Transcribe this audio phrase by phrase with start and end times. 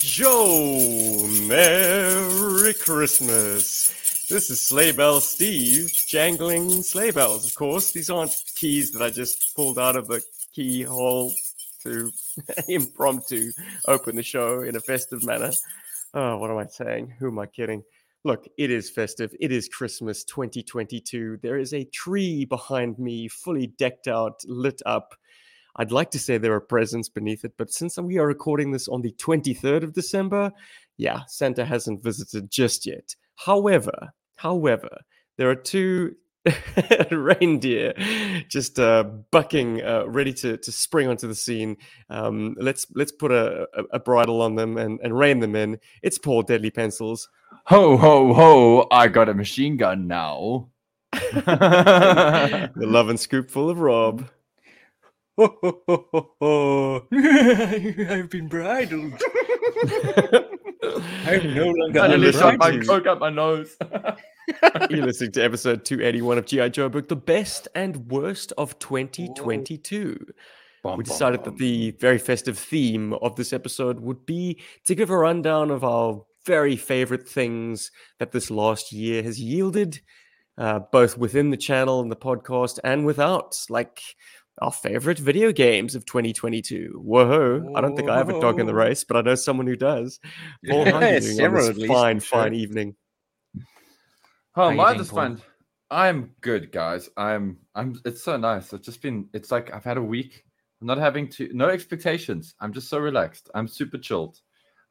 [0.00, 1.26] Joe!
[1.48, 4.26] Merry Christmas!
[4.28, 7.46] This is Sleigh Bell Steve jangling sleigh bells.
[7.46, 10.22] Of course, these aren't keys that I just pulled out of the
[10.52, 11.32] keyhole
[11.84, 12.10] to
[12.68, 13.52] impromptu
[13.86, 15.52] open the show in a festive manner.
[16.14, 17.14] Oh, what am I saying?
[17.18, 17.82] Who am I kidding?
[18.24, 19.34] Look, it is festive.
[19.38, 21.38] It is Christmas 2022.
[21.42, 25.14] There is a tree behind me, fully decked out, lit up.
[25.76, 28.88] I'd like to say there are presents beneath it, but since we are recording this
[28.88, 30.52] on the 23rd of December,
[30.96, 33.14] yeah, Santa hasn't visited just yet.
[33.36, 35.00] However, however,
[35.36, 36.16] there are two
[37.10, 37.92] reindeer
[38.48, 41.76] just uh, bucking, uh, ready to, to spring onto the scene.
[42.08, 45.78] Um, let's let's put a, a, a bridle on them and, and rein them in.
[46.02, 47.28] It's Paul Deadly Pencils.
[47.66, 48.86] Ho ho ho!
[48.90, 50.70] I got a machine gun now.
[51.12, 54.28] the love and scoop full of Rob.
[55.38, 57.06] Ho, ho, ho, ho, ho.
[57.12, 59.12] I've been bridled.
[61.26, 63.76] I'm no longer I nearly my coke up my nose.
[64.88, 66.70] You're listening to episode 281 of G.I.
[66.70, 70.16] Joburg, the best and worst of 2022.
[70.82, 74.94] Bum, we bum, decided that the very festive theme of this episode would be to
[74.94, 80.00] give a rundown of our very favorite things that this last year has yielded,
[80.56, 84.00] uh, both within the channel and the podcast and without, like
[84.62, 87.00] our favorite video games of 2022.
[87.02, 87.72] Whoa!
[87.74, 89.76] I don't think I have a dog in the race, but I know someone who
[89.76, 90.18] does.
[90.68, 92.42] Paul, how are you Yeah, doing on this at least, fine, sure.
[92.42, 92.96] fine evening?
[94.56, 95.40] Oh, you mine doing, is fine.
[95.90, 97.08] I'm good, guys.
[97.16, 97.58] I'm.
[97.74, 98.00] I'm.
[98.04, 98.72] It's so nice.
[98.72, 99.28] It's just been.
[99.34, 100.44] It's like I've had a week.
[100.80, 101.48] I'm not having to.
[101.52, 102.54] No expectations.
[102.60, 103.50] I'm just so relaxed.
[103.54, 104.40] I'm super chilled.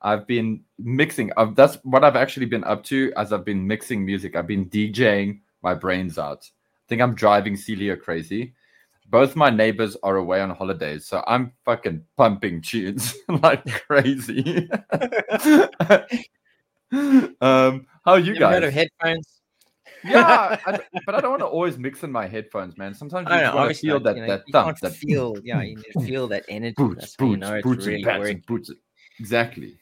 [0.02, 1.32] I've been mixing.
[1.38, 4.36] I've, that's what I've actually been up to as I've been mixing music.
[4.36, 6.44] I've been DJing my brains out.
[6.44, 8.54] I think I'm driving Celia crazy.
[9.08, 14.68] Both my neighbors are away on holidays, so I'm fucking pumping tunes like crazy.
[16.92, 18.54] um, how are you Never guys?
[18.56, 19.28] heard of headphones?
[20.04, 22.94] yeah, I d- but I don't want to always mix in my headphones, man.
[22.94, 25.36] Sometimes you I just know, want to feel that you know, that thump, that feel,
[25.44, 26.74] yeah, you need to feel that energy.
[26.78, 28.36] boots, That's how you boots, know it's boots, really and pats working.
[28.36, 28.72] and boots.
[29.20, 29.78] Exactly.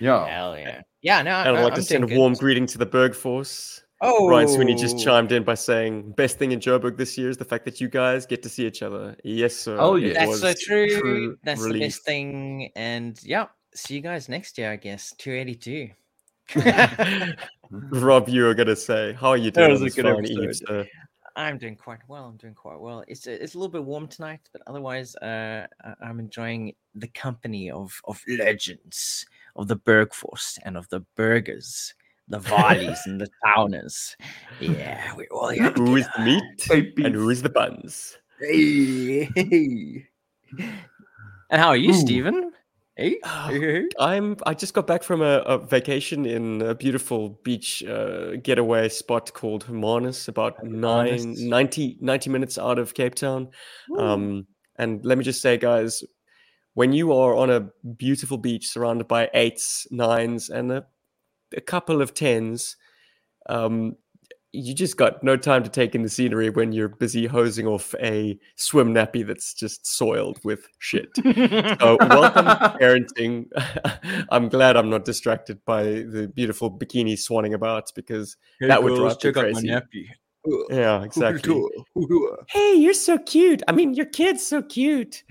[0.00, 0.26] Yeah.
[0.26, 0.80] Hell yeah.
[1.02, 2.40] Yeah, no, I'd I- like I'm to send a warm good.
[2.40, 3.83] greeting to the Berg Force.
[4.06, 7.38] Oh, Ryan Sweeney just chimed in by saying, "Best thing in Joburg this year is
[7.38, 9.76] the fact that you guys get to see each other." Yes, sir.
[9.78, 10.12] Oh, yeah.
[10.26, 11.00] That's so true.
[11.00, 11.82] true That's the relief.
[11.82, 12.70] best thing.
[12.76, 15.14] And yeah, see you guys next year, I guess.
[15.16, 15.90] 282.
[17.70, 20.26] Rob, you were gonna say, "How are you doing?" That doing?" was a good fine
[20.26, 20.86] eve, sir?
[21.36, 22.26] I'm doing quite well.
[22.26, 23.02] I'm doing quite well.
[23.08, 27.08] It's a, it's a little bit warm tonight, but otherwise, uh, I- I'm enjoying the
[27.08, 29.26] company of of legends
[29.56, 31.94] of the Bergforce and of the Burgers,
[32.28, 34.16] the Varleys and the Towners.
[34.60, 35.70] Yeah, we're all here.
[35.72, 37.04] Who is the meat Baby.
[37.04, 38.18] and who is the buns?
[38.40, 40.06] Hey, hey.
[41.50, 41.94] And how are you, Ooh.
[41.94, 42.52] Stephen?
[42.96, 43.50] Hey, Ah,
[43.98, 44.36] I'm.
[44.46, 49.32] I just got back from a, a vacation in a beautiful beach uh, getaway spot
[49.34, 53.48] called Hermanus, about nine, 90, 90 minutes out of Cape Town.
[53.88, 53.98] Woo.
[53.98, 54.46] Um,
[54.76, 56.04] and let me just say, guys,
[56.74, 60.86] when you are on a beautiful beach surrounded by eights, nines, and a,
[61.56, 62.76] a couple of tens,
[63.48, 63.96] um,
[64.54, 67.92] you just got no time to take in the scenery when you're busy hosing off
[68.00, 71.08] a swim nappy that's just soiled with shit.
[71.16, 72.46] So, welcome
[72.80, 73.46] parenting.
[74.30, 79.22] I'm glad I'm not distracted by the beautiful bikini swanning about because that would drive
[79.24, 79.68] me crazy.
[80.70, 81.60] Yeah, exactly.
[82.48, 85.24] hey you're so cute i mean your kid's so cute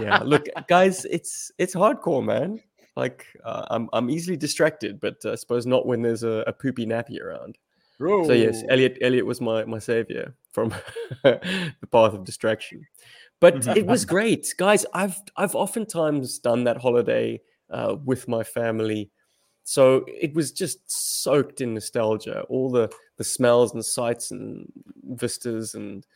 [0.00, 2.58] yeah look guys it's it's hardcore man
[2.96, 6.86] like uh, i'm i'm easily distracted but i suppose not when there's a, a poopy
[6.86, 7.58] nappy around.
[8.26, 10.74] So yes elliot elliot was my my savior from
[11.22, 12.86] the path of distraction.
[13.38, 14.54] But it was great.
[14.58, 17.40] Guys i've i've oftentimes done that holiday
[17.70, 19.10] uh, with my family.
[19.64, 22.42] So it was just soaked in nostalgia.
[22.42, 24.70] All the the smells and sights and
[25.04, 26.06] vistas and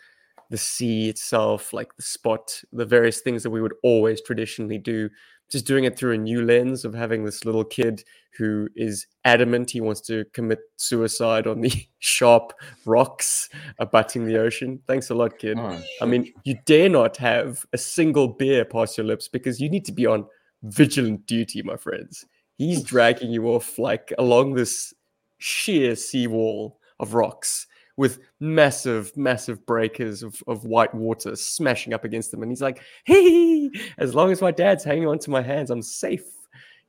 [0.51, 5.09] the sea itself like the spot the various things that we would always traditionally do
[5.51, 8.05] just doing it through a new lens of having this little kid
[8.39, 12.53] who is adamant he wants to commit suicide on the sharp
[12.87, 13.49] rocks
[13.79, 14.81] abutting the ocean.
[14.87, 15.59] Thanks a lot kid.
[15.59, 19.69] Oh, I mean, you dare not have a single beer past your lips because you
[19.69, 20.27] need to be on
[20.63, 22.25] vigilant duty, my friends.
[22.57, 24.95] He's dragging you off like along this
[25.39, 27.67] sheer seawall of rocks
[28.01, 32.43] with massive, massive breakers of, of white water smashing up against them.
[32.43, 36.25] And he's like, hey, as long as my dad's hanging onto my hands, I'm safe.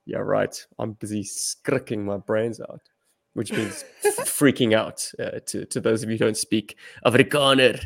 [0.05, 0.55] Yeah, right.
[0.79, 2.79] I'm busy skricking my brains out,
[3.33, 7.85] which means f- freaking out uh, to, to those of you who don't speak Afrikaner.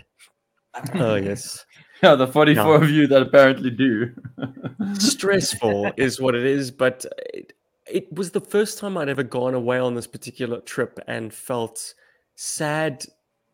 [0.93, 1.65] Oh, yes.
[2.03, 2.83] Yeah, the 44 Yeah.
[2.83, 4.11] of you that apparently do.
[4.99, 7.53] stressful is what it is, but it,
[7.91, 11.95] it was the first time I'd ever gone away on this particular trip and felt
[12.35, 13.05] sad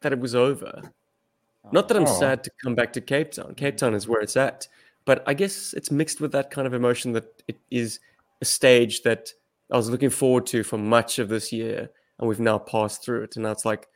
[0.02, 0.82] that it was over.
[1.72, 2.20] Not that I'm Oh.
[2.20, 3.54] sad to come back to Cape Town.
[3.56, 4.68] Cape Town is where it's at,
[5.06, 8.00] but I guess it's mixed with that kind of emotion that it is
[8.42, 9.32] a stage that
[9.72, 11.90] I was looking forward to for much of this year,
[12.20, 13.36] and we've now passed through it.
[13.36, 13.88] And now it's like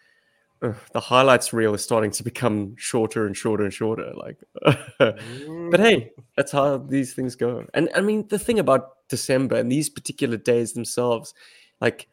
[0.62, 4.14] ugh, the highlights reel is starting to become shorter and shorter and shorter.
[4.16, 4.38] Like,
[5.00, 7.66] but hey, that's how these things go.
[7.74, 11.34] And I mean, the thing about December and these particular days themselves,
[11.82, 12.08] like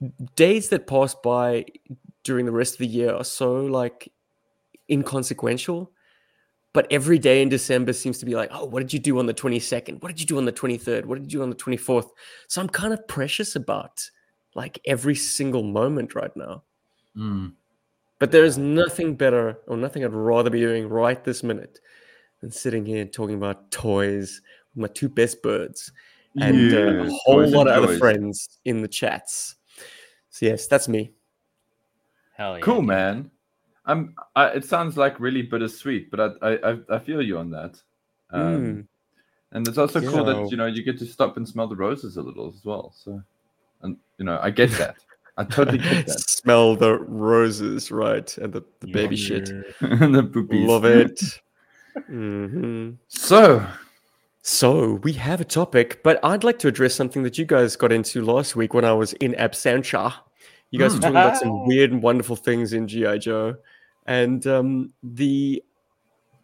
[0.00, 1.66] d- days that pass by
[2.24, 4.12] during the rest of the year are so like
[4.90, 5.90] inconsequential.
[6.72, 9.26] But every day in December seems to be like, oh, what did you do on
[9.26, 10.02] the 22nd?
[10.02, 11.04] What did you do on the 23rd?
[11.04, 12.10] What did you do on the 24th?
[12.46, 14.08] So I'm kind of precious about
[14.54, 16.62] like every single moment right now.
[17.16, 17.54] Mm.
[18.20, 21.80] But there is nothing better or nothing I'd rather be doing right this minute
[22.40, 24.40] than sitting here talking about toys
[24.74, 25.90] with my two best birds
[26.40, 29.56] and uh, a whole lot of other friends in the chats.
[30.28, 31.12] So yes, that's me.
[32.40, 32.64] Hell yeah.
[32.64, 32.86] Cool, dude.
[32.86, 33.30] man.
[33.84, 34.14] I'm.
[34.34, 37.80] I, it sounds like really bittersweet, but I, I, I, I feel you on that.
[38.30, 38.86] Um, Mm.
[39.52, 40.42] And it's also cool Yeah.
[40.44, 42.94] that you know you get to stop and smell the roses a little as well.
[42.96, 43.20] So,
[43.82, 44.96] and you know, I get that.
[45.36, 46.20] I totally get that.
[46.20, 48.38] Smell the roses, right?
[48.38, 49.50] And the, the baby shit.
[49.80, 50.68] and the boobies.
[50.68, 51.20] Love it.
[52.06, 53.66] hmm So,
[54.42, 57.92] So we have a topic, but I'd like to address something that you guys got
[57.92, 60.14] into last week when I was in absentia.
[60.70, 61.02] You guys were Mm.
[61.02, 63.56] talking about some weird and wonderful things in GI Joe,
[64.06, 65.62] and um, the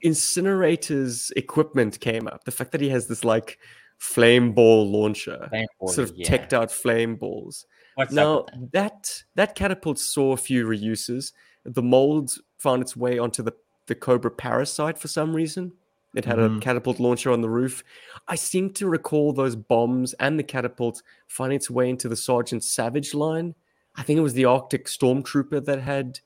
[0.04, 2.44] incinerator's equipment came up.
[2.44, 3.58] The fact that he has this like
[3.98, 6.26] flame ball launcher, Thank sort of yeah.
[6.26, 7.66] teched out flame balls.
[7.94, 8.50] What's Now up?
[8.58, 11.32] with that that catapult saw a few reuses.
[11.64, 13.52] The mold found its way onto the
[13.86, 15.72] the Cobra parasite for some reason.
[16.14, 16.60] It had a Mhm.
[16.60, 17.84] catapult launcher on the roof.
[18.26, 22.64] I seem to recall those bombs and the catapult finding its way into the Sergeant
[22.64, 23.54] Savage line.
[23.96, 26.20] I think it was the Arctic Stormtrooper that had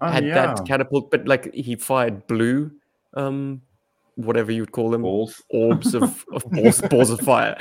[0.00, 0.34] oh, had yeah.
[0.34, 2.70] that catapult, but like he fired blue,
[3.14, 3.62] um,
[4.16, 5.42] whatever you would call them, balls.
[5.50, 7.56] orbs of, of balls, balls of fire,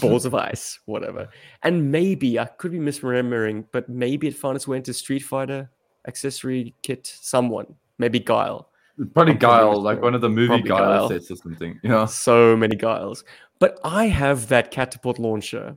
[0.00, 1.28] balls of ice, whatever.
[1.62, 5.70] And maybe I could be misremembering, but maybe it found its way into Street Fighter
[6.06, 7.06] accessory kit.
[7.06, 7.66] Someone,
[7.98, 8.68] maybe Guile.
[9.14, 11.08] Probably I'm Guile, like one of the movie Guile, Guile.
[11.08, 11.78] sets or something.
[11.82, 12.06] You know.
[12.06, 13.22] So many Guiles.
[13.60, 15.76] But I have that catapult launcher,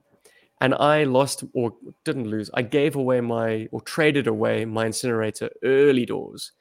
[0.62, 1.74] and I lost or
[2.06, 2.50] didn't lose.
[2.54, 6.52] I gave away my or traded away my incinerator early doors.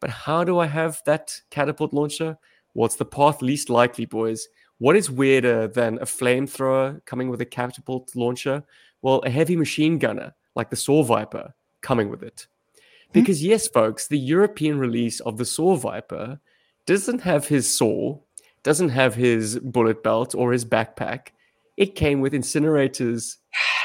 [0.00, 2.38] But how do I have that catapult launcher?
[2.72, 4.48] Well, it's the path least likely, boys.
[4.78, 8.64] What is weirder than a flamethrower coming with a catapult launcher?
[9.02, 12.46] Well, a heavy machine gunner like the Saw Viper coming with it.
[12.74, 12.80] Hmm.
[13.12, 16.40] Because, yes, folks, the European release of the Saw Viper
[16.86, 18.18] doesn't have his saw,
[18.62, 21.28] doesn't have his bullet belt or his backpack.
[21.76, 23.38] It came with Incinerator's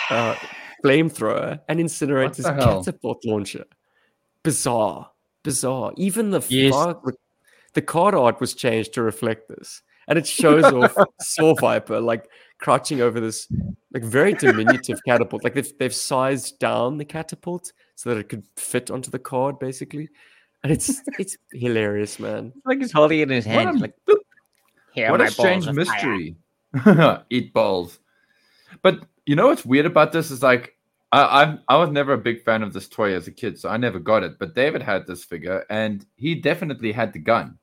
[0.09, 0.35] uh,
[0.83, 3.65] flamethrower and Incinerator's catapult launcher.
[4.43, 5.09] Bizarre,
[5.43, 5.91] bizarre.
[5.97, 6.71] Even the Yes.
[6.73, 7.01] far-
[7.73, 12.29] the card art was changed to reflect this, and it shows off Saw Viper like
[12.59, 13.47] crouching over this
[13.93, 15.43] like very diminutive catapult.
[15.43, 19.57] Like they've they've sized down the catapult so that it could fit onto the card,
[19.59, 20.09] basically.
[20.63, 22.53] And it's it's hilarious, man.
[22.65, 23.77] Like he's holding it in his What hand.
[23.77, 24.15] a- like, boop.
[24.93, 26.35] Here what a strange balls fire." mystery.
[27.29, 27.99] Eat balls.
[28.81, 30.75] But you know what's weird about this is like
[31.11, 33.69] I, I'm I was never a big fan of this toy as a kid, so
[33.69, 34.37] I never got it.
[34.39, 37.57] But David had this figure, and he definitely had the gun.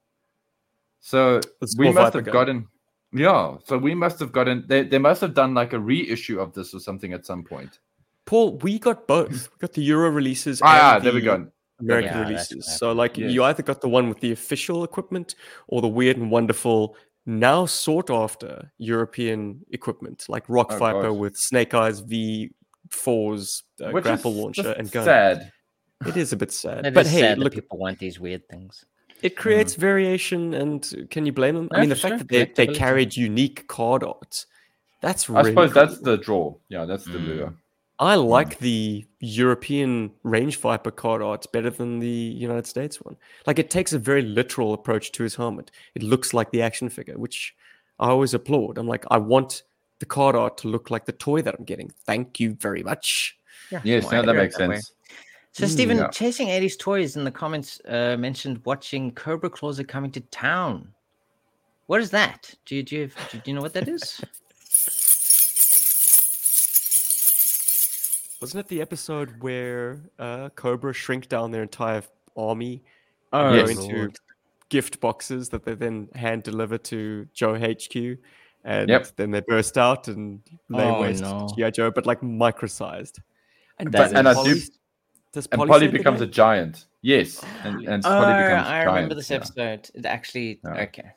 [1.00, 2.32] So The we must have gun.
[2.32, 2.68] gotten,
[3.12, 3.56] yeah.
[3.66, 4.64] So we must have gotten.
[4.66, 7.80] They they must have done like a reissue of this or something at some point.
[8.24, 9.50] Paul, we got both.
[9.52, 10.60] We got the Euro releases.
[10.62, 11.48] Ah, and there we go.
[11.80, 12.78] American Yeah, releases.
[12.78, 13.32] So, like, Yes.
[13.32, 15.34] you either got the one with the official equipment
[15.66, 21.18] or the weird and wonderful, now sought after European equipment, like Rock Oh, Viper gosh.
[21.18, 25.04] with Snake Eyes V4's uh, grapple is launcher just and gun.
[25.04, 25.52] sad.
[26.06, 26.86] It is a bit sad.
[26.86, 28.84] It but hey, sad that look, people want these weird things.
[29.22, 31.68] it creates variation, and can you blame them?
[31.72, 32.18] I mean, the fact sure.
[32.18, 34.44] that they, they carried unique card art,
[35.00, 36.54] that's I really suppose that's the draw.
[36.68, 37.26] Yeah, that's the Mm.
[37.26, 37.54] lure.
[38.02, 43.16] I like the European Range Viper card art better than the United States one.
[43.46, 45.70] Like it takes a very literal approach to his helmet.
[45.94, 47.54] It looks like the action figure, which
[48.00, 48.76] I always applaud.
[48.76, 49.62] I'm like, I want
[50.00, 51.92] the card art to look like the toy that I'm getting.
[52.04, 53.38] Thank you very much.
[53.84, 54.74] Yes, more now that makes that way.
[54.74, 54.92] sense.
[55.52, 56.08] So Mm, Stephen, yeah.
[56.08, 60.92] chasing 80s toys in the comments uh, mentioned watching Cobra Claws are coming to town.
[61.86, 62.52] What is that?
[62.66, 64.20] Do you do you, do you know what that is?
[68.42, 72.02] Wasn't it the episode where uh, Cobra shrink down their entire
[72.36, 72.82] army
[73.32, 73.72] Oh, Yes.
[73.74, 74.12] going to
[74.68, 78.18] gift boxes that they then hand deliver to Joe HQ,
[78.64, 79.06] and Yep.
[79.16, 81.48] then they burst out and lay Oh, waste no.
[81.56, 83.20] GI Joe, but like micro-sized.
[83.78, 84.60] And, But- does and I do- Polly-
[85.34, 86.86] And Polly Polly save the becomes a giant.
[87.00, 89.36] Yes, and and Oh, Polly becomes I a remember giant, this yeah.
[89.36, 89.90] episode.
[89.94, 90.82] It actually Yeah.
[90.82, 91.12] okay.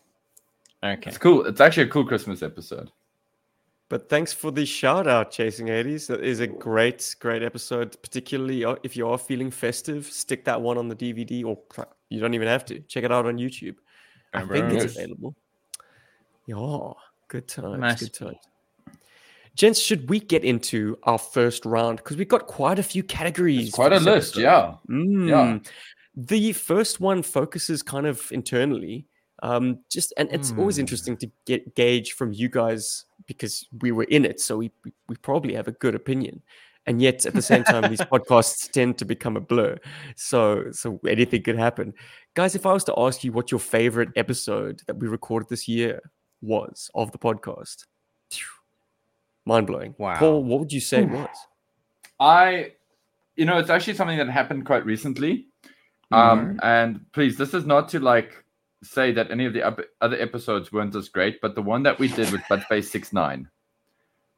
[0.84, 1.10] Okay.
[1.10, 1.46] It's cool.
[1.48, 2.92] It's actually a cool Christmas episode.
[3.88, 6.08] But thanks for the shout out, Chasing 80s.
[6.08, 7.96] That is a great, great episode.
[8.02, 11.60] Particularly if you are feeling festive, stick that one on the DVD, or
[12.10, 12.80] you don't even have to.
[12.82, 13.76] Check it out on YouTube.
[14.34, 15.36] I think it's available.
[16.48, 16.92] Yeah,
[17.28, 18.38] good times, Must good times.
[19.56, 21.98] Gents, should we get into our first round?
[21.98, 23.68] Because we've got quite a few categories.
[23.68, 24.74] It's quite a list, yeah.
[24.90, 25.66] Mm.
[26.18, 29.06] The first one focuses kind of internally.
[29.44, 30.82] Um, just and it's always Hmm.
[30.82, 34.94] interesting to get gauge from you guys because we were in it, so we we-
[35.08, 36.42] we probably have a good opinion.
[36.88, 39.78] And yet, at the same time, these podcasts tend to become a blur.
[40.16, 41.96] So, so anything could happen,
[42.36, 42.54] guys.
[42.54, 46.00] If I was to ask you what your favorite episode that we recorded this year
[46.44, 47.86] was of the podcast,
[49.46, 49.96] mind blowing.
[49.98, 50.18] Wow.
[50.20, 51.36] Paul, what would you say it was?
[52.20, 52.74] I,
[53.36, 55.48] you know, it's actually something that happened quite recently.
[56.12, 58.45] Um, and please, this is not to like
[58.84, 59.64] say that any of the
[60.02, 63.50] other episodes weren't as great, but the one that we did with Buttface Six Nine,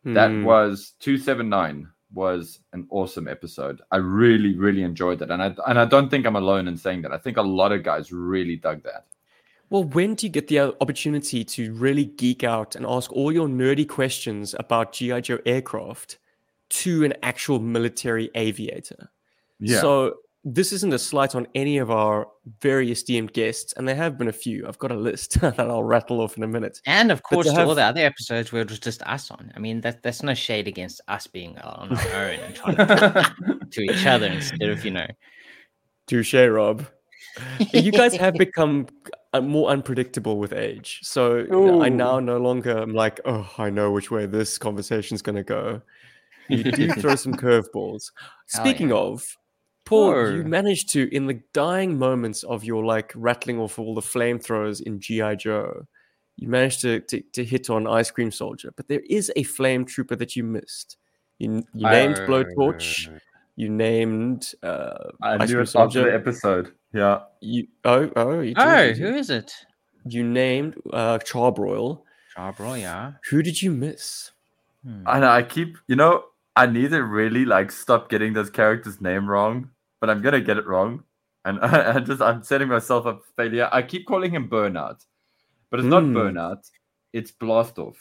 [0.04, 0.44] that Hmm.
[0.44, 3.82] was two seven nine, was an awesome episode.
[3.92, 7.02] I really, really enjoyed it, and I and I don't think I'm alone in saying
[7.02, 7.12] that.
[7.12, 9.06] I think a lot of guys really dug that.
[9.70, 13.50] Well, when do you get the opportunity to really geek out and ask all your
[13.50, 16.20] nerdy questions about GI Joe aircraft
[16.70, 19.10] to an actual military aviator?
[19.60, 19.82] Yeah.
[19.82, 22.28] So this isn't a slight on any of our
[22.62, 24.66] very esteemed guests, and there have been a few.
[24.66, 26.82] I've got a list that I'll rattle off in a minute.
[26.86, 29.04] And of But to course, to all have- the other episodes where it was just
[29.04, 29.52] us on.
[29.56, 33.68] I mean, that that's no shade against us being on our own and trying to
[33.72, 35.08] to each other instead of you know.
[36.08, 36.86] Touche, Rob.
[37.74, 38.88] you guys have become
[39.34, 41.00] uh, more unpredictable with age.
[41.04, 45.36] So I now no longer am like, oh, I know which way this conversation's going
[45.36, 45.82] to go.
[46.48, 48.12] You do throw some curveballs.
[48.48, 48.96] Speaking yeah.
[48.96, 49.38] of,
[49.88, 54.02] Paul, you managed to, in the dying moments of your like rattling off all the
[54.02, 55.86] flamethrowers in GI Joe,
[56.36, 58.72] you managed to, to to hit on Ice Cream Soldier.
[58.76, 60.98] But there is a flame trooper that you missed.
[61.40, 63.10] You, you named Blowtorch.
[63.56, 66.12] You named uh, I Ice knew Cream it after the Soldier.
[66.12, 66.74] episode.
[66.94, 67.20] Yeah.
[67.42, 69.16] You oh oh you did, Oh, did who you?
[69.16, 69.54] is it?
[70.06, 72.02] you named uh, Charbroil.
[72.36, 73.14] Charbroil, yeah.
[73.30, 74.32] Who did you miss?
[74.86, 75.04] Hmm.
[75.06, 75.30] I know.
[75.30, 76.24] I keep, you know,
[76.56, 80.58] I need to really like stop getting those characters' name wrong, but I'm gonna get
[80.58, 81.04] it wrong,
[81.46, 83.70] and I, I just I'm setting myself up for failure.
[83.72, 85.06] I keep calling him Burnout,
[85.70, 86.16] but it's not Hmm.
[86.18, 86.70] Burnout.
[87.14, 87.96] It's Blastoff.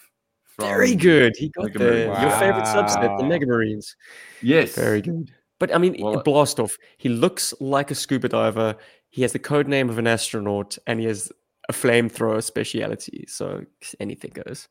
[0.58, 1.34] Very good.
[1.36, 2.06] He got Mega there.
[2.08, 2.22] Marines.
[2.22, 3.28] Your favorite subset, the Wow.
[3.28, 3.94] Mega Marines.
[4.42, 4.74] Yes.
[4.74, 5.30] Very good.
[5.58, 6.76] But I mean, Well- blast off.
[6.98, 8.74] He looks like a scuba diver.
[9.10, 11.30] He has the code name of an astronaut, and he has
[11.68, 13.24] a flamethrower speciality.
[13.28, 13.64] So
[14.00, 14.68] anything goes.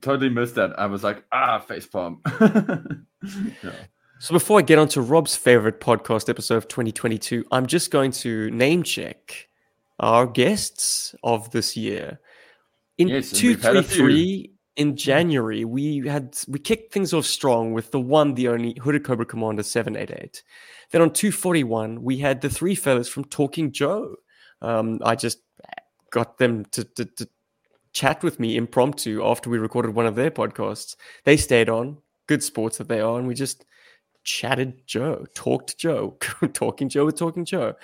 [0.00, 0.78] Totally missed that.
[0.78, 2.18] I was like, ah, facepalm.
[3.62, 3.70] yeah.
[4.18, 8.12] So before I get on to Rob's favorite podcast episode of 2022, I'm just going
[8.12, 9.48] to name check
[10.00, 12.18] our guests of this year.
[12.96, 14.08] In Yes, and we've had a few.
[14.08, 18.78] 233 in January, we had we kicked things off strong with the one, the only
[18.82, 20.42] Hooded Cobra Commander 788.
[20.92, 24.16] Then on 241, we had the three fellas from Talking Joe.
[24.62, 25.38] Um, I just
[26.10, 27.28] got them to, to, to
[27.92, 30.96] chat with me impromptu after we recorded one of their podcasts.
[31.24, 33.64] They stayed on, good sports that they are, and we just
[34.26, 36.18] chatted Joe, talked Joe,
[36.52, 37.74] talking Joe with Talking Joe.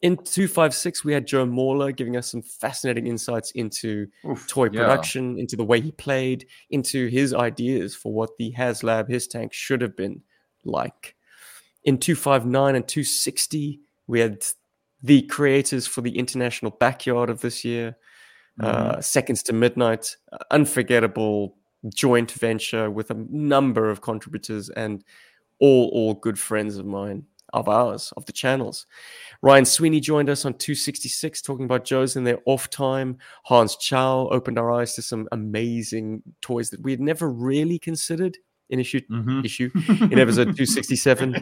[0.00, 4.82] In 256, we had Joe Mauler giving us some fascinating insights into Oof, toy yeah.
[4.82, 9.52] production, into the way he played, into his ideas for what the HasLab, his tank,
[9.52, 10.22] should have been
[10.64, 11.16] like.
[11.82, 14.44] In 259 and 260, we had
[15.02, 17.96] the creators for the International Backyard of this year,
[18.60, 21.56] uh, Seconds to Midnight, uh, unforgettable
[21.92, 25.04] joint venture with a number of contributors and
[25.60, 28.86] all all good friends of mine, of ours, of the channels.
[29.42, 33.18] Ryan Sweeney joined us on 266 talking about Joe's in their off time.
[33.44, 38.36] Hans Chow opened our eyes to some amazing toys that we had never really considered
[38.70, 39.44] in issue Mhm.
[39.44, 39.70] issue
[40.12, 41.34] in episode 267.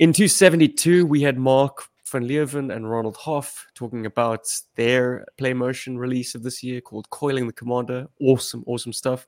[0.00, 5.96] In 272, we had Mark van Leeuwen and Ronald Hoff talking about their play motion
[5.98, 8.06] release of this year called Coiling the Commander.
[8.20, 9.26] Awesome, awesome stuff.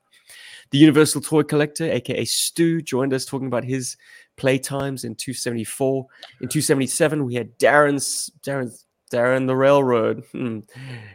[0.69, 3.97] The Universal Toy Collector, aka Stu, joined us talking about his
[4.37, 6.05] play times in 274.
[6.41, 10.59] In 277, we had Darren's Darren's Darren the Railroad, hmm,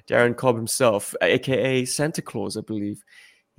[0.08, 3.02] Darren Cobb himself, aka Santa Claus, I believe.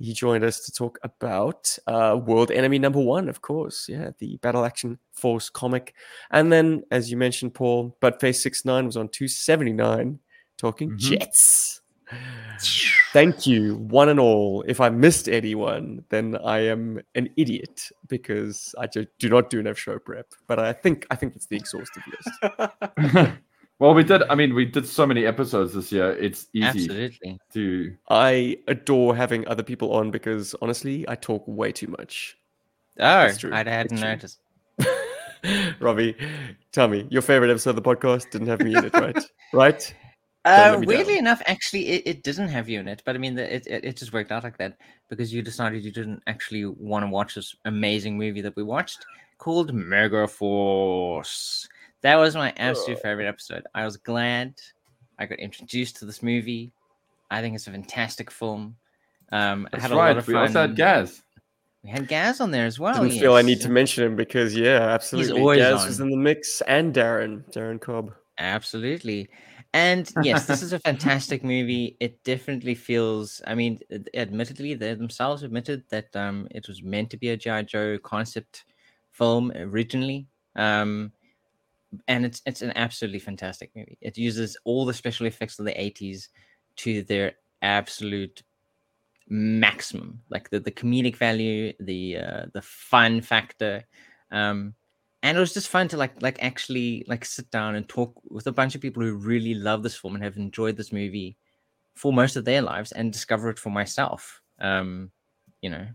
[0.00, 3.88] He joined us to talk about uh, World Enemy Number One, of course.
[3.88, 5.94] Yeah, the Battle Action Force comic.
[6.32, 10.18] And then, as you mentioned, Paul, Buttface 69 was on 279
[10.58, 10.98] talking Mhm.
[10.98, 11.80] jets.
[13.14, 14.64] Thank you, one and all.
[14.66, 19.60] If I missed anyone, then I am an idiot because I just do not do
[19.60, 20.26] enough show prep.
[20.48, 23.32] But I think I think it's the exhaustive list.
[23.78, 24.24] well, we did.
[24.24, 26.10] I mean, we did so many episodes this year.
[26.16, 27.38] It's easy Absolutely.
[27.52, 27.96] to.
[28.10, 32.36] I adore having other people on because honestly, I talk way too much.
[32.98, 33.54] Oh, true.
[33.54, 34.40] I hadn't noticed.
[35.78, 36.16] Robbie,
[36.72, 39.24] tell me your favorite episode of the podcast didn't have me in it, right?
[39.52, 39.94] right?
[40.44, 41.20] Uh, weirdly down.
[41.20, 43.96] enough, actually, it, it didn't have you in it, but I mean, it, it it
[43.96, 44.76] just worked out like that
[45.08, 49.06] because you decided you didn't actually want to watch this amazing movie that we watched
[49.38, 51.68] called Mega Force.
[52.02, 53.64] That was my absolute favorite episode.
[53.74, 54.54] I was glad
[55.18, 56.72] I got introduced to this movie.
[57.30, 58.76] I think it's a fantastic film.
[59.32, 60.26] Um, I That's had a lot right.
[60.26, 61.22] We also had Gaz.
[61.82, 63.02] We had Gaz on there as well.
[63.02, 65.40] Didn't feel I need to mention him because yeah, absolutely.
[65.40, 68.14] always Gaz was in the mix and Darren, Darren Cobb.
[68.38, 69.28] Absolutely.
[69.74, 71.96] And yes, this is a fantastic movie.
[71.98, 73.80] It definitely feels, I mean,
[74.14, 77.62] admittedly, they themselves admitted that um, it was meant to be a G.I.
[77.62, 78.64] Joe concept
[79.10, 80.28] film originally.
[80.54, 81.10] Um,
[82.06, 83.98] and it's it's an absolutely fantastic movie.
[84.00, 86.28] It uses all the special effects of the 80s
[86.76, 88.44] to their absolute
[89.28, 90.20] maximum.
[90.30, 93.84] Like the, the comedic value, the uh, the fun factor.
[94.30, 94.74] Um,
[95.24, 98.46] and it was just fun to like like actually like sit down and talk with
[98.46, 101.36] a bunch of people who really love this film and have enjoyed this movie
[101.94, 105.10] for most of their lives and discover it for myself um
[105.62, 105.86] you know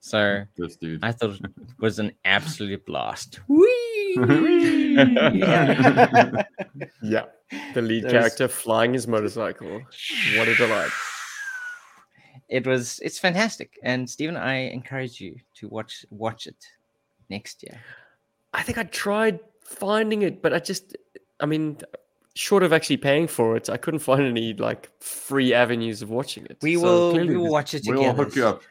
[0.00, 1.04] so This dude.
[1.04, 3.40] i thought it was an absolute blast
[7.02, 7.26] Yeah.
[7.74, 9.82] The lead There's- character flying his motorcycle.
[10.36, 10.90] What a delight.
[12.48, 16.60] it was it's fantastic and stephen i encourage you to watch watch it
[17.30, 17.78] next year
[18.52, 20.96] I think I tried finding it, but I just
[21.40, 21.78] I mean
[22.34, 26.46] short of actually paying for it, I couldn't find any like free avenues of watching
[26.46, 26.58] it.
[26.62, 28.00] we So will we will watch it together.
[28.02, 28.62] We'll hook you up.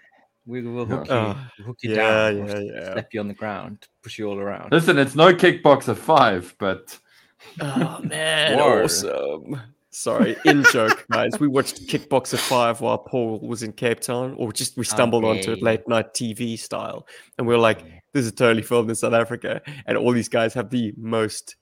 [0.46, 1.28] we will hook Yeah.
[1.28, 2.94] you Oh, hook you yeah, down or yeah, yeah.
[2.94, 6.98] slap you on the ground push you all around Listen, it's no kickboxer five, but
[7.62, 9.62] Oh man, awesome.
[9.94, 11.38] Sorry, in joke, guys.
[11.40, 15.52] We watched Kickboxer 5 while Paul was in Cape Town, or just we stumbled onto
[15.52, 17.06] it late night TV style.
[17.38, 17.84] And we are like,
[18.14, 19.62] this is totally filmed in South Africa.
[19.86, 21.56] And all these guys have the most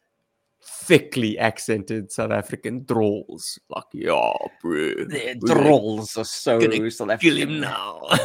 [0.62, 3.60] thickly accented South African drawls.
[3.70, 4.32] Like, yeah,
[4.62, 4.94] bro.
[5.06, 6.60] the trolls are so
[6.90, 8.02] South Kill him now.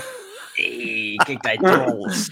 [0.56, 2.30] Hey, kick that trolls.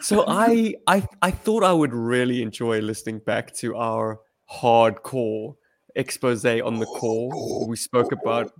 [0.00, 5.56] so I, I I thought I would really enjoy listening back to our hardcore
[5.94, 7.66] expose on the core.
[7.68, 8.52] We spoke about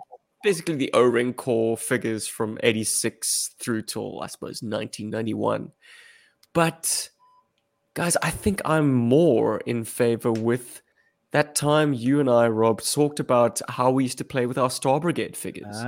[0.43, 5.71] basically the O-ring core figures from 86 through till I suppose 1991.
[6.53, 7.11] But
[7.95, 10.83] guys, I think I'm more in favor with
[11.33, 14.69] that time you and I, Rob, talked about how we used to play with our
[14.69, 15.65] Star Brigade figures.
[15.67, 15.83] Which was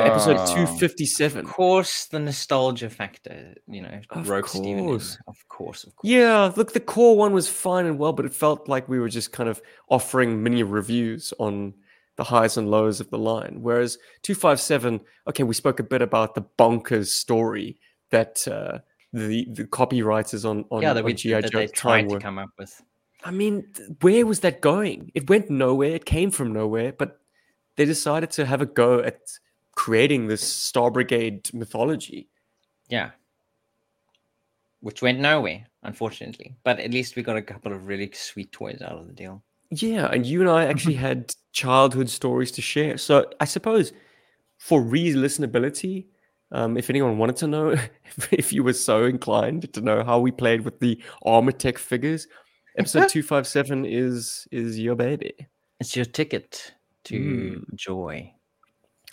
[0.00, 0.46] Ah, episode Ah.
[0.54, 1.46] 257.
[1.46, 4.84] of course, the nostalgia factor, you know, Of broke Steven in.
[4.84, 5.18] course.
[5.26, 6.08] Of course, of course.
[6.08, 9.08] Yeah, look, the core one was fine and well, but it felt like we were
[9.08, 11.74] just kind of offering mini reviews on
[12.14, 13.58] the highs and lows of the line.
[13.60, 17.80] Whereas 257, okay, we spoke a bit about the bonkers story
[18.10, 18.78] that uh,
[19.12, 22.38] the the copywriters on on, yeah, that on GI Joe they time tried to come
[22.38, 22.82] up with.
[23.24, 23.66] I mean,
[24.00, 25.10] where was that going?
[25.14, 25.90] It went nowhere.
[25.90, 27.20] It came from nowhere, but
[27.76, 29.18] they decided to have a go at
[29.74, 32.28] creating this Star Brigade mythology.
[32.88, 33.10] Yeah.
[34.80, 36.56] Which went nowhere, unfortunately.
[36.64, 39.42] But at least we got a couple of really sweet toys out of the deal.
[39.70, 42.98] Yeah, and you and I actually had childhood stories to share.
[42.98, 43.92] So I suppose
[44.58, 46.06] for re-listenability,
[46.52, 47.68] um, if anyone wanted to know,
[48.04, 52.26] if, if you were so inclined to know how we played with the Armor-Tech figures,
[52.78, 55.34] episode two five seven is is your baby.
[55.80, 57.74] It's your ticket to Mm.
[57.74, 58.32] joy.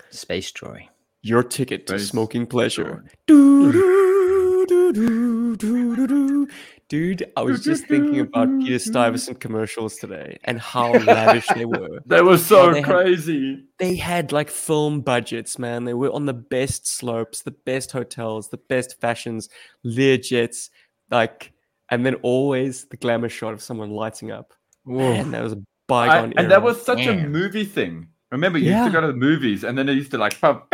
[0.09, 0.87] Space joy.
[1.21, 3.03] Your ticket to Space smoking pleasure.
[6.87, 11.99] Dude, I was just thinking about Peter Stuyvesant commercials today and how lavish they were.
[12.05, 13.63] They were so they had- crazy.
[13.79, 15.85] they had like film budgets, man.
[15.85, 19.49] They were on the best slopes, the best hotels, the best fashions,
[19.83, 20.69] Learjets,
[21.09, 21.51] like,
[21.89, 24.53] and then always the glamour shot of someone lighting up.
[24.85, 26.49] Man, that was a I- bygone and era.
[26.49, 28.09] that was such a movie thing.
[28.31, 30.67] Remember, you used to go to the movies, and then they used to like pop.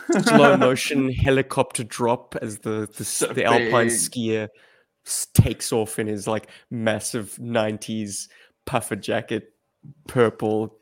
[0.22, 4.48] slow motion helicopter drop as the the, So the alpine skier
[5.34, 8.28] takes off in his like massive 90s
[8.66, 9.52] puffer jacket,
[10.06, 10.76] purple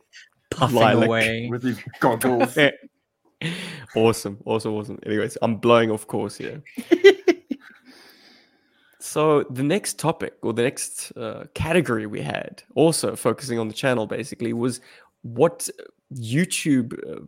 [0.51, 1.07] Puffing lilac.
[1.07, 1.49] away.
[1.51, 2.57] with these goggles.
[3.97, 4.99] awesome, awesome, awesome.
[5.05, 6.63] Anyways, I'm blowing off course here.
[9.07, 13.73] So the next topic or the next uh, category we had, also focusing on the
[13.73, 14.81] channel, basically was
[15.23, 15.69] what
[16.13, 17.25] YouTube uh,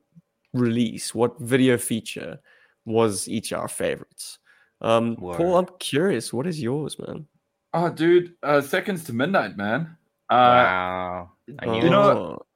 [0.53, 2.39] release, what video feature
[2.85, 4.39] was each our favorites.
[4.81, 7.27] Um, Paul, I'm curious, what is yours, man?
[7.75, 9.97] Oh, dude, uh, seconds to midnight, man.
[10.31, 11.31] Uh, wow.
[11.59, 12.11] I knew You know?
[12.11, 12.47] Oh,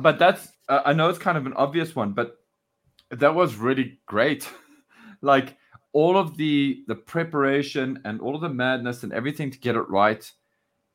[0.00, 2.38] But that's uh, I know it's kind of an obvious one, but
[3.10, 4.48] that was really great.
[5.22, 5.56] like
[5.92, 9.88] all of the the preparation and all of the madness and everything to get it
[9.88, 10.30] right,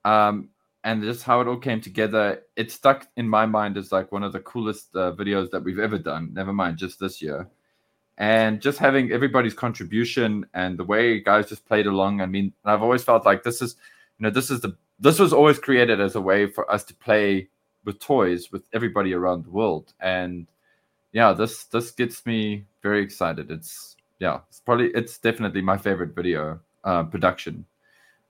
[0.05, 0.49] um,
[0.83, 2.43] and just how it all came together.
[2.55, 5.79] It stuck in my mind as like one of the coolest uh, videos that we've
[5.79, 6.29] ever done.
[6.33, 7.47] Never mind, just this year.
[8.17, 12.21] And just having everybody's contribution and the way guys just played along.
[12.21, 13.75] I mean, I've always felt like this is,
[14.17, 16.93] you know, this is the this was always created as a way for us to
[16.93, 17.47] play
[17.85, 20.47] with toys with everybody around the world and
[21.13, 26.13] yeah this this gets me very excited it's yeah it's probably it's definitely my favorite
[26.13, 27.65] video uh, production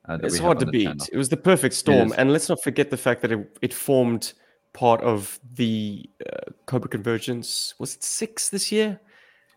[0.10, 0.86] uh, that it's we hard to beat.
[0.86, 1.06] channel.
[1.12, 4.34] It was the perfect storm, and let's not forget the fact that it, it formed
[4.74, 7.76] part of the uh, Cobra Convergence.
[7.80, 9.00] Was it six this year?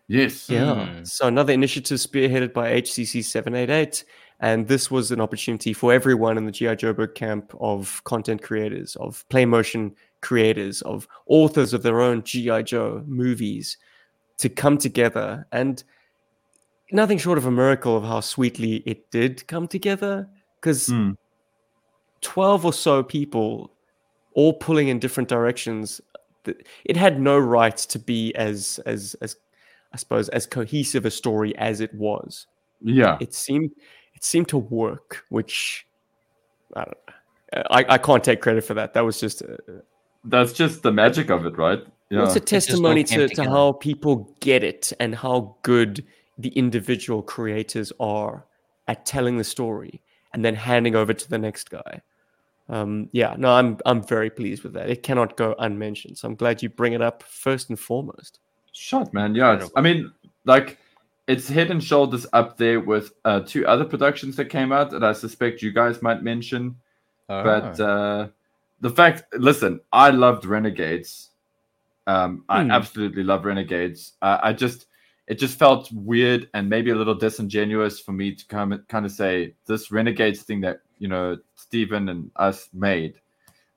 [0.08, 0.86] yes Yeah.
[0.86, 1.04] Hmm.
[1.04, 4.04] So another initiative spearheaded by HCC 788.
[4.40, 6.74] And this was an opportunity for everyone in the G.I.
[6.74, 12.62] Joburg camp of content creators, of play motion creators, of authors of their own G.I.
[12.62, 13.78] Joe movies
[14.38, 15.46] to come together.
[15.52, 15.84] And
[16.90, 20.28] nothing short of a miracle of how sweetly it did come together.
[20.62, 21.10] Because Hmm.
[22.22, 23.72] 12 or so people
[24.34, 26.00] all pulling in different directions
[26.84, 29.36] it had no right to be as as as
[29.92, 32.46] i suppose as cohesive a story as it was.
[32.80, 33.18] Yeah.
[33.20, 33.70] It seemed
[34.14, 35.86] it seemed to work which
[36.74, 37.62] i don't know.
[37.70, 38.94] I, I can't take credit for that.
[38.94, 39.58] That was just a,
[40.24, 41.84] that's just the magic of it right?
[42.10, 42.24] Yeah.
[42.24, 46.04] It's a testimony came to, to how people get it and how good
[46.38, 48.46] the individual creators are
[48.88, 50.02] at telling the story
[50.34, 52.00] and then handing over to the next guy.
[52.68, 54.88] Um, yeah no i'm i'm very pleased with that.
[54.88, 56.16] It cannot go unmentioned.
[56.16, 58.38] So i'm glad you bring it up first and foremost.
[58.72, 59.54] Shot man yeah.
[59.56, 60.12] It's, i mean
[60.44, 60.78] like
[61.26, 65.04] it's head and shoulders up there with uh, two other productions that came out that
[65.04, 66.76] i suspect you guys might mention.
[67.26, 67.86] But Oh.
[67.86, 68.28] uh
[68.80, 71.30] the fact listen i loved renegades.
[72.06, 72.70] Um i Hmm.
[72.70, 74.12] absolutely love renegades.
[74.22, 74.86] Uh, i just
[75.32, 79.10] it just felt weird and maybe a little disingenuous for me to come kind of
[79.10, 83.14] say this renegades thing that you know Stephen and us made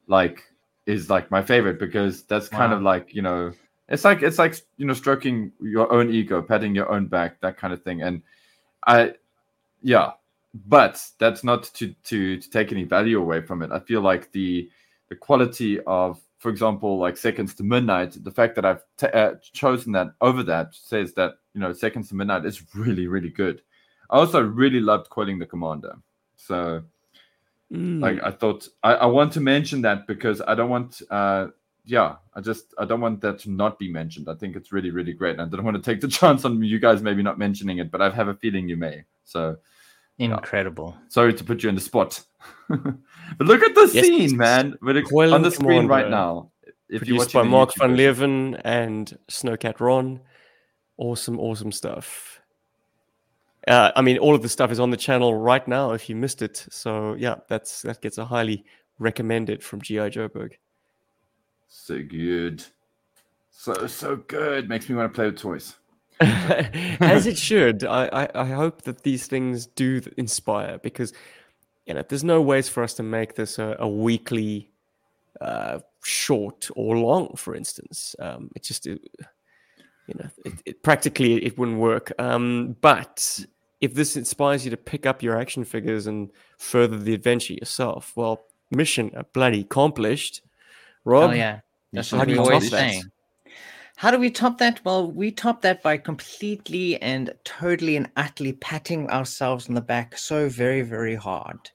[0.08, 0.44] like
[0.86, 3.54] is like my favorite because that's kind of like you know
[3.88, 7.56] it's like it's like you know stroking your own ego patting your own back that
[7.56, 8.02] kind of thing.
[8.02, 8.22] And
[8.86, 9.14] i
[9.82, 10.12] yeah
[10.68, 13.72] but that's not to to to take any value away from it.
[13.72, 14.70] I feel like the
[15.08, 19.34] the quality of for example like seconds to midnight the fact that i've t- uh,
[19.54, 23.62] chosen that over that says that you know seconds to midnight is really really good.
[24.10, 25.96] I also really loved coiling the commander.
[26.36, 26.84] So
[27.72, 28.00] Mm.
[28.00, 31.48] like i thought I, I want to mention that because i don't want uh
[31.84, 34.30] yeah i just i don't want that to not be mentioned.
[34.30, 35.40] I think it's really really great.
[35.40, 37.90] And i don't want to take the chance on you guys maybe not mentioning it
[37.90, 39.04] but i have a feeling you may.
[39.24, 39.58] So
[40.20, 40.96] Incredible.
[41.10, 42.22] sorry to put you in the spot
[43.38, 46.52] but look at the Yes, scene man with it on the screen right Commander, now
[46.90, 47.96] if produced by mark YouTube van.
[47.98, 50.22] Leeuwen and snowcat ron.
[50.98, 52.40] Awesome awesome stuff.
[53.68, 56.16] Uh, i mean all of the stuff is on the channel right now if you
[56.16, 56.66] missed it.
[56.70, 58.64] So yeah that's that gets a highly
[59.00, 60.54] recommended from gi joburg.
[61.68, 62.64] So good.
[63.52, 64.70] So so good.
[64.70, 65.76] Makes me want to play with toys.
[66.20, 67.84] As it should.
[67.84, 71.12] I, I, I hope that these things do inspire because
[71.86, 74.72] you know there's no ways for us to make this a, a weekly
[75.42, 78.16] uh, short or long, for instance.
[78.20, 79.02] Um, it just it,
[80.08, 82.12] you know it, it, practically it wouldn't work.
[82.20, 83.46] Um, but
[83.82, 88.14] if this inspires you to pick up your action figures and further the adventure yourself,
[88.16, 90.42] well, mission uh, bloody accomplished.
[91.04, 91.60] Rob, oh yeah.
[91.94, 92.94] That's how what do we you always top that?
[92.94, 93.04] say.
[93.98, 94.84] How do we top that?
[94.84, 100.18] Well, we top that by completely and totally and utterly patting ourselves on the back
[100.18, 101.70] so very, very hard.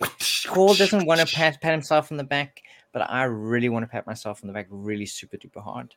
[0.46, 2.60] Paul doesn't want to pat, pat himself on the back,
[2.92, 5.94] but I really want to pat myself on the back really super duper hard.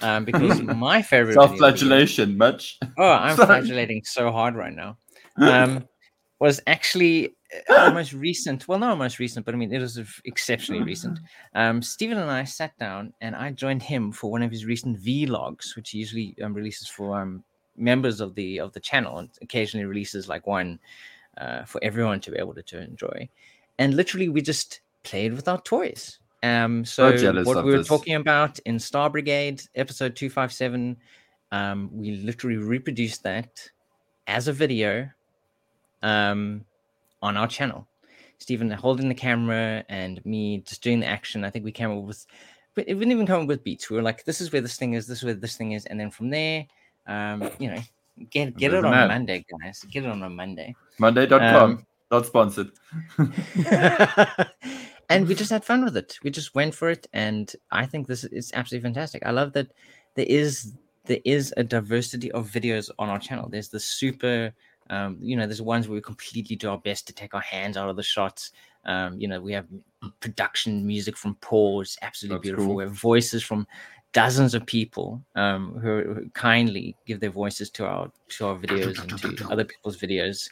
[0.00, 3.60] Um, because my favorite video of self-flagellation much Oh, I'm Sorry.
[3.60, 4.98] flagellating so hard right now.
[5.38, 5.88] Um,
[6.44, 7.34] was actually
[7.70, 8.68] uh, most recent.
[8.68, 11.18] Well, not most recent, but I mean it was exceptionally recent.
[11.54, 15.00] Um, Stephen and I sat down, and I joined him for one of his recent
[15.00, 17.42] vlogs, which he usually um, releases for um,
[17.76, 20.78] members of the of the channel, and occasionally releases like one
[21.38, 23.28] uh, for everyone to be able to, to enjoy.
[23.78, 26.18] And literally, we just played with our toys.
[26.42, 27.10] Um, so
[27.44, 27.88] what we were this.
[27.88, 30.98] talking about in Star Brigade episode two five seven,
[31.52, 33.70] um, we literally reproduced that
[34.26, 35.08] as a video
[36.04, 36.64] um,
[37.22, 37.88] on our channel.
[38.38, 41.44] Stephen holding the camera and me just doing the action.
[41.44, 42.26] I think we came up with,
[42.74, 43.88] but it wouldn't even come up with beats.
[43.90, 45.86] We were like, this is where this thing is, this is where this thing is.
[45.86, 46.66] And then from there,
[47.06, 47.80] um, you know,
[48.30, 49.08] get get it on.
[49.08, 49.84] Monday, guys.
[49.90, 50.76] Get it on a Monday.
[50.98, 51.70] Monday.com.
[51.70, 52.70] Um, not sponsored.
[55.08, 56.18] and we just had fun with it.
[56.22, 59.24] We just went for it, and I think this is absolutely fantastic.
[59.24, 59.72] I love that
[60.14, 60.74] there is
[61.06, 63.48] there is a diversity of videos on our channel.
[63.48, 64.52] There's the super,
[64.90, 67.76] um, you know, there's ones where we completely do our best to take our hands
[67.76, 68.52] out of the shots.
[68.84, 69.66] Um, you know, we have
[70.20, 72.66] production music from Paul, it's absolutely That's beautiful.
[72.66, 72.76] cool.
[72.76, 73.66] We have voices from
[74.12, 79.00] dozens of people um, who, who kindly give their voices to our to our videos
[79.00, 80.48] and to other people's videos.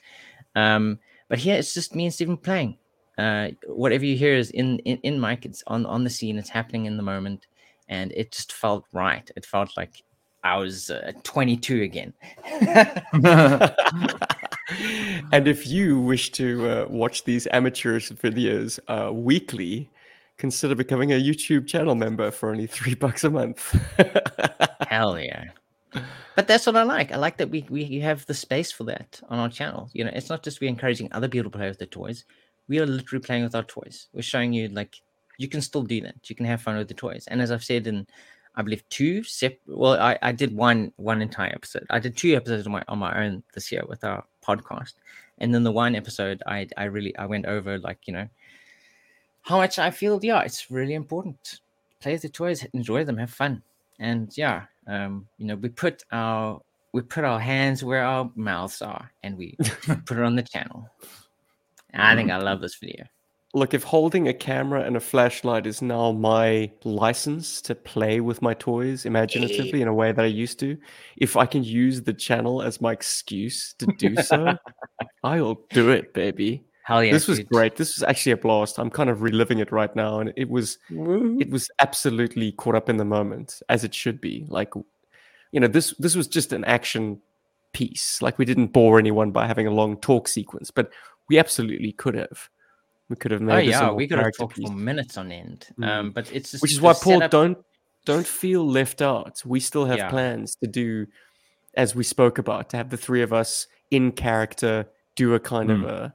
[0.55, 2.77] Um, but here it's just me and Stephen playing.
[3.18, 5.45] Uh, whatever you hear is in, in in mic.
[5.45, 6.38] It's on on the scene.
[6.38, 7.47] It's happening in the moment,
[7.88, 9.31] and it just felt right.
[9.37, 10.03] It felt like
[10.44, 12.12] I was uh, 22 again.
[15.33, 19.88] and if you wish to uh, watch these amateurish videos uh, weekly,
[20.38, 23.78] consider becoming a YouTube channel member for only three bucks a month.
[24.88, 25.44] Hell yeah!
[26.35, 27.12] But that's what I like.
[27.12, 29.90] I like that we we have the space for that on our channel.
[29.92, 32.24] You know, it's not just we're encouraging other people to play with their toys.
[32.68, 34.09] We are literally playing with our toys.
[34.12, 35.00] We're showing you like
[35.38, 36.28] you can still do that.
[36.28, 37.26] You can have fun with the toys.
[37.28, 38.07] And as I've said in,
[38.54, 39.58] I believe two sep.
[39.66, 41.86] Well, I, I did one one entire episode.
[41.90, 44.94] I did two episodes on my on my own this year with our podcast,
[45.38, 48.28] and then the one episode I I really I went over like you know
[49.42, 50.20] how much I feel.
[50.22, 51.60] Yeah, it's really important.
[52.00, 53.62] Play with the toys, enjoy them, have fun,
[53.98, 56.60] and yeah, um, you know we put our
[56.92, 59.56] we put our hands where our mouths are, and we
[60.06, 60.90] put it on the channel.
[61.94, 63.04] I think I love this video.
[63.54, 68.40] Look, if holding a camera and a flashlight is now my license to play with
[68.40, 70.78] my toys imaginatively in a way that I used to,
[71.18, 74.56] if I can use the channel as my excuse to do so,
[75.24, 76.64] I'll do it, baby.
[76.84, 77.12] Hell yeah!
[77.12, 77.48] this was dude.
[77.48, 77.76] great.
[77.76, 78.78] This was actually a blast.
[78.78, 82.88] I'm kind of reliving it right now, and it was it was absolutely caught up
[82.88, 84.46] in the moment as it should be.
[84.48, 84.74] Like,
[85.52, 87.20] you know, this this was just an action
[87.72, 88.20] piece.
[88.20, 90.90] Like we didn't bore anyone by having a long talk sequence, but
[91.28, 92.48] we absolutely could have.
[93.12, 94.66] We could have made Oh this a yeah, we could have talked piece.
[94.66, 95.66] for minutes on end.
[95.79, 95.87] Mm.
[95.87, 97.59] Um, but it's just which is why Paul setup- don't
[98.07, 99.42] don't feel left out.
[99.44, 100.09] We still have Yeah.
[100.09, 101.07] plans to do,
[101.75, 105.70] as we spoke about, to have the three of us in character do a kind
[105.70, 105.88] of Mm.
[105.90, 106.14] a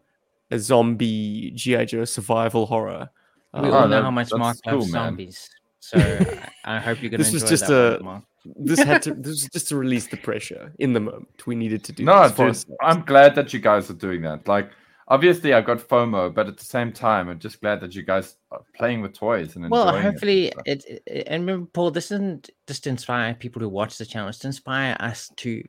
[0.50, 3.10] a zombie GI Joe survival horror.
[3.54, 5.04] We Um, all Oh, know how much Mark cool, loves man.
[5.10, 5.98] zombies, so
[6.66, 8.24] I, I hope you're gonna This was just that a- one, Mark.
[8.70, 11.46] this had to this was just to release the pressure in the moment.
[11.46, 12.76] We needed to do No, this dude.
[12.82, 14.48] I'm glad that you guys are doing that.
[14.48, 14.72] Like,
[15.08, 18.38] obviously, I got FOMO, but at the same time, I'm just glad that you guys
[18.52, 21.28] are playing with toys and Well, enjoying it and hopefully, it, it.
[21.28, 24.48] And remember, Paul, this isn't just to inspire people to watch the channel; it's to
[24.48, 25.64] inspire us to.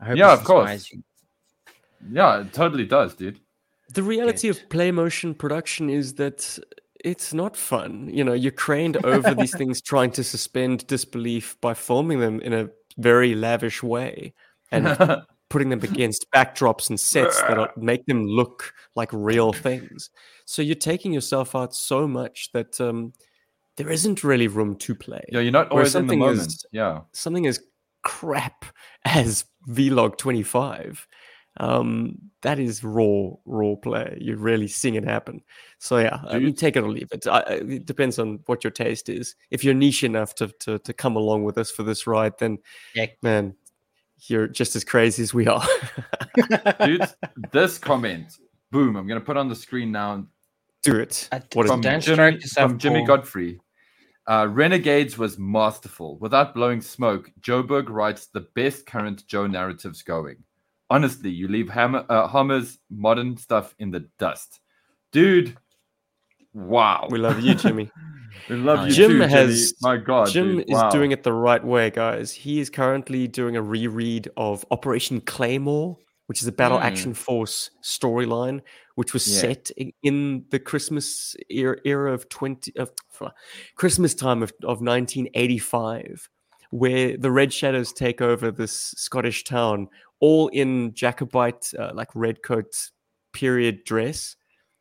[0.00, 0.90] I hope Yeah, of course.
[0.92, 1.02] you.
[2.10, 3.40] Yeah, it totally does, dude.
[3.94, 4.56] The reality Good.
[4.56, 6.58] of play motion production is that
[7.04, 8.10] it's not fun.
[8.12, 12.52] You know, you're craned over these things trying to suspend disbelief by filming them in
[12.52, 12.68] a
[12.98, 14.34] very lavish way
[14.72, 14.86] and
[15.48, 20.10] putting them against backdrops and sets that make them look like real things.
[20.44, 23.12] So you're taking yourself out so much that um,
[23.76, 25.22] there isn't really room to play.
[25.30, 26.46] yeah, you're not Whereas always in the something moment.
[26.48, 27.00] is- Yeah.
[27.12, 27.60] Something as
[28.02, 28.64] crap
[29.04, 31.06] as Vlog 25.
[31.58, 34.18] Um, that is raw, raw play.
[34.20, 35.40] You're really seeing it happen.
[35.78, 37.26] So yeah, I mean, take it or leave it.
[37.26, 39.34] I, I- it depends on what your taste is.
[39.50, 42.58] If you're niche enough to, to to come along with us for this ride, then
[42.94, 43.06] Yeah.
[43.22, 43.54] man,
[44.28, 45.66] you're just as crazy as we are.
[46.84, 47.06] Dude,
[47.52, 48.36] this comment,
[48.70, 50.26] boom, I'm going to put on the screen now.
[50.82, 51.28] Do it.
[51.52, 52.00] What is from it?
[52.00, 53.60] Jimmy, from Jimmy Godfrey.
[54.28, 56.18] Uh, Renegades was masterful.
[56.18, 60.38] Without blowing smoke, Joburg writes the best current Joe narratives going.
[60.90, 64.60] Honestly, you leave Hama, uh, Hama's modern stuff in the dust.
[65.12, 65.56] Dude,
[66.56, 67.06] wow.
[67.10, 67.90] We love you, Jimmy.
[68.50, 69.32] We love Oh, you Jim too, Jimmy.
[69.32, 70.90] has- My God, Jim dude, is wow.
[70.90, 72.32] doing it the right way, guys.
[72.32, 76.82] He is currently doing a reread of Operation Claymore, which is a Battle Mm.
[76.84, 78.60] Action Force storyline,
[78.94, 79.40] which was Yeah.
[79.40, 79.70] set
[80.02, 82.90] in the Christmas era, era of twenty of
[83.74, 84.80] Christmas time of, of
[85.40, 86.28] 1985,
[86.70, 89.88] where the Red Shadows take over this Scottish town,
[90.20, 92.90] all in Jacobite uh, like red coat
[93.32, 94.36] period dress.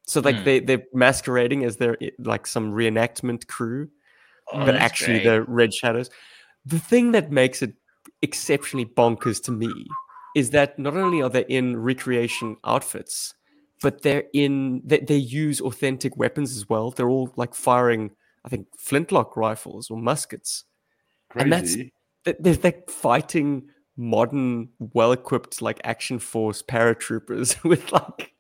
[0.08, 0.44] So like Mm.
[0.46, 3.90] they they're masquerading as they're like some reenactment crew
[4.54, 5.24] Oh, but actually great.
[5.24, 6.10] they're red shadows.
[6.66, 7.74] The thing that makes it
[8.22, 9.72] exceptionally bonkers to me
[10.36, 13.34] is that not only are they in recreation outfits,
[13.82, 16.92] but they're in they, they use authentic weapons as well.
[16.92, 18.12] They're all like firing,
[18.46, 20.66] I think, flintlock rifles or muskets.
[21.36, 21.92] and that's- Crazy.
[22.24, 28.34] They- They're like fighting modern, well-equipped like action force paratroopers with like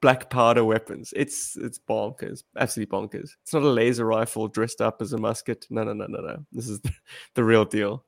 [0.00, 1.12] black powder weapons.
[1.16, 3.30] It's it's bonkers, absolutely bonkers.
[3.42, 5.66] It's not a laser rifle dressed up as a musket.
[5.70, 6.44] No, no, no, no, no.
[6.52, 6.92] This is the,
[7.34, 8.04] the real deal.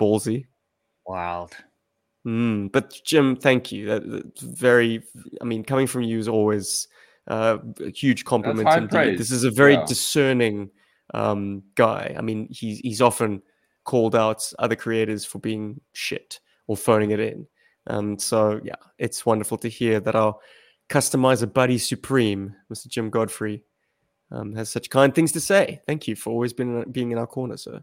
[0.00, 0.46] Ballsy.
[1.06, 1.52] Wild.
[2.26, 3.86] Mm, but Jim, thank you.
[3.86, 5.02] That, that's very.
[5.40, 6.88] I mean, coming from you is always
[7.28, 8.66] uh, a huge compliment.
[8.66, 8.90] high indeed.
[8.90, 9.84] praise, This is a very yeah.
[9.86, 10.70] discerning
[11.12, 12.14] um, guy.
[12.16, 13.42] I mean, he's he's often
[13.84, 17.46] called out other creators for being shit or phoning it in.
[17.86, 20.36] Um, so yeah, it's wonderful to hear that our
[20.88, 22.88] customizer buddy supreme, Mr.
[22.88, 23.64] Jim Godfrey,
[24.30, 25.80] um, has such kind things to say.
[25.86, 27.82] Thank you for always being being in our corner, sir.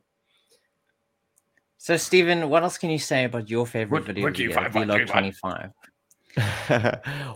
[1.78, 4.76] So, Stephen, what else can you say about your favorite Wiki- video Wiki video, five,
[4.76, 5.72] one, three, Vlog 25?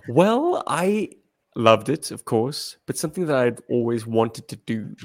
[0.07, 1.09] well, I
[1.55, 4.95] loved it, of course, but something that I'd always wanted to do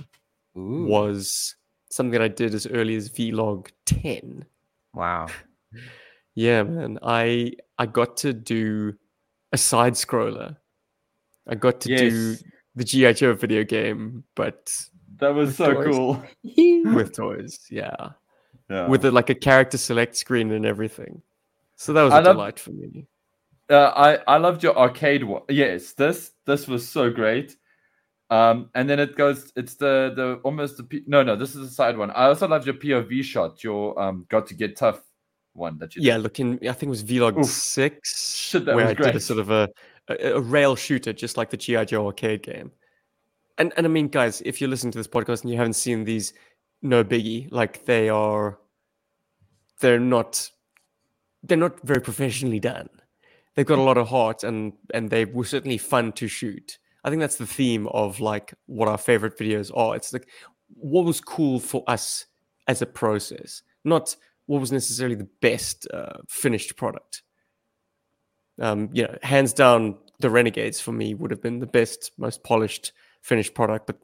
[0.59, 1.57] Ooh, was
[1.91, 4.45] something that I did as early as Vlog 10.
[4.95, 5.27] wow.
[6.37, 6.99] Yeah, man.
[7.03, 8.95] I I got to do
[9.53, 10.57] a side scroller.
[11.49, 12.37] I got to do
[12.77, 13.13] the G.I.
[13.15, 14.73] Joe video game, but
[15.19, 15.87] That was so toys.
[15.95, 16.23] cool.
[16.95, 17.59] with toys.
[17.71, 18.11] Yeah.
[18.69, 18.87] Yeah.
[18.87, 21.23] With a, like a character select screen and everything.
[21.77, 23.07] So that was a I love- for me.
[23.71, 25.43] uh, I I loved your arcade one.
[25.49, 27.57] Yes, this this was so great.
[28.31, 29.51] Um, and then it goes.
[29.57, 31.35] It's the the almost the P- no no.
[31.35, 32.11] This is the side one.
[32.13, 33.65] I also loved your POV shot.
[33.65, 35.01] Your um got to get tough
[35.53, 36.23] one that you Yeah, did.
[36.23, 36.55] looking.
[36.69, 37.47] I think it was Vlog Oof.
[37.47, 39.69] six, Shit, that where was I did a sort of a,
[40.09, 42.71] a a rail shooter, just like the GI Joe arcade game.
[43.59, 46.05] And and I mean, guys, if you're listening to this podcast and you haven't seen
[46.05, 46.33] these,
[46.83, 47.49] no biggie.
[47.51, 48.59] Like they are,
[49.81, 50.51] they're not,
[51.43, 52.89] they're not very professionally done.
[53.55, 56.79] They've got a lot of heart, and and they were certainly fun to shoot.
[57.05, 59.97] I think that's the theme of like what our favorite videos are.
[59.97, 60.29] It's like
[60.69, 62.27] what was cool for us
[62.69, 64.15] as a process, not
[64.51, 67.23] what was necessarily the best uh, finished product.
[68.61, 72.43] Um, you know, hands down, the Renegades for me would have been the best, most
[72.43, 72.91] polished
[73.23, 73.87] finished product.
[73.87, 73.99] But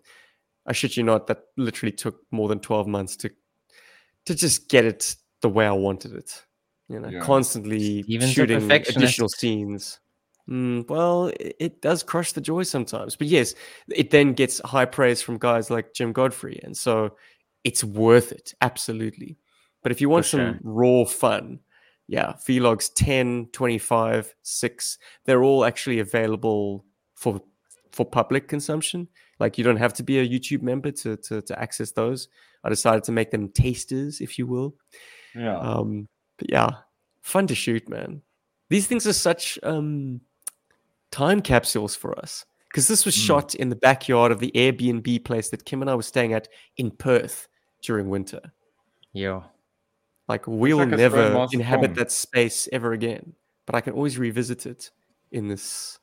[0.64, 3.30] I shit you not, that literally took more than twelve months to
[4.26, 6.44] to just get it the way I wanted it.
[6.88, 7.18] You know, Yeah.
[7.18, 9.98] constantly Steven's shooting additional scenes.
[10.48, 13.56] Mm, well, it, it does crush the joy sometimes, but yes,
[13.88, 17.16] it then gets high praise from guys like Jim Godfrey, and so
[17.64, 19.38] it's worth it, absolutely.
[19.86, 21.60] But if you want some raw fun,
[22.08, 27.40] yeah, Vlogs 10, 25, 6, they're all actually available for
[27.92, 29.06] for public consumption.
[29.38, 32.26] Like you don't have to be a YouTube member to to, to access those.
[32.64, 34.74] I decided to make them tasters, if you will.
[35.36, 35.56] Yeah.
[35.56, 36.70] Um, but yeah,
[37.22, 38.22] fun to shoot, man.
[38.70, 40.20] These things are such um,
[41.12, 43.24] time capsules for us because this was Mm.
[43.24, 46.48] shot in the backyard of the Airbnb place that Kim and I were staying at
[46.76, 47.46] in Perth
[47.82, 48.40] during winter.
[49.12, 49.44] Yo.
[50.28, 53.34] Like we'll like never inhabit that space ever again,
[53.64, 54.90] but I can always revisit it
[55.30, 55.98] in this.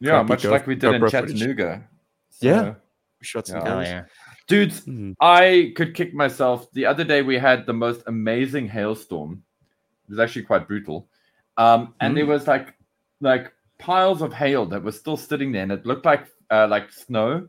[0.00, 1.38] yeah, much Go- like we did in GoPro footage.
[1.38, 1.88] Chattanooga.
[2.40, 2.60] Yeah.
[2.62, 2.76] So-
[3.20, 3.56] Shots Yeah.
[3.58, 3.88] and Hell goes.
[3.88, 4.04] yeah.
[4.46, 5.14] Dudes, Mm.
[5.20, 6.70] I could kick myself.
[6.72, 9.42] The other day we had the most amazing hailstorm.
[10.06, 11.08] It was actually quite brutal.
[11.56, 12.74] Um, and there was like
[13.20, 16.90] like piles of hail that was still sitting there, and it looked like uh, like
[16.92, 17.48] snow.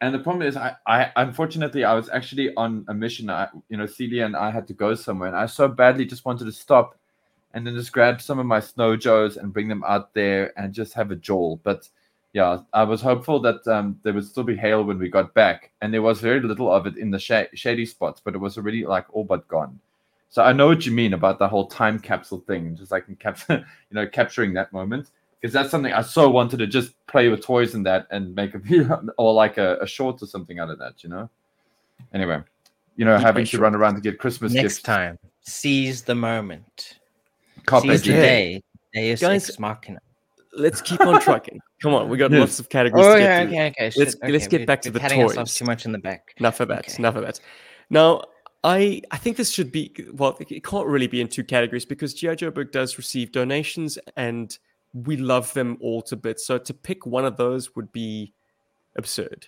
[0.00, 3.30] And the problem is, I, I unfortunately I was actually on a mission.
[3.30, 6.24] I, you know, Celia and I had to go somewhere, and I so badly just
[6.24, 6.96] wanted to stop
[7.54, 10.72] and then just grab some of my snow joes and bring them out there and
[10.72, 11.60] just have a joel.
[11.64, 11.88] But
[12.32, 15.72] yeah, I was hopeful that um, there would still be hail when we got back,
[15.80, 18.56] and there was very little of it in the sh- shady spots, but it was
[18.56, 19.80] already like all but gone.
[20.28, 23.16] So I know what you mean about the whole time capsule thing, just like in
[23.24, 27.28] cap- you know, capturing that moment, because that's something I so wanted to just play
[27.28, 30.58] with toys and that and make a video or like a, a short or something
[30.58, 31.28] out of that, you know.
[32.12, 32.40] Anyway,
[32.96, 34.82] you know, You having play to run around to get Christmas Next gifts.
[34.82, 36.98] time, seize the moment.
[37.66, 38.20] Carpe Seize the diem.
[38.20, 38.62] day.
[38.94, 39.98] Deus Guys, ex machina.
[40.54, 41.60] Let's keep on trucking.
[41.82, 42.40] Come on, we got Yes.
[42.40, 43.92] lots of categories Oh, to get yeah, okay, okay.
[43.96, 45.58] Let's- shit, let's get we're- back to we're the patting ourselves toys.
[45.58, 46.34] too much in the back.
[46.38, 46.78] Enough of that.
[46.88, 46.94] Okay.
[46.98, 47.40] Enough of that.
[47.90, 48.22] Now,
[48.64, 50.36] I I think this should be well.
[50.40, 54.56] It can't really be in two categories because GI Joe Book does receive donations, and
[54.92, 56.46] we love them all to bits.
[56.46, 58.32] So to pick one of those would be
[58.96, 59.46] absurd.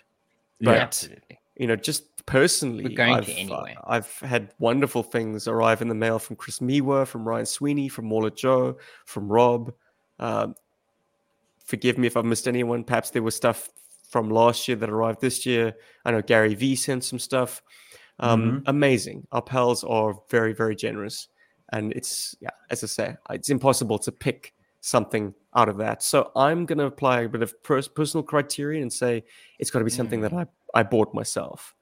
[0.58, 0.64] Yeah.
[0.64, 1.40] But Absolutely.
[1.56, 3.76] you know, just personally, I've, to anyway.
[3.76, 7.88] uh, I've had wonderful things arrive in the mail from Chris Miwa, from Ryan Sweeney,
[7.88, 8.76] from Mauler Joe,
[9.06, 9.72] from Rob.
[10.18, 10.54] Um,
[11.64, 12.84] forgive me if I've missed anyone.
[12.84, 13.70] Perhaps there was stuff
[14.08, 15.74] from last year that arrived this year.
[16.04, 17.62] I know Gary V sent some stuff.
[18.18, 19.26] Um, Amazing.
[19.32, 21.28] Our pals are very, very generous.
[21.72, 26.02] And it's, yeah, as I say, it's impossible to pick something out of that.
[26.02, 29.24] So I'm going to apply a bit of pers- personal criteria and say
[29.58, 31.74] it's got to be something that I, I bought myself.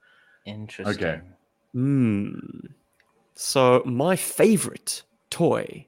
[0.44, 1.22] Interesting.
[1.72, 2.38] Hmm.
[3.34, 5.86] So my favorite toy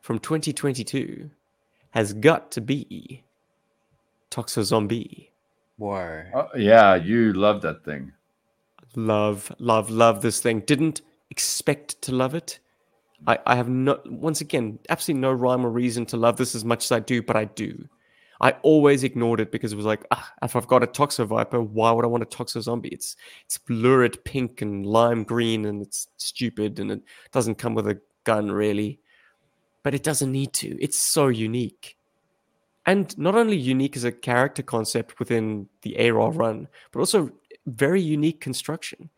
[0.00, 1.30] from 2022
[1.90, 3.24] has got to be
[4.30, 5.32] Toxo Zombie.
[5.76, 6.24] Whoa.
[6.34, 8.12] Oh, yeah, you love that thing.
[8.96, 10.60] Love, love, love this thing.
[10.60, 12.58] Didn't expect to love it.
[13.26, 16.64] I, I have no, once again, absolutely no rhyme or reason to love this as
[16.64, 17.88] much as I do, but I do.
[18.40, 21.60] I always ignored it because it was like, ah, if I've got a Toxo Viper,
[21.60, 22.90] why would I want a Toxo Zombie?
[22.90, 27.02] It's it's lurid pink and lime green and it's stupid and it
[27.32, 29.00] doesn't come with a gun really.
[29.82, 30.80] But it doesn't need to.
[30.80, 31.96] It's so unique.
[32.86, 37.30] And not only unique as a character concept within the ARAH run, but also
[37.66, 39.10] very unique construction.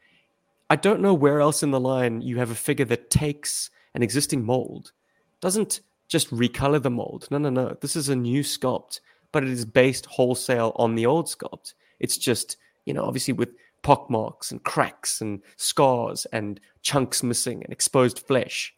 [0.71, 4.03] I don't know where else in the line you have a figure that takes an
[4.03, 4.93] existing mold,
[5.41, 7.29] doesn't just recolor the mold.
[7.31, 7.77] No, no, no.
[7.81, 9.01] This is a new sculpt,
[9.33, 11.75] but it is based wholesale on the old sculpt.
[12.01, 13.51] It's just, you know, obviously with
[13.83, 18.75] pockmarks and cracks and scars and chunks missing and exposed flesh.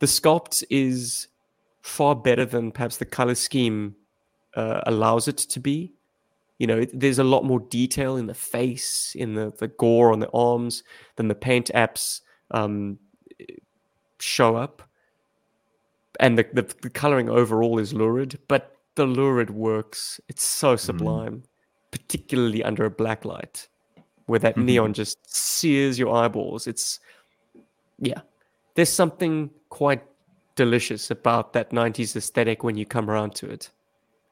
[0.00, 1.28] The sculpt is
[1.82, 3.96] far better than perhaps the color scheme
[4.54, 5.92] uh, allows it to be.
[6.58, 10.18] You know, there's a lot more detail in the face, in the, the gore on
[10.18, 10.82] the arms
[11.16, 12.20] than the paint apps
[12.50, 12.98] um,
[14.20, 14.82] show up.
[16.20, 20.20] And the, the, the coloring overall is lurid, but the lurid works.
[20.28, 21.42] It's so sublime, mm.
[21.90, 23.68] particularly under a black light,
[24.26, 26.66] where that neon just sears your eyeballs.
[26.66, 26.98] It's,
[27.98, 28.22] yeah,
[28.74, 30.02] there's something quite
[30.56, 33.70] delicious about that 90s aesthetic when you come around to it.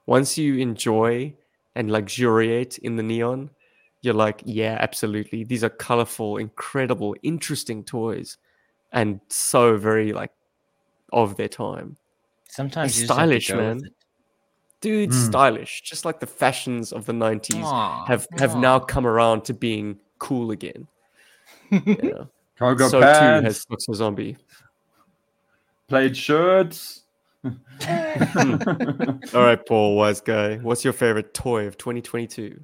[0.06, 1.32] Once you enjoy
[1.76, 3.50] and luxuriate in the neon,
[4.02, 5.44] you're like, yeah, absolutely.
[5.44, 8.38] These are colorful, incredible, interesting toys
[8.92, 10.32] and so very like
[11.12, 11.96] of their time.
[12.48, 13.80] Sometimes stylish, man.
[14.80, 15.26] Dude, mm.
[15.26, 15.82] stylish.
[15.82, 18.06] Just like the fashions of the 90s Aww.
[18.06, 18.60] have have Aww.
[18.60, 20.86] now come around to being cool again.
[21.70, 22.24] yeah.
[22.58, 23.18] Cargo so pants.
[23.18, 24.36] too has Toxo Zombie.
[25.88, 27.02] Plaid shirts.
[27.44, 27.52] All
[29.34, 30.56] right, Paul, wise guy.
[30.56, 32.58] What's your favorite toy of 2022?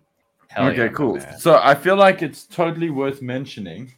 [0.49, 1.21] Hell okay, yeah, cool.
[1.39, 3.93] So I feel like it's totally worth mentioning.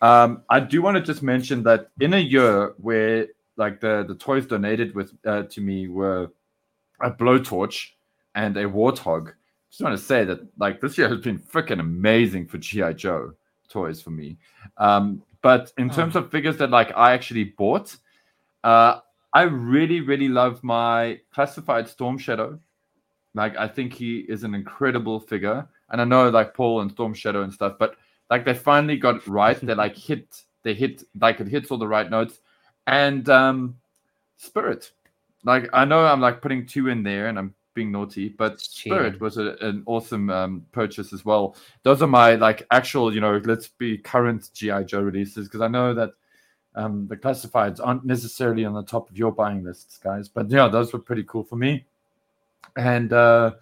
[0.00, 4.14] Um, I do want to just mention that in a year where like the the
[4.14, 6.30] toys donated with uh, to me were
[7.00, 7.90] a blowtorch
[8.34, 9.32] and a warthog.
[9.70, 13.32] Just want to say that like this year has been freaking amazing for GI Joe
[13.68, 14.36] toys for me.
[14.76, 16.20] Um, but in terms oh.
[16.20, 17.96] of figures that like I actually bought,
[18.64, 19.00] uh,
[19.32, 22.58] I really, really love my classified Storm Shadow.
[23.34, 25.68] Like, I think he is an incredible figure.
[25.90, 27.96] And I know like Paul and Storm Shadow and stuff, but
[28.30, 29.58] like they finally got it right.
[29.60, 32.40] They like hit, they hit, like it hits all the right notes.
[32.86, 33.76] And um
[34.36, 34.90] Spirit.
[35.44, 39.20] Like I know I'm like putting two in there and I'm being naughty, but Spirit
[39.20, 41.56] was a, an awesome um, purchase as well.
[41.84, 45.68] Those are my like actual, you know, let's be current GI Joe releases because I
[45.68, 46.10] know that
[46.74, 50.28] um, the classifieds aren't necessarily on the top of your buying lists, guys.
[50.28, 51.84] But yeah, those were pretty cool for me.
[52.76, 53.52] And uh,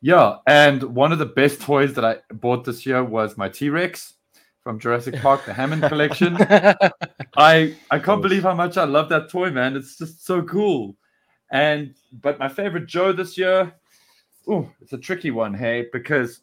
[0.00, 3.70] yeah, and one of the best toys that I bought this year was my T
[3.70, 4.14] Rex
[4.62, 6.36] from Jurassic Park, the Hammond collection.
[7.36, 9.76] I I can't believe how much I love that toy, man.
[9.76, 10.96] It's just so cool.
[11.50, 13.72] And but my favorite Joe this year,
[14.48, 16.40] oh, it's a tricky one, hey, because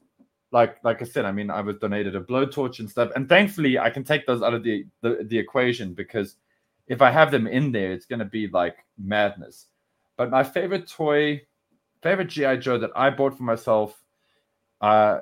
[0.52, 3.78] like like I said, I mean, I was donated a blowtorch and stuff, and thankfully
[3.78, 6.38] I can take those out of the the, the equation because
[6.88, 9.68] if I have them in there, it's going to be like madness.
[10.18, 11.42] But my favorite toy,
[12.04, 14.04] favorite GI Joe that I bought for myself,
[14.82, 15.20] uh,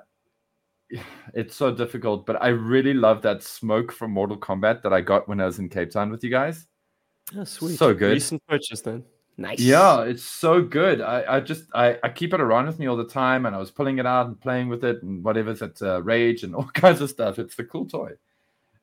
[1.33, 5.29] it's so difficult, but I really love that smoke from Mortal Kombat that I got
[5.29, 6.67] when I was in Cape Town with you guys.
[7.37, 7.77] Oh, sweet.
[7.77, 8.11] So good.
[8.11, 9.05] Recent purchase then.
[9.37, 9.59] Nice.
[9.59, 11.01] Yeah, it's so good.
[11.01, 13.59] I, I just I, I keep it around with me all the time, and I
[13.59, 16.65] was pulling it out and playing with it and whatever's at uh, Rage and all
[16.73, 17.39] kinds of stuff.
[17.39, 18.11] It's a cool toy.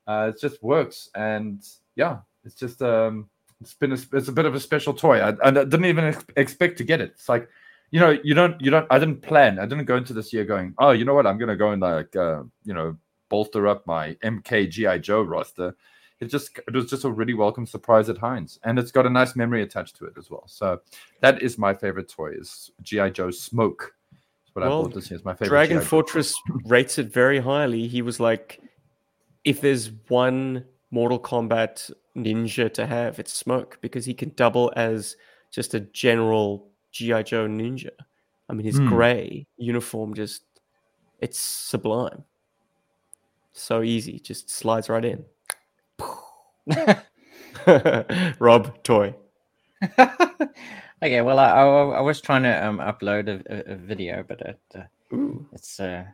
[0.07, 1.63] Uh, it just works, and
[1.95, 3.29] yeah, it's just um,
[3.61, 5.19] it's been a, it's a bit of a special toy.
[5.19, 7.11] I, I didn't even ex- expect to get it.
[7.11, 7.47] It's like,
[7.91, 8.87] you know, you don't you don't.
[8.89, 9.59] I didn't plan.
[9.59, 11.27] I didn't go into this year going, oh, you know what?
[11.27, 12.97] I'm gonna go and like uh, you know
[13.29, 15.75] bolster up my MKGI Joe roster
[16.19, 19.09] it just it was just a really welcome surprise at Heinz, and it's got a
[19.09, 20.43] nice memory attached to it as well.
[20.47, 20.81] So
[21.21, 23.93] that is my favorite toy is GI Joe Smoke.
[24.11, 25.15] That's what well, I bought this year.
[25.15, 25.49] It's my favorite.
[25.49, 26.33] Dragon Fortress
[26.65, 27.87] rates it very highly.
[27.87, 28.61] He was like,
[29.45, 35.15] if there's one Mortal Kombat ninja to have, it's Smoke because he can double as
[35.51, 37.91] just a general GI Joe ninja.
[38.49, 38.89] I mean, his mm.
[38.89, 40.43] gray uniform just
[41.19, 42.23] it's sublime.
[43.51, 45.25] So easy, just slides right in.
[48.39, 49.13] Rob toy.
[49.99, 51.63] okay, well, I, I,
[51.97, 54.83] I, was trying to um, upload a, a, video, but it, uh,
[55.53, 56.05] it's uh,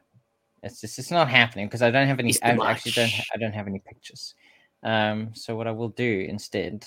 [0.64, 2.34] it's just it's not happening because I don't have any.
[2.42, 3.12] I actually don't.
[3.34, 4.36] I don't have any pictures.
[4.84, 6.86] Um, so what I will do instead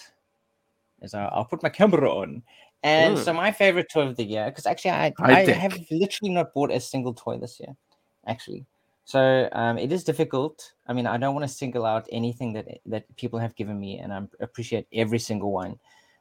[1.02, 2.42] is I'll, I'll put my camera on
[2.82, 3.24] And Mm.
[3.24, 6.54] so my favorite toy of the year, because actually I, I I have literally not
[6.54, 7.74] bought a single toy this year,
[8.26, 8.66] actually.
[9.04, 10.74] So um, it is difficult.
[10.86, 13.98] I mean, I don't want to single out anything that that people have given me,
[13.98, 15.78] and I appreciate every single one.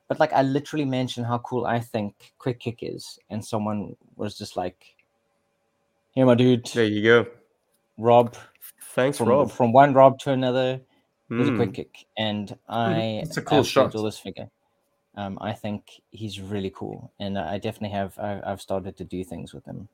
[0.07, 4.37] But like, I literally mentioned how cool I think Quick Kick is, and someone was
[4.37, 4.95] just like,
[6.11, 7.27] "Here, my dude, There you go.
[7.97, 8.35] Rob."
[8.95, 9.51] Thanks, From, Rob.
[9.51, 10.81] from one Rob to another,
[11.29, 11.55] was a Mm.
[11.57, 13.91] quick kick, and I It's a cool shot.
[13.93, 14.49] this figure.
[15.17, 18.17] Um, I think he's really cool, and I definitely have.
[18.19, 19.89] I, I've started to do things with him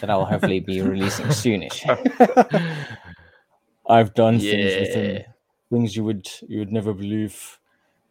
[0.00, 1.86] that I'll hopefully be releasing soonish.
[3.88, 5.22] I've done things with him,
[5.70, 7.58] things you would you would never believe.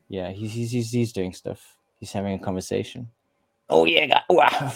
[0.07, 1.77] Yeah, he's he's he's, he's doing stuff.
[1.99, 3.09] He's having a conversation.
[3.69, 4.23] Oh yeah, guy.
[4.29, 4.73] Wow.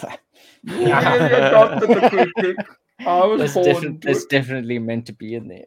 [3.04, 5.64] I was That's, born defi- to that's definitely meant to be in there.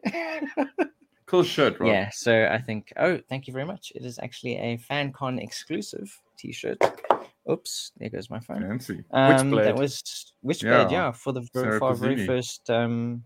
[1.26, 1.88] Cool shirt, Rob.
[1.90, 2.92] Yeah, so I think.
[2.96, 3.92] Oh, thank you very much.
[3.94, 6.08] It is actually a FanCon exclusive
[6.38, 6.78] T-shirt.
[7.50, 8.62] Oops, there goes my phone.
[8.62, 9.04] Fancy.
[9.12, 9.64] Um, Witchblade.
[9.64, 13.22] that was Witchblade, Yeah, yeah, for the ver- Sarah for our very first um,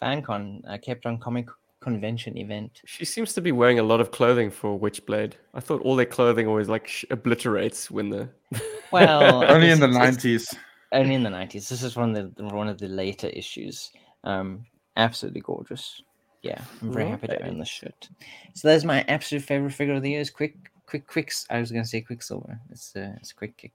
[0.00, 1.48] FanCon uh, Cape Town Comic
[1.80, 2.80] Convention event.
[2.86, 5.32] She seems to be wearing a lot of clothing for Witchblade.
[5.54, 8.28] I thought all their clothing always like sh- obliterates when the.
[8.92, 10.54] Well, Only in the it's- it's nineties.
[10.92, 11.68] Only in the nineties.
[11.68, 13.90] This is one of the one of the later issues.
[14.24, 14.66] Um,
[14.96, 16.02] absolutely gorgeous.
[16.42, 17.48] Yeah, I'm very happy to Okay.
[17.48, 18.08] own this shirt.
[18.54, 20.20] So there's my absolute favorite figure of the year.
[20.20, 21.46] Is quick, quick, quicks.
[21.50, 22.58] I was gonna say Quicksilver.
[22.70, 23.72] It's uh, it's a quick kick.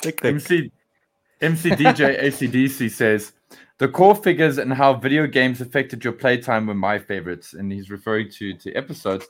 [0.00, 0.34] Thick, thick.
[0.34, 0.70] MC
[1.42, 3.32] MCDJ ACDC says
[3.78, 7.90] the core figures and how video games affected your playtime were my favorites, and he's
[7.90, 9.26] referring to to episodes.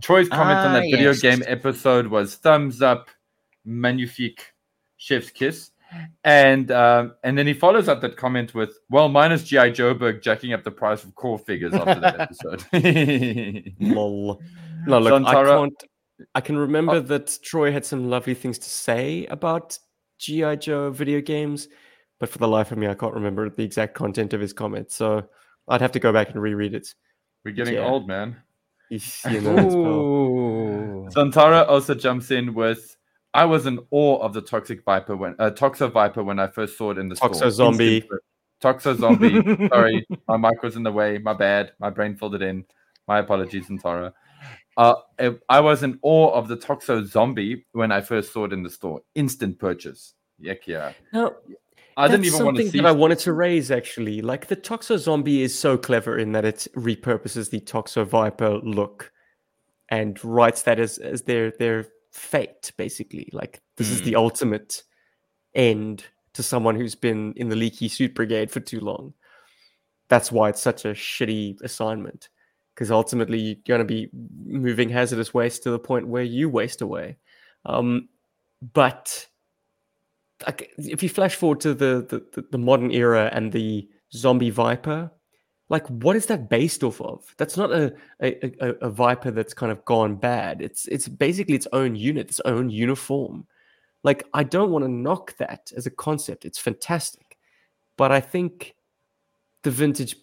[0.00, 3.08] Troy's comment on Ah, that video game episode was thumbs up,
[3.64, 4.52] magnifique,
[4.96, 5.72] chef's kiss,
[6.24, 9.70] and um, and then he follows up that comment with, "Well, minus G.I.
[9.70, 12.20] Joburg jacking up the price of core figures after that
[12.74, 14.40] episode." Lol.
[14.86, 15.84] No, look, I can't.
[16.34, 19.78] I can remember that Troy had some lovely things to say about
[20.18, 21.68] GI Joe video games,
[22.18, 24.90] but for the life of me, I can't remember the exact content of his comment.
[24.90, 25.22] So
[25.68, 26.94] I'd have to go back and reread it.
[27.44, 27.84] We're getting Yeah.
[27.86, 28.36] old, man.
[28.88, 28.98] You
[29.42, 29.86] know, as well.
[29.86, 31.08] Ooh.
[31.10, 32.96] Santara also jumps in with,
[33.34, 36.76] "I was in awe of the toxic viper when uh, Toxo Viper when I first
[36.76, 37.30] saw it in the store.
[37.30, 38.08] Toxo zombie.
[38.62, 39.68] Toxo zombie.
[39.68, 41.18] Sorry, my mic was in the way.
[41.18, 41.72] My bad.
[41.78, 42.64] My brain filled it in.
[43.08, 44.12] My apologies, Santara.
[44.76, 48.52] Uh, I- I was in awe of the Toxo zombie when I first saw it
[48.52, 49.00] in the store.
[49.14, 50.14] Instant purchase.
[50.44, 50.92] Heck yeah.
[51.12, 51.36] No,
[51.96, 52.78] I didn't That's even want to something see.
[52.80, 54.22] that I wanted to raise actually.
[54.22, 59.12] Like the Toxo Zombie is so clever in that it repurposes the Toxo Viper look
[59.90, 63.28] and writes that as as their their fate basically.
[63.32, 64.82] Like this is the ultimate
[65.54, 66.04] end
[66.34, 69.14] to someone who's been in the leaky suit brigade for too long.
[70.08, 72.28] That's why it's such a shitty assignment
[72.74, 74.08] because ultimately you're going to be
[74.44, 77.18] moving hazardous waste to the point where you waste away.
[77.66, 78.08] Um,
[78.72, 79.26] but
[80.46, 84.50] like if you flash forward to the, the the- the modern era and the zombie
[84.50, 85.10] viper
[85.70, 89.54] like what is that based off of that's not a a, a, a viper that's
[89.54, 93.46] kind of gone bad it's it's basically its own unit its own uniform
[94.02, 97.38] like i don't want to knock that as a concept it's fantastic
[97.96, 98.74] but i think
[99.62, 100.16] the vintage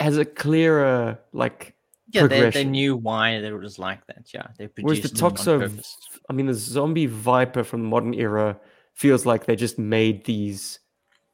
[0.00, 1.74] has a clearer like
[2.10, 4.32] Yeah, they, they knew why it was like that.
[4.32, 5.84] Yeah, they Whereas produced the them Toxo.
[6.28, 8.58] I mean, the zombie viper from the modern era
[8.94, 10.80] feels like they just made these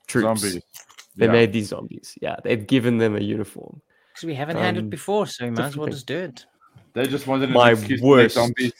[0.07, 0.41] troops.
[0.41, 0.63] Zombies.
[1.17, 1.33] They Yeah.
[1.33, 2.17] made these zombies.
[2.23, 3.81] Yeah, they've given them a uniform.
[4.13, 6.19] Because we haven't had Um, it before, so we might as well different just do
[6.19, 6.47] it.
[6.93, 8.35] They just wanted My excuse to make worst.
[8.35, 8.73] zombies.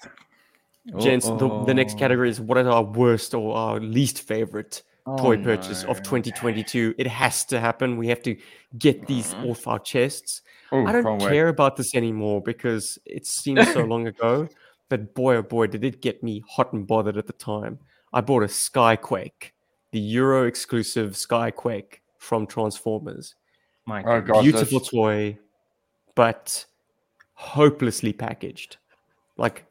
[0.99, 4.83] Gents, the, the next category is what is our worst or our least favorite
[5.19, 6.95] toy Oh, purchase of 2022.
[6.99, 7.97] It has to happen.
[7.97, 8.37] We have to
[8.79, 9.51] get these Mhm.
[9.51, 10.43] off our chests.
[10.73, 11.29] Oh, I don't can't wait.
[11.31, 14.49] care about this anymore because it seems so long ago.
[14.89, 17.79] But boy, oh boy, did it get me hot and bothered at the time.
[18.13, 19.53] I bought a Skyquake,
[19.93, 23.35] the Euro exclusive Skyquake from Transformers.
[23.87, 24.21] My Oh.
[24.21, 25.39] God, Beautiful that's- toy,
[26.15, 26.65] but
[27.35, 28.77] hopelessly packaged.
[29.37, 29.65] Like,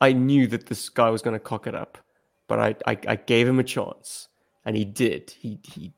[0.00, 1.98] I knew that this guy was going to cock it up,
[2.48, 4.28] but I, I, I gave him a chance,
[4.64, 5.30] and he did.
[5.30, 5.92] He, he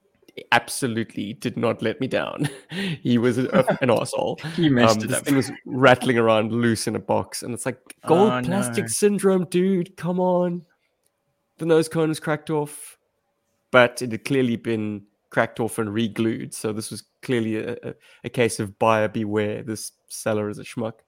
[0.53, 2.49] absolutely did not let me down.
[3.03, 4.39] he was a, an asshole.
[4.57, 5.25] He messed Um, it up.
[5.25, 8.89] thing was rattling around loose in a box, and it's like gold Oh, plastic no.
[8.89, 9.97] syndrome, dude.
[9.97, 10.65] Come on.
[11.59, 12.99] The nose cone is cracked off,
[13.71, 15.03] but it had clearly been
[15.35, 16.55] cracked off and re-glued.
[16.55, 17.77] So this was clearly a,
[18.23, 19.65] a, case of buyer beware.
[19.65, 21.01] This seller is a schmuck.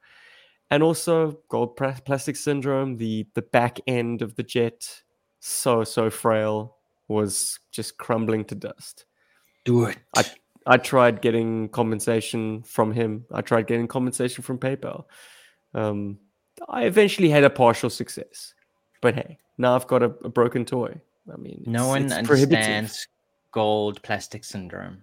[0.69, 2.97] And also gold plastic syndrome.
[2.97, 5.03] The the back end of the jet,
[5.39, 9.07] so so frail, was just crumbling to dust.
[9.65, 9.99] Do it.
[10.17, 10.25] I
[10.67, 13.27] I tried getting compensation from him.
[13.33, 15.05] I tried getting compensation from PayPal.
[15.73, 16.19] Um,
[16.69, 18.55] I eventually had a partial success,
[19.01, 21.01] But hey, now I've got a, a broken toy.
[21.33, 23.07] I mean, No one understands
[23.53, 25.03] gold plastic syndrome.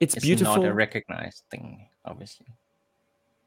[0.00, 0.56] It's, It's beautiful.
[0.56, 2.46] not a recognized thing, obviously.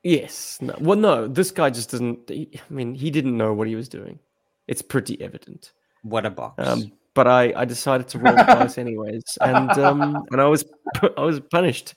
[0.04, 0.58] yes.
[0.62, 2.28] No, well, no, this guy just doesn't.
[2.30, 4.20] He, I mean, he didn't know what he was doing.
[4.68, 5.74] It's pretty evident.
[6.04, 6.66] What a box.
[6.68, 10.64] Um, but I, I decided to roll the dice anyways, and um, and I was
[11.18, 11.96] I was punished.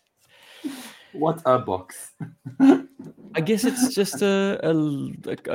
[1.12, 2.12] What a box.
[3.34, 4.72] I guess it's just a a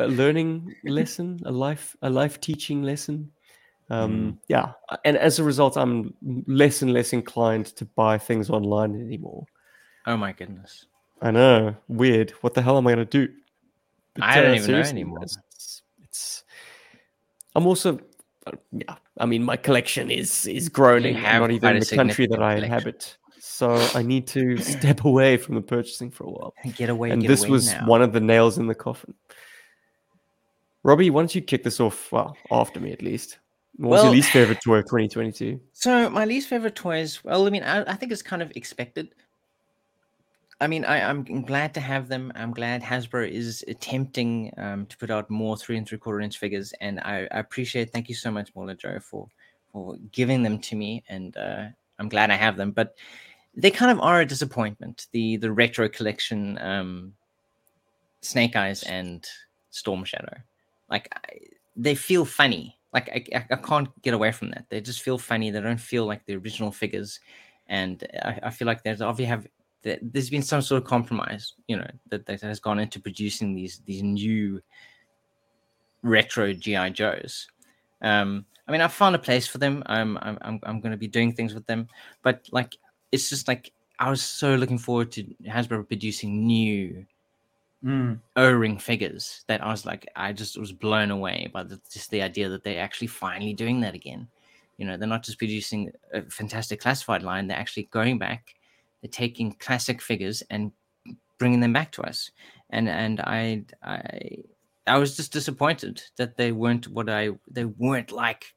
[0.07, 3.31] learning lesson, a life a life teaching lesson.
[3.89, 4.73] Um, Yeah,
[5.05, 6.13] and as a result, I'm
[6.47, 9.45] less and less inclined to buy things online anymore.
[10.05, 10.85] oh my goodness.
[11.21, 12.31] I know, weird.
[12.41, 13.33] What the hell am I going to do?
[14.13, 15.19] But, I don't uh, even know anymore.
[15.23, 16.43] It's, it's.
[17.55, 17.99] I'm also,
[18.45, 18.95] uh, yeah.
[19.19, 21.15] I mean, my collection is is growing.
[21.15, 22.63] have Not even in the country that I collection.
[22.65, 23.17] inhabit.
[23.39, 26.53] So I need to step away from the purchasing for a while.
[26.63, 27.09] And get away.
[27.09, 27.87] and get this away was now.
[27.87, 29.15] one of the nails in the coffin.
[30.83, 32.11] Robbie, why don't you kick this off?
[32.11, 33.39] Well, after me at least.
[33.77, 35.59] What was your least favorite toy of 2022?
[35.73, 37.23] So my least favorite toys.
[37.23, 39.13] Well, I mean, I, I think it's kind of expected.
[40.59, 42.31] I mean, I, I'm glad to have them.
[42.33, 46.39] I'm glad Hasbro is attempting um, to put out more three and three quarter inch
[46.39, 47.91] figures, and I, I appreciate.
[47.91, 49.27] Thank you so much, Mola Joe, for
[49.71, 51.65] for giving them to me, and uh,
[51.99, 52.71] I'm glad I have them.
[52.71, 52.95] But
[53.55, 55.05] they kind of are a disappointment.
[55.11, 57.13] The the retro collection, um,
[58.21, 59.23] Snake Eyes and
[59.69, 60.37] Storm Shadow,
[60.89, 61.37] like I,
[61.75, 62.76] they feel funny.
[62.97, 64.65] Like I, I, can't get away from that.
[64.69, 65.51] They just feel funny.
[65.51, 67.19] They don't feel like the original figures,
[67.67, 69.45] and I, I feel like there's obviously have
[69.83, 73.81] there's been some sort of compromise, you know, that, that has gone into producing these
[73.85, 74.59] these new
[76.01, 77.47] retro GI Joes.
[78.01, 79.83] Um, I mean, I found a place for them.
[79.85, 81.87] I'm I'm I'm, I'm going to be doing things with them,
[82.23, 82.75] but like
[83.11, 87.05] it's just like I was so looking forward to Hasbro producing new
[87.85, 88.19] Mm.
[88.35, 92.21] O-ring figures that I was like, I just was blown away by the, just the
[92.21, 94.27] idea that they're actually finally doing that again.
[94.77, 98.55] You know, they're not just producing a fantastic classified line; they're actually going back.
[99.01, 100.71] They're taking classic figures and
[101.37, 102.31] bringing them back to us.
[102.69, 104.43] And and I I
[104.85, 108.53] I was just disappointed that they weren't what I they weren't like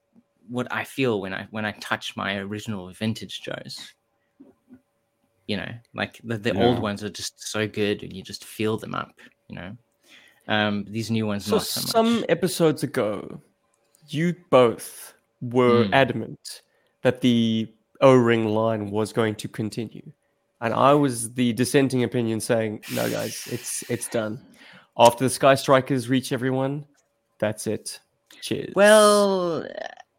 [0.49, 3.95] what I feel when I when I touch my original vintage Joes.
[5.51, 8.77] You know, like the, the old ones are just so good and you just feel
[8.83, 9.13] them up,
[9.49, 9.71] you know.
[10.55, 13.11] Um these new ones So not so some episodes ago,
[14.17, 14.89] you both
[15.57, 15.95] were Mm.
[16.03, 16.63] adamant
[17.03, 17.43] that the
[18.01, 20.07] O-ring line was going to continue,
[20.61, 24.35] and I was the dissenting opinion, saying, "No, guys, it's it's done.
[24.97, 26.75] After the Sky Strikers reach everyone,
[27.43, 28.01] that's it.
[28.41, 29.67] Cheers." Well,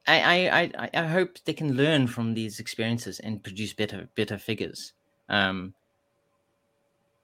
[0.07, 4.09] I, I, I, I- I hope they can learn from these experiences and produce better
[4.15, 4.93] better figures.
[5.31, 5.73] Um,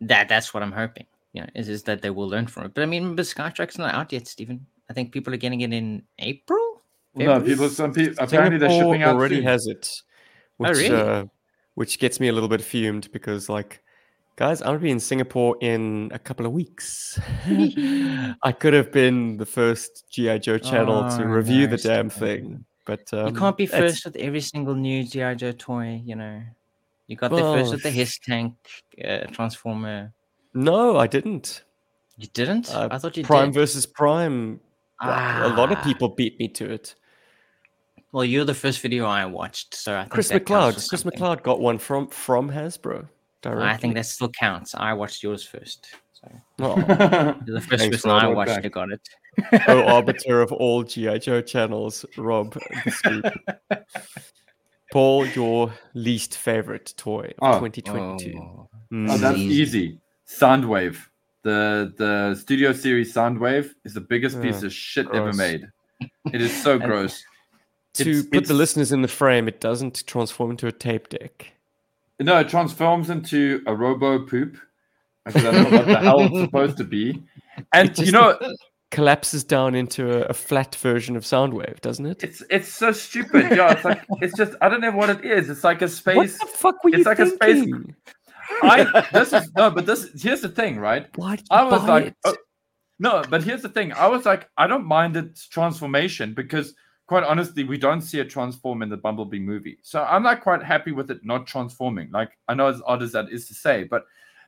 [0.02, 1.06] that that's what I'm hoping.
[1.34, 2.74] You know, is, is that they will learn from it.
[2.74, 4.66] But I mean, but Skystriker's not out yet, Stephen.
[4.90, 6.82] I think people are getting it in April.
[7.14, 7.70] No, people.
[7.70, 8.16] Some people.
[8.24, 9.44] Apparently, they're Singapore shipping out already soon.
[9.46, 10.02] has it,
[10.60, 10.96] Oh, which really?
[11.02, 11.26] uh,
[11.76, 13.84] which gets me a little bit fumed because like.
[14.38, 17.20] Guys, I'm gonna be in Singapore in a couple of weeks.
[18.44, 22.12] I could have been the first GI Joe channel Oh, to review no, the damn
[22.12, 22.28] Stephen.
[22.44, 26.04] thing, but um, you can't be that's- first with every single new GI Joe toy.
[26.06, 26.44] You know,
[27.08, 28.54] you got the first of the Hiss tank
[29.04, 30.14] uh, transformer.
[30.54, 31.64] No, I didn't.
[32.18, 32.74] You didn't?
[32.74, 33.28] Uh, I thought you did.
[33.28, 33.60] Prime did.
[33.60, 34.60] versus Prime.
[35.04, 35.84] well, A lot of Ah.
[35.84, 36.96] people beat me to it.
[38.12, 40.74] Well, you're the first video I watched, so I think Chris that McLeod.
[40.74, 41.12] Chris something.
[41.20, 43.08] McLeod got one from from Hasbro.
[43.42, 43.66] Directly.
[43.68, 44.74] I think that still counts.
[44.76, 45.88] I watched yours first.
[46.14, 46.76] So Oh,
[47.46, 48.24] the first Thanks, person Rob.
[48.24, 49.02] I watched who got it.
[49.68, 52.54] oh, arbiter of all GI Joe channels, Rob
[52.86, 53.26] the Scoop.
[54.92, 57.60] Paul, your least favorite toy of Oh.
[57.68, 58.38] 2022.
[58.40, 58.70] Oh.
[58.92, 59.12] Mm.
[59.12, 59.62] Oh, that's Easy.
[59.62, 60.00] easy.
[60.28, 60.98] Soundwave.
[61.44, 65.68] The the Studio Series Soundwave is the biggest piece Ugh, of shit ever made.
[66.34, 67.24] It is so gross.
[67.96, 71.54] to it's- put the listeners in the frame, it doesn't transform into a tape deck.
[72.20, 74.58] No, it transforms into a robo poop.
[75.26, 77.22] Because I don't know what the hell it's supposed to be.
[77.74, 78.38] And It you know,
[78.92, 82.24] collapses down into a, a flat version of Soundwave, doesn't it?
[82.24, 83.52] it's it's so stupid.
[83.52, 85.50] Yeah, it's like it's just I don't know what it is.
[85.50, 86.16] It's like a space.
[86.16, 86.40] what space.
[86.40, 87.68] the fuck were it's you like a space-
[88.64, 91.08] I this is no, but this here's the thing, right?
[91.16, 92.16] Why I was buy like, it?
[92.26, 92.36] oh,
[93.00, 93.94] no, but here's the thing.
[93.94, 96.74] I was like, I don't mind its transformation because,
[97.06, 99.78] quite honestly, we don't see it transform in the Bumblebee movie.
[99.84, 102.10] So I'm not quite happy with it not transforming.
[102.12, 104.06] Like I know as odd as that is to say, but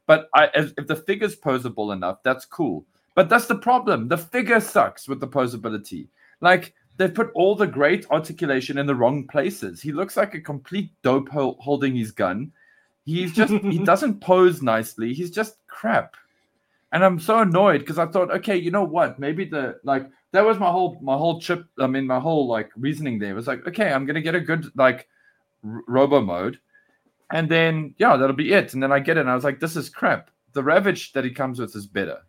[0.07, 2.85] but I if, if the figure's posable enough, that's cool.
[3.19, 4.07] But that's the problem.
[4.07, 6.07] The figure sucks with the posability.
[6.39, 9.81] Like they've put all the great articulation in the wrong places.
[9.81, 12.53] He looks like a complete dope hol- holding his gun.
[13.03, 15.13] He's just he doesn't pose nicely.
[15.13, 16.15] He's just crap.
[16.93, 19.19] And I'm so annoyed because I thought, okay, you know what?
[19.19, 21.65] Maybe the like that was my whole my whole chip.
[21.77, 24.71] I mean, my whole like reasoning there was like, okay, I'm gonna get a good
[24.77, 25.09] like
[25.65, 26.57] r- robo mode,
[27.31, 28.73] and then yeah, that'll be it.
[28.73, 30.31] And then I get it, and I was like, this is crap.
[30.53, 32.19] The Ravage that he comes with is better.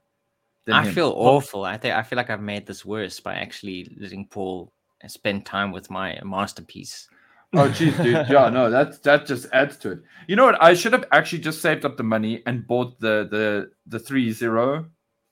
[0.66, 0.94] Than I him.
[0.94, 1.64] feel awful.
[1.64, 4.72] I think I feel like I've made this worse by actually letting Paul
[5.06, 7.08] spend time with my masterpiece.
[7.52, 8.26] Oh jeez, dude.
[8.30, 9.98] Yeah, no, that that just adds to it.
[10.28, 10.62] You know what?
[10.62, 14.30] I should have actually just saved up the money and bought the the the three
[14.32, 14.86] zero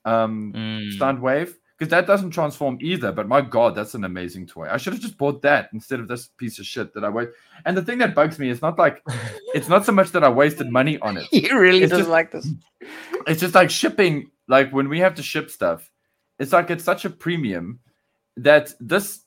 [0.05, 0.91] um Mm.
[0.93, 3.11] stunt wave because that doesn't transform either.
[3.13, 4.67] But my god, that's an amazing toy.
[4.69, 7.29] I should have just bought that instead of this piece of shit that I wait.
[7.65, 9.01] And the thing that bugs me is not like
[9.55, 11.27] it's not so much that I wasted money on it.
[11.31, 12.47] He really It's doesn't just- like this.
[13.27, 14.29] It's just like shipping.
[14.47, 15.89] Like when we have to ship stuff,
[16.39, 17.79] it's like it's such a premium
[18.37, 19.21] that this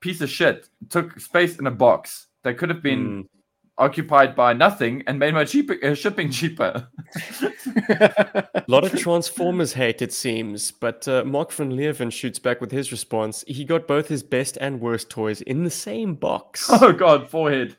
[0.00, 3.28] piece of shit took space in a box that could have been Mm.
[3.82, 6.88] Occupied by nothing and made my cheaper, uh, shipping cheaper.
[7.74, 12.70] A lot of Transformers hate, it seems, but uh, Mark van Leeuwen shoots back with
[12.70, 13.44] his response.
[13.48, 16.68] He got both his best and worst toys in the same box.
[16.70, 17.76] oh god, forehead.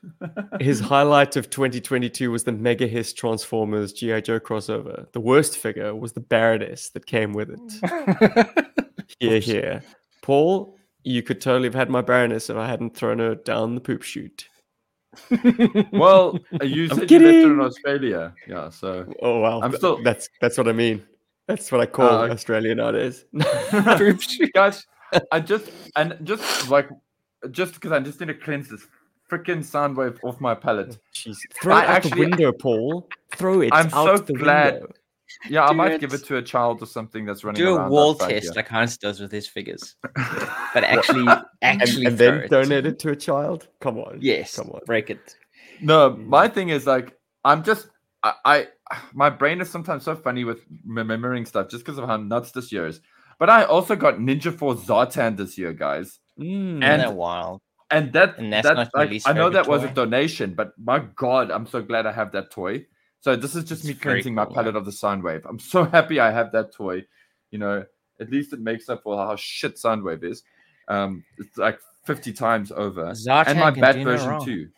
[0.59, 4.21] His highlight of 2022 was the Mega Hiss Transformers G.I.
[4.21, 5.09] Joe crossover.
[5.13, 8.65] The worst figure was the Baroness that came with it.
[9.19, 9.83] Here, here.
[10.21, 13.81] Paul, you could totally have had my Baroness if I hadn't thrown her down the
[13.81, 14.49] poop chute.
[15.91, 17.59] Well, uh, you said you her in.
[17.61, 18.33] Australia.
[18.47, 21.03] Yeah, so Oh wow, I'm still- that's that's what I mean.
[21.47, 23.25] That's what I call Uh, Australia nowadays.
[24.53, 24.85] guys,
[25.31, 26.89] I just and just like
[27.51, 28.87] just because I just need to cleanse this
[29.29, 30.97] freaking sound wave off my palate.
[31.13, 31.37] Jeez.
[31.61, 33.09] Throw I it out actually- the window, Paul.
[33.35, 34.87] Throw it I'm so glad window.
[35.49, 36.21] Yeah, I Do might give it.
[36.21, 38.51] it to a child or something that's running Do a wall test here.
[38.55, 39.95] like Hans does with his figures,
[40.73, 41.27] but actually,
[41.61, 42.49] actually, and throw then it.
[42.49, 43.67] donate it to a child.
[43.81, 44.19] Come on.
[44.21, 44.81] Yes, Come on.
[44.85, 45.35] break it.
[45.81, 47.89] No, my thing is like I'm just
[48.23, 48.67] I, I
[49.13, 52.71] my brain is sometimes so funny with remembering stuff just because of how nuts this
[52.71, 53.01] year is.
[53.39, 56.83] But I also got Ninja Force Zartan this year, guys, Mm.
[56.83, 57.61] And- that wild?
[57.91, 60.71] and that And that's that not like I know favorite that was a donation, but
[60.83, 62.85] my god, I'm so glad I have that toy.
[63.23, 65.43] So this is just It's me cleansing my cool, palette of the Soundwave.
[65.47, 67.05] I'm so happy I have that toy.
[67.51, 67.85] You know,
[68.19, 70.43] at least it makes up for how shit Soundwave is.
[70.89, 73.11] Um, it's like 50 times over.
[73.11, 74.69] Zartan and my bat version too.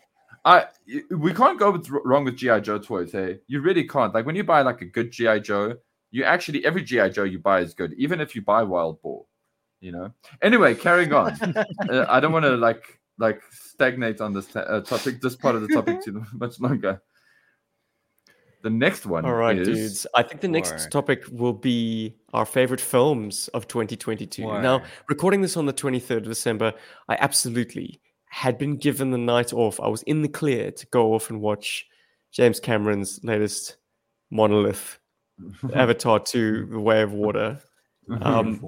[0.44, 0.66] I
[1.10, 3.10] we can't go with, wrong with GI Joe toys.
[3.10, 4.14] Hey, you really can't.
[4.14, 5.74] Like when you buy like a good GI Joe,
[6.12, 9.26] you actually every GI Joe you buy is good, even if you buy Wild Boar.
[9.80, 10.12] You know.
[10.40, 11.32] Anyway, carrying on.
[11.90, 15.56] uh, I don't want to like like stagnate on this ta- uh, topic, this part
[15.56, 17.02] of the topic too much longer.
[18.66, 19.24] The next one.
[19.24, 20.06] All right, is, dudes.
[20.16, 24.42] I think the next topic will be our favorite films of 2022.
[24.42, 26.72] Now, recording this on the 23rd of December,
[27.08, 29.78] I absolutely had been given the night off.
[29.78, 31.86] I was in the clear to go off and watch
[32.32, 33.76] James Cameron's latest
[34.32, 34.98] monolith,
[35.72, 37.60] Avatar 2 The Way of Water.
[38.20, 38.60] Um,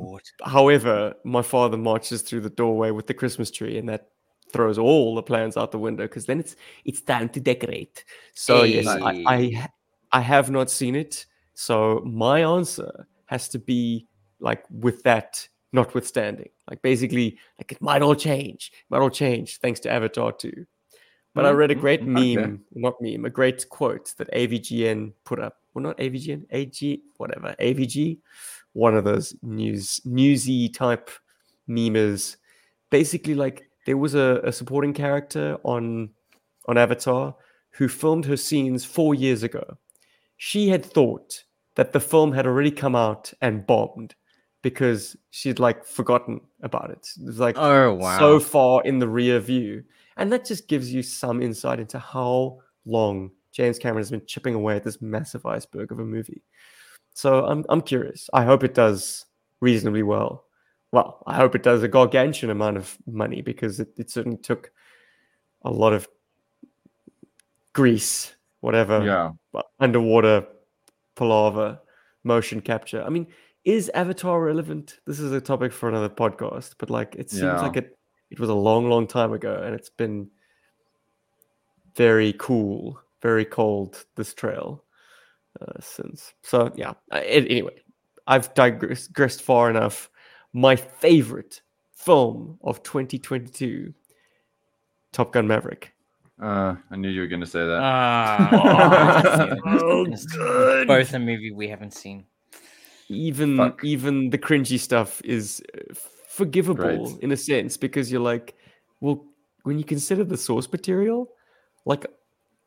[0.45, 4.11] However, my father marches through the doorway with the Christmas tree, and that
[4.53, 8.05] throws all the plans out the window because then it's it's time to decorate.
[8.35, 9.69] So yes, I, I Hey.
[10.13, 11.27] I have not seen it.
[11.55, 14.07] So my answer has to be
[14.41, 19.81] like with that notwithstanding, like basically like it might all change, might all change thanks
[19.81, 20.65] to Avatar 2.
[21.35, 22.37] But I Mm, read a mm, great okay.
[22.37, 25.57] meme, not meme, a great quote that AVGN put up.
[25.75, 28.19] Well, not AVGN, AG, whatever, AVG,
[28.73, 31.11] one of those news newsy type
[31.69, 32.37] memers.
[32.91, 36.11] Basically, like there was a, a supporting character on
[36.67, 37.37] on Avatar
[37.73, 39.79] who filmed her scenes four years ago.
[40.39, 44.15] She had thought that the film had already come out and bombed
[44.63, 47.09] because she'd like forgotten about it.
[47.21, 48.19] It was like Oh wow!
[48.19, 49.85] so far in the rear view.
[50.17, 54.55] And that just gives you some insight into how long James Cameron has been chipping
[54.55, 56.43] away at this massive iceberg of a movie.
[57.15, 58.29] So I'm I'm curious.
[58.33, 59.27] I hope it does
[59.61, 60.45] reasonably well.
[60.93, 64.73] Well, I hope it does a gargantuan amount of money because it, it certainly took
[65.63, 66.09] a lot of
[67.75, 69.33] grease, whatever, Yeah.
[69.81, 70.47] underwater
[71.15, 71.81] palaver,
[72.25, 73.03] motion capture.
[73.03, 73.27] I mean,
[73.65, 75.01] is Avatar relevant?
[75.07, 77.61] This is a topic for another podcast, but like it seems Yeah.
[77.61, 77.99] like it
[78.31, 80.31] it was a long, long time ago, and it's been
[81.97, 84.85] very cool, very cold this trail
[85.61, 86.35] uh, since.
[86.43, 86.91] So yeah.
[87.11, 87.83] Uh, a- anyway,
[88.27, 90.11] I've digressed digressed far enough.
[90.53, 93.93] My favorite film of 2022,
[95.13, 95.93] Top Gun Maverick.
[96.41, 97.81] Uh, I knew you were going to say that.
[97.83, 100.87] Ah, Oh, It's good.
[100.87, 102.25] both a movie we haven't seen.
[103.09, 103.83] even Fuck.
[103.85, 105.95] even the cringy stuff is uh,
[106.29, 107.23] forgivable Great.
[107.23, 108.55] in a sense because you're like
[109.01, 109.25] well
[109.65, 111.29] when you consider the source material
[111.87, 112.07] like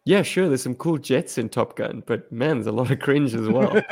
[0.04, 3.00] yeah sure there's some cool jets in top gun but man there's a lot of
[3.00, 3.82] cringe as well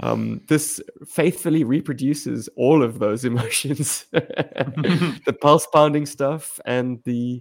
[0.00, 7.40] Um, this faithfully reproduces all of those emotions, the pulse pounding stuff and the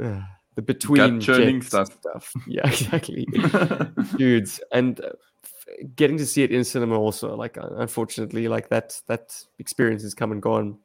[0.00, 0.20] uh,
[0.56, 2.32] the between churning jets stuff.
[2.46, 3.26] Yeah, exactly,
[4.16, 5.10] dudes, and uh,
[5.96, 7.36] getting to see it in cinema also.
[7.36, 10.78] Like, uh, unfortunately, like that that experience is come and gone.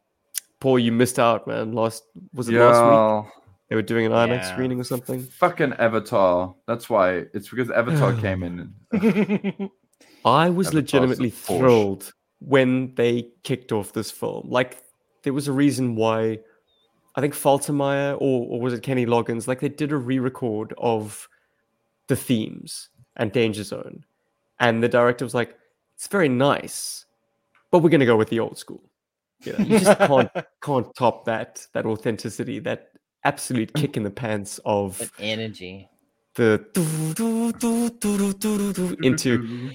[0.59, 1.73] Paul, you missed out, man.
[1.73, 2.03] Last
[2.33, 3.33] was it last week?
[3.69, 4.53] They were doing an IMAX Yeah.
[4.53, 5.23] screening or something.
[5.23, 6.53] Fucking Avatar.
[6.67, 7.25] That's why.
[7.33, 8.73] It's because Avatar came in.
[10.23, 14.47] I was Avatar's legitimately thrilled when they kicked off this film.
[14.49, 14.83] Like,
[15.23, 16.39] there was a reason why
[17.15, 20.73] I think Faltermeyer or, or was it Kenny Loggins, like, they did a re record
[20.77, 21.27] of
[22.07, 24.05] the themes and Danger Zone.
[24.59, 25.57] And the director was like,
[25.95, 27.05] it's very nice,
[27.71, 28.83] but we're going to go with the old school.
[29.43, 30.29] You, know, you just can't,
[30.61, 32.89] can't top that, that authenticity, that
[33.23, 35.89] absolute kick in the pants of That energy.
[36.35, 36.65] the
[39.01, 39.71] into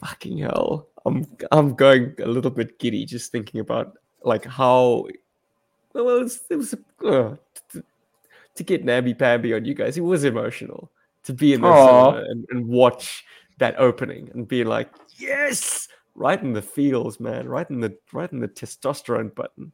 [0.00, 0.88] fucking hell.
[1.06, 5.06] I'm I'm going a little bit giddy just thinking about like how
[5.94, 6.74] well it was, it was
[7.04, 7.36] uh,
[7.70, 7.84] to,
[8.54, 9.96] to get Namby Pamby on you guys.
[9.96, 10.90] It was emotional
[11.24, 11.68] to be in the
[12.28, 13.24] and, and watch
[13.58, 18.30] that opening and be like, yes, right in the feels, man, right in the right
[18.30, 19.72] in the testosterone button.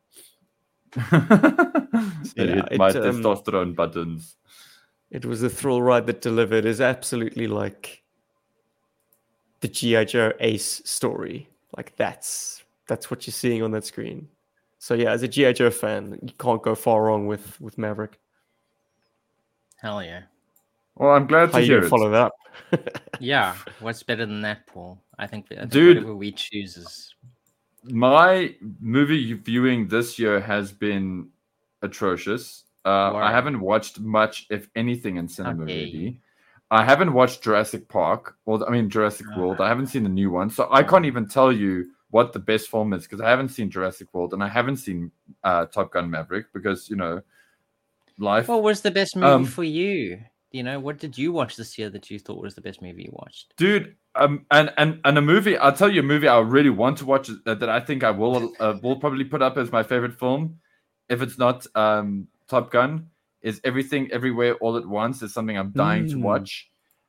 [0.96, 4.36] I Yeah, hit it, my um, testosterone buttons.
[5.10, 8.02] It was a thrill ride that delivered is absolutely like
[9.60, 10.04] the G.I.
[10.04, 11.48] Joe Ace story.
[11.76, 14.28] Like that's that's what you're seeing on that screen.
[14.78, 15.52] So yeah, as a G.I.
[15.52, 18.18] Joe fan, you can't go far wrong with with Maverick.
[19.80, 20.22] Hell yeah.
[20.94, 21.90] Well, I'm glad How to hear gonna it.
[21.90, 22.32] follow that up?
[23.20, 23.54] Yeah.
[23.80, 24.98] What's better than that, Paul?
[25.18, 25.96] I think, I think Dude.
[25.98, 27.14] whatever we choose is
[27.84, 31.28] My movie viewing this year has been
[31.82, 32.64] atrocious.
[32.84, 35.84] Uh, I haven't watched much, if anything, in cinema Okay.
[35.86, 36.20] really.
[36.70, 39.56] I haven't watched Jurassic Park, or I mean Jurassic World.
[39.60, 39.64] Ah.
[39.64, 42.68] I haven't seen the new one, so I can't even tell you what the best
[42.68, 45.10] film is because I haven't seen Jurassic World and I haven't seen
[45.44, 47.20] uh, Top Gun Maverick because you know
[48.18, 48.48] life.
[48.48, 50.20] What was the best movie Um, for you?
[50.52, 53.02] You know, what did you watch this year that you thought was the best movie
[53.04, 53.54] you watched?
[53.56, 56.96] dude um and and and a movie i'll tell you a movie i really want
[56.96, 59.82] to watch uh, that i think i will uh, will probably put up as my
[59.82, 60.58] favorite film
[61.10, 63.10] if it's not um top gun
[63.48, 66.22] is everything everywhere all at once is something i'm dying to Mm.
[66.30, 66.50] watch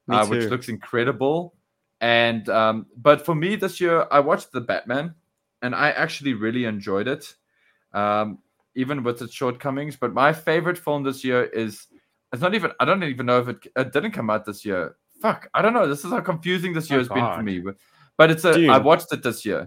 [0.09, 1.37] uh, which looks incredible.
[1.99, 2.75] And um
[3.07, 5.05] but for me this year i watched the batman
[5.63, 7.23] and i actually really enjoyed it
[8.01, 8.27] um
[8.75, 9.95] even with its shortcomings.
[10.03, 11.71] But my favorite film this year is
[12.31, 14.95] it's not even i don't even know if it, it didn't come out this year.
[15.21, 15.87] Fuck i don't know.
[15.87, 17.55] This is how confusing this Oh, year has been for me.
[18.17, 18.83] But, it's a i Dune.
[18.89, 19.61] watched it this year.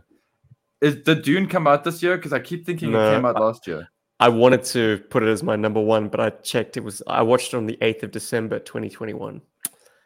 [0.81, 2.14] Is the dune come out this year?
[2.16, 3.83] Because i keep thinking No, it came out last year
[4.21, 7.23] I wanted to put it as my number one, but I checked it was I
[7.23, 9.41] watched it on the eighth of December, 2021.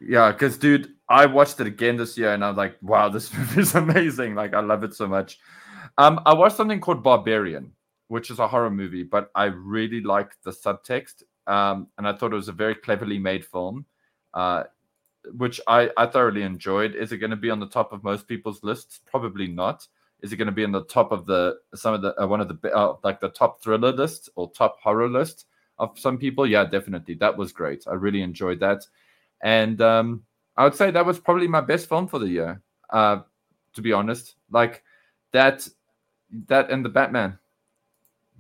[0.00, 3.60] Yeah, because dude, I watched it again this year and I'm like, wow, this movie
[3.60, 4.36] is amazing.
[4.36, 5.38] Like, I love it so much.
[5.98, 7.72] Um, I watched something called Barbarian,
[8.08, 11.24] which is a horror movie, but I really liked the subtext.
[11.46, 13.84] Um, and I thought it was a very cleverly made film,
[14.32, 14.64] uh,
[15.36, 16.94] which I, I thoroughly enjoyed.
[16.94, 19.00] Is it going to be on the top of most people's lists?
[19.06, 19.86] Probably not.
[20.24, 22.40] Is it going to be in the top of the some of the uh, one
[22.40, 25.46] of the uh, like the top thriller list or top horror list
[25.78, 26.46] of some people?
[26.46, 27.14] Yeah, definitely.
[27.14, 27.84] That was great.
[27.86, 28.84] I really enjoyed that
[29.44, 30.24] and um,
[30.56, 32.62] I would say that was probably my best film for the year.
[32.90, 33.20] Uh,
[33.74, 34.82] to be honest, like
[35.32, 35.68] that,
[36.48, 37.38] that and the Batman,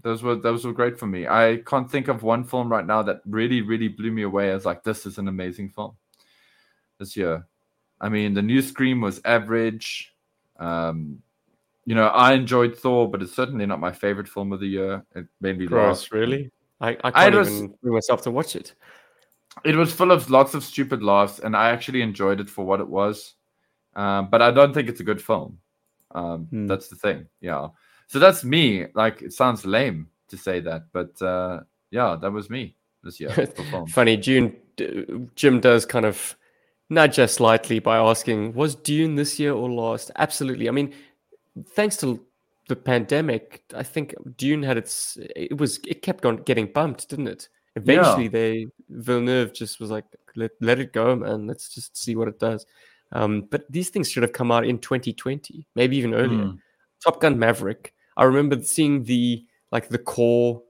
[0.02, 1.26] those were those were great for me.
[1.28, 4.64] I can't think of one film right now that really really blew me away as
[4.64, 5.96] like this is an amazing film
[6.98, 7.46] this year.
[8.00, 10.14] I mean, the new Scream was average.
[10.58, 11.22] Um,
[11.86, 15.04] you know, I enjoyed Thor, but it's certainly not my favorite film of the year.
[15.14, 16.10] It made me laugh.
[16.12, 16.50] Really?
[16.80, 18.74] I, I I can't was- even bring myself to watch it.
[19.64, 22.80] it was full of lots of stupid laughs, and I actually enjoyed it for what
[22.80, 23.34] it was.
[23.94, 25.58] Um, but I don't think it's a good film.
[26.12, 26.66] Um, Hmm.
[26.66, 27.26] That's the thing.
[27.40, 27.68] Yeah.
[28.08, 28.86] So that's me.
[28.94, 31.60] Like it sounds lame to say that, but uh,
[31.90, 33.30] yeah, that was me this year.
[33.88, 34.56] Funny, June,
[35.36, 36.36] Jim does kind of
[36.90, 40.10] nudge us slightly by asking, was Dune this year or last?
[40.16, 40.68] Absolutely.
[40.68, 40.92] I mean,
[41.74, 42.24] thanks to
[42.68, 47.28] the pandemic, I think Dune had its, it was, it kept on getting bumped, didn't
[47.28, 47.48] it?
[47.76, 50.04] Eventually, they, Villeneuve just was like,
[50.36, 51.46] let, let it go, man.
[51.46, 52.66] Let's just see what it does.
[53.12, 56.44] Um, but these things should have come out in 2020, maybe even earlier.
[56.44, 56.56] Hmm.
[57.02, 57.92] Top Gun Maverick.
[58.16, 60.62] I remember seeing the like the Corps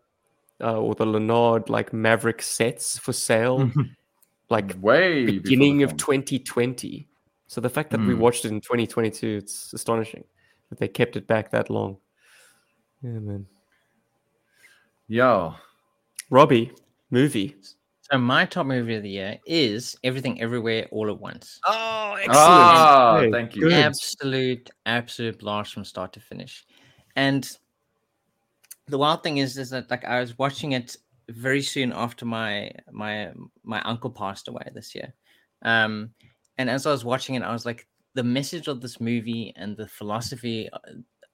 [0.61, 3.70] uh, or the Lanard like Maverick sets for sale,
[4.51, 7.07] like way beginning of 2020.
[7.47, 8.20] So the fact that we Hmm.
[8.20, 10.24] watched it in 2022, it's astonishing
[10.71, 11.99] that they kept it back that long.
[13.03, 13.47] Yeah, man.
[15.09, 15.55] Yo,
[16.31, 16.73] Robbie,
[17.11, 17.57] movie.
[18.11, 21.61] So my top movie of the year is Everything Everywhere All at Once.
[21.67, 22.37] Oh, excellent.
[22.37, 23.62] Ah, Okay, thank you.
[23.62, 23.73] good.
[23.73, 26.65] Absolute, absolute blast from start to finish.
[27.17, 27.49] And
[28.87, 30.97] the wild thing is, is that like I was watching it
[31.31, 35.15] very soon after my my my uncle passed away this year.
[35.62, 36.11] Um,
[36.59, 39.77] and as I was watching it, I was like, the message of this movie and
[39.77, 40.79] the philosophy uh,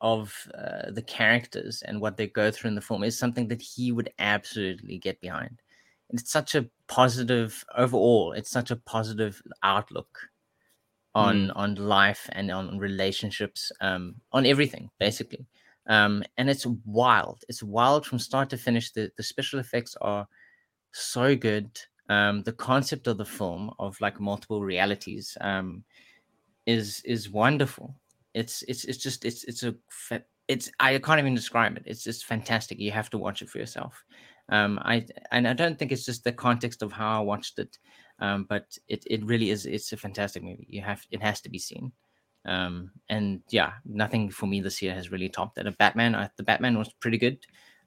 [0.01, 3.61] of uh, the characters and what they go through in the film is something that
[3.61, 5.61] he would absolutely get behind.
[6.09, 8.33] And it's such a positive overall.
[8.33, 10.19] It's such a positive outlook
[11.15, 15.47] on on life and on relationships, um, on everything basically.
[15.87, 17.43] Um, and it's wild.
[17.49, 18.93] It's wild from start to finish.
[18.93, 20.27] The the special effects are
[20.93, 21.79] so good.
[22.09, 25.85] Um, the concept of the film of like multiple realities um,
[26.67, 27.95] is is wonderful.
[28.35, 29.75] It's it's it's just it's it's a
[30.49, 31.85] it's I can't even describe it.
[31.87, 32.79] It's just fantastic.
[32.79, 34.05] You have to watch it for yourself.
[34.49, 37.79] Um, I and I don't think it's just the context of how I watched it,
[38.19, 39.65] um, but it it really is.
[39.67, 40.67] It's a fantastic movie.
[40.69, 41.93] You have it has to be seen.
[42.47, 45.67] Um, and yeah, nothing for me this year has really topped that.
[45.67, 47.39] A Batman, I, the Batman was pretty good,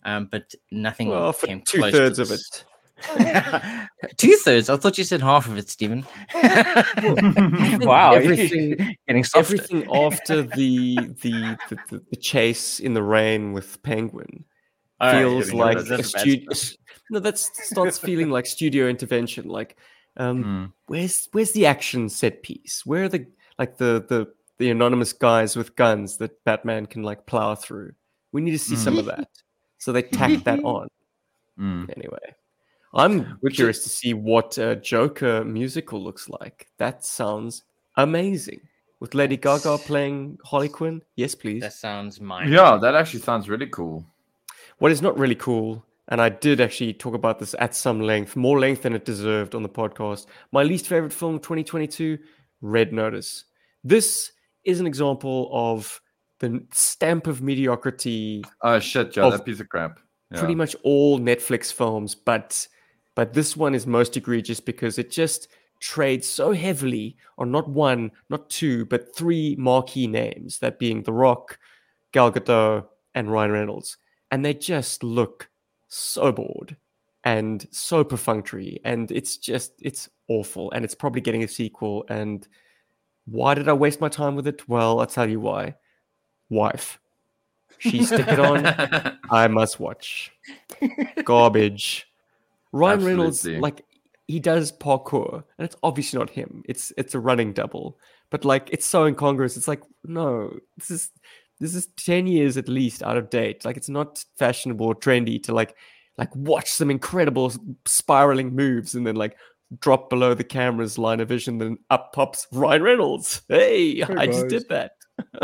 [0.06, 2.66] um, but nothing Well, for came two close to thirds of it.
[4.18, 4.70] Two thirds.
[4.70, 6.06] I thought you said half of it, Stephen.
[7.82, 9.56] wow, everything- getting softer.
[9.56, 14.46] Everything after the, the the the the chase in the rain with Penguin
[15.00, 16.50] All right, feels getting like rid a studio.
[17.10, 19.48] No, that starts feeling like studio intervention.
[19.48, 19.78] Like,
[20.18, 20.72] um, Mm.
[20.88, 22.86] where's where's the action set piece?
[22.86, 23.26] Where are the
[23.60, 27.94] like the the the anonymous guys with guns that Batman can like plow through?
[28.32, 29.28] We need to see some of that.
[29.80, 30.88] So they tack that on.
[31.60, 31.90] Mm.
[31.96, 32.34] Anyway,
[32.94, 36.68] I'm Which is- curious to see what a Joker musical looks like.
[36.78, 37.64] That sounds
[37.98, 38.62] amazing.
[39.00, 41.02] With Lady Gaga playing Harley Quinn?
[41.16, 41.62] Yes, please.
[41.62, 42.52] That sounds mind.
[42.54, 44.06] Yeah, that actually sounds really cool.
[44.78, 48.36] What is not really cool, and I did actually talk about this at some length,
[48.36, 50.28] more length than it deserved on the podcast.
[50.52, 52.18] My least favorite film of 2022,
[52.62, 53.46] Red Notice.
[53.84, 54.32] This
[54.64, 56.00] is an example of
[56.40, 60.00] the stamp of mediocrity Oh shit, Joe, that piece of crap.
[60.32, 60.40] Yeah.
[60.40, 62.68] pretty much all Netflix films, but
[63.16, 65.48] but this one is most egregious because it just
[65.80, 71.14] trades so heavily on not one, not two, but three marquee names, that being The
[71.14, 71.60] Rock,
[72.12, 73.98] Gal Gadot, and Ryan Reynolds,
[74.32, 75.50] and they just look
[75.90, 76.76] so bored
[77.24, 82.06] and so perfunctory, and it's just it's awful, and it's probably getting a sequel.
[82.10, 82.48] And
[83.26, 84.68] why did I waste my time with it?
[84.68, 85.76] Well, I'll tell you why.
[86.50, 87.00] Wife.
[87.80, 88.66] She stick it on.
[89.30, 90.32] I must watch.
[91.24, 92.08] Garbage.
[92.74, 93.86] Ryan Reynolds, like
[94.28, 96.64] he does parkour, and it's obviously not him.
[96.68, 97.98] It's it's a running double,
[98.30, 99.56] but like it's so incongruous.
[99.56, 101.12] It's like no, this is
[101.60, 103.64] this is ten years at least out of date.
[103.64, 105.76] Like it's not fashionable or trendy to like
[106.18, 107.54] like watch some incredible
[107.86, 109.38] spiraling moves and then like
[109.80, 111.58] drop below the camera's line of vision.
[111.58, 113.42] Then up pops Ryan Reynolds.
[113.48, 114.94] Hey, I just did that.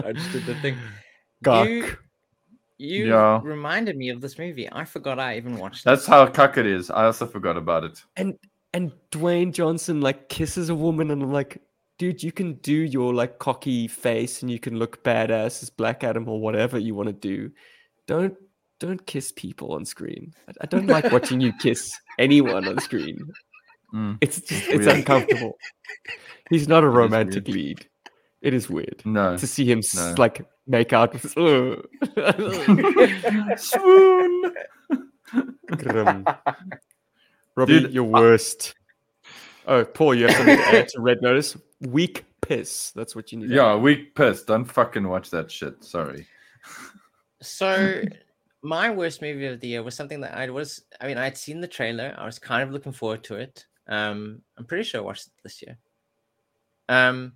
[0.03, 0.77] I just did the thing.
[1.43, 1.69] Gawk.
[1.69, 1.95] You,
[2.79, 3.39] you Yeah.
[3.43, 4.67] reminded me of this movie.
[4.71, 6.89] I forgot I even watched That's how cuck it is.
[6.89, 8.03] I also forgot about it.
[8.17, 8.37] and
[8.73, 11.61] and Dwayne Johnson like kisses a woman and I'm like,
[11.97, 16.03] dude, you can do your like cocky face and you can look badass as Black
[16.03, 17.51] Adam or whatever you want to do.
[18.07, 18.35] Don't
[18.79, 20.33] don't kiss people on screen.
[20.47, 23.17] I, I don't like watching you kiss anyone on screen.
[23.93, 24.17] Mm.
[24.21, 24.97] It's just, it's weird.
[24.99, 25.57] uncomfortable.
[26.49, 27.87] He's not a romantic lead.
[28.41, 29.35] It is weird No.
[29.35, 30.15] to see him No.
[30.17, 31.37] like make out with.
[31.37, 31.85] Ugh.
[33.57, 34.53] Swoon.
[35.67, 36.25] Grim.
[37.55, 38.75] Robbie, Dude, you're worst.
[39.67, 41.57] Oh, Paul, you have something to add to Red Notice?
[41.81, 42.91] Weak piss.
[42.91, 43.49] That's what you need.
[43.49, 44.43] Yeah, weak piss.
[44.43, 45.83] Don't fucking watch that shit.
[45.83, 46.25] Sorry.
[47.41, 48.03] So
[48.61, 51.37] my worst movie of the year was something that I was I mean I had
[51.37, 52.15] seen the trailer.
[52.17, 53.65] I was kind of looking forward to it.
[53.87, 55.77] Um I'm pretty sure I watched it this year.
[56.89, 57.33] Um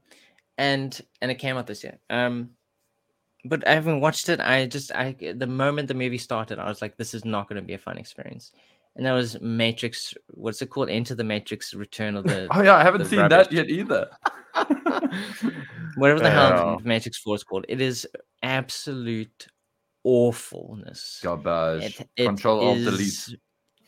[0.57, 1.99] and and it came out this year.
[2.09, 2.49] Um
[3.45, 4.39] but I haven't watched it.
[4.39, 7.61] I just I the moment the movie started, I was like, this is not going
[7.61, 8.51] to be a fun experience.
[8.95, 10.13] And that was Matrix.
[10.29, 10.89] What's it called?
[10.89, 13.47] Into the Matrix: Return of the Oh yeah, I haven't seen rubbish.
[13.47, 14.09] that yet either.
[15.95, 16.79] whatever the hell Oh.
[16.83, 17.65] Matrix Four is called.
[17.69, 18.07] It is
[18.43, 19.47] absolute
[20.03, 21.19] awfulness.
[21.23, 21.99] Garbage.
[21.99, 23.35] It- it Control Alt Delete.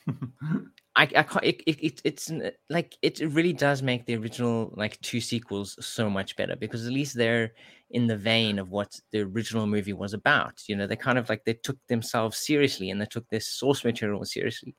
[1.04, 1.44] is- I, I can't.
[1.46, 2.32] It, it, it, it's
[2.70, 6.94] like it really does make the original like two sequels so much better because at
[6.94, 7.52] least they're
[7.92, 10.64] in the vein of what the original movie was about.
[10.68, 13.84] You know, they kind of like they took themselves seriously and they took their source
[13.84, 14.76] material seriously.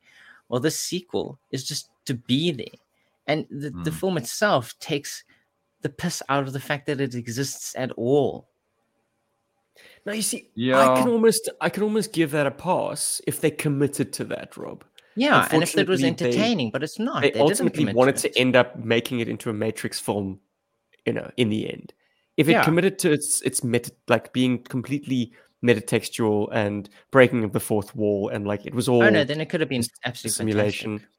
[0.49, 2.65] Well, this sequel is just to be there,
[3.27, 3.99] and the, the Mm.
[3.99, 5.23] film itself takes
[5.81, 8.47] the piss out of the fact that it exists at all.
[10.05, 10.79] Now you see, yeah.
[10.79, 14.57] I can almost, I can almost give that a pass if they committed to that,
[14.57, 14.83] Rob.
[15.17, 17.21] Yeah, and if it was Unfortunately, they- entertaining, but it's not.
[17.23, 18.33] they didn't ultimately wanted it.
[18.33, 20.39] to end up making it into a Matrix film,
[21.05, 21.93] you know, in the end.
[22.37, 22.63] If it Yeah.
[22.63, 25.33] committed to its its meta, like being completely
[25.65, 29.41] metatextual and breaking of the fourth wall, and like it was all Oh no, then
[29.41, 30.99] it could have been absolutely simulation.
[30.99, 31.13] fantastic.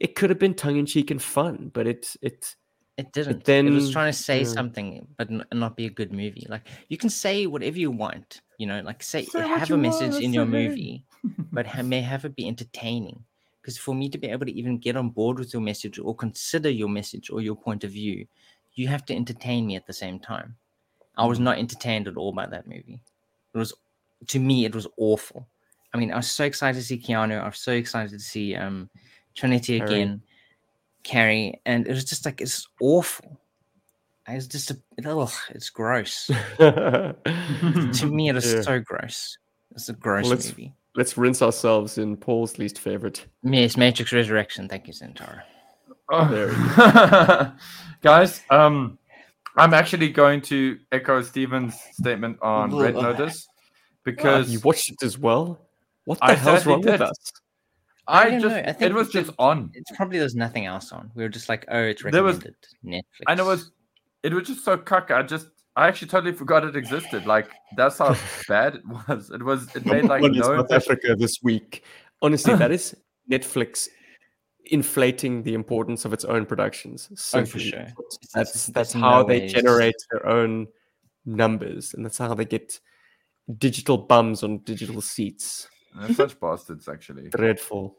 [0.00, 2.54] It could have been tongue in cheek and fun, but it it
[2.96, 3.38] It didn't.
[3.38, 4.44] it then- it was trying to say yeah.
[4.44, 6.46] something, but not be a good movie.
[6.48, 9.82] Like you can say whatever you want, you know, like say, what have a want,
[9.82, 11.04] message in your movie,
[11.52, 13.24] but may have it be entertaining.
[13.60, 16.14] Because for me to be able to even get on board with your message or
[16.14, 18.26] consider your message or your point of view,
[18.74, 20.56] you have to entertain me at the same time.
[21.16, 21.42] I was Mm.
[21.44, 23.00] not entertained at all by that movie.
[23.54, 23.72] It was,
[24.26, 25.48] to me, it was awful.
[25.94, 27.40] I mean, I was so excited to see Keanu.
[27.40, 28.90] I was so excited to see um,
[29.34, 29.92] Trinity Carrie.
[29.94, 30.22] again,
[31.04, 33.40] Carrie, and it was just like it's awful.
[34.26, 36.26] It's just a, ugh, it's gross.
[36.58, 37.14] to
[38.04, 38.60] me, it is Yeah.
[38.62, 39.36] so gross.
[39.72, 40.74] It's a gross let's- movie.
[40.96, 43.26] Let's rinse ourselves in Paul's least favorite.
[43.42, 44.68] Yes, Matrix Resurrection.
[44.68, 45.42] Thank you, Centaur.
[46.08, 46.28] Oh.
[46.28, 47.56] There
[48.02, 48.96] Guys, um,
[49.56, 53.48] I'm actually going to echo Steven's statement on Red Notice
[54.04, 55.58] because you watched it as well.
[56.04, 57.32] What the I hell's sadly wrong with us?
[58.06, 59.70] I I don't just know, I it was we just on.
[59.74, 61.10] It's probably there's nothing else on.
[61.16, 62.54] We were just like, oh, it's There was- recommended.
[62.84, 63.02] Netflix.
[63.26, 63.72] And it was
[64.24, 65.10] it was just so cuck.
[65.10, 67.26] I just I actually totally forgot it existed.
[67.26, 68.16] Like that's how
[68.48, 69.30] bad it was.
[69.30, 71.84] It was it made like One in no South Africa this week.
[72.22, 72.96] Honestly, that is
[73.30, 73.88] Netflix
[74.66, 77.08] inflating the importance of its own productions.
[77.34, 77.86] Oh, for sure.
[77.94, 78.06] put.
[78.32, 79.52] That's that's there's how no they ways.
[79.52, 80.68] generate their own
[81.26, 82.80] numbers, and that's how they get
[83.58, 85.68] digital bums on digital seats.
[86.00, 87.28] They're such bastards actually.
[87.28, 87.98] Dreadful.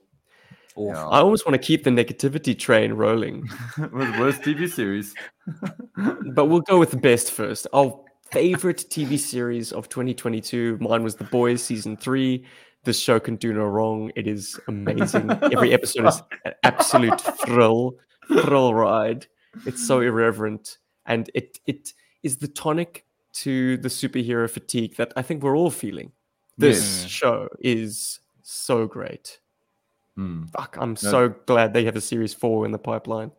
[0.76, 0.88] Awful.
[0.94, 1.08] Yeah.
[1.08, 5.14] I almost want to keep the negativity train rolling, with worst TV series.
[6.34, 7.68] but we'll go with the best first.
[7.74, 10.78] Our favorite TV series of 2022.
[10.82, 12.46] Mine was The Boys season three.
[12.84, 14.12] This show can do no wrong.
[14.16, 15.32] It is amazing.
[15.54, 17.96] Every episode is an absolute thrill,
[18.28, 19.26] thrill ride.
[19.66, 21.94] It's so irreverent, and it it
[22.24, 26.12] is the tonic to the superhero fatigue that I think we're all feeling.
[26.58, 27.10] This Yes.
[27.10, 29.40] show is so great.
[30.16, 30.46] Hmm.
[30.46, 33.32] Fuck, I'm so glad they have a series four in the pipeline.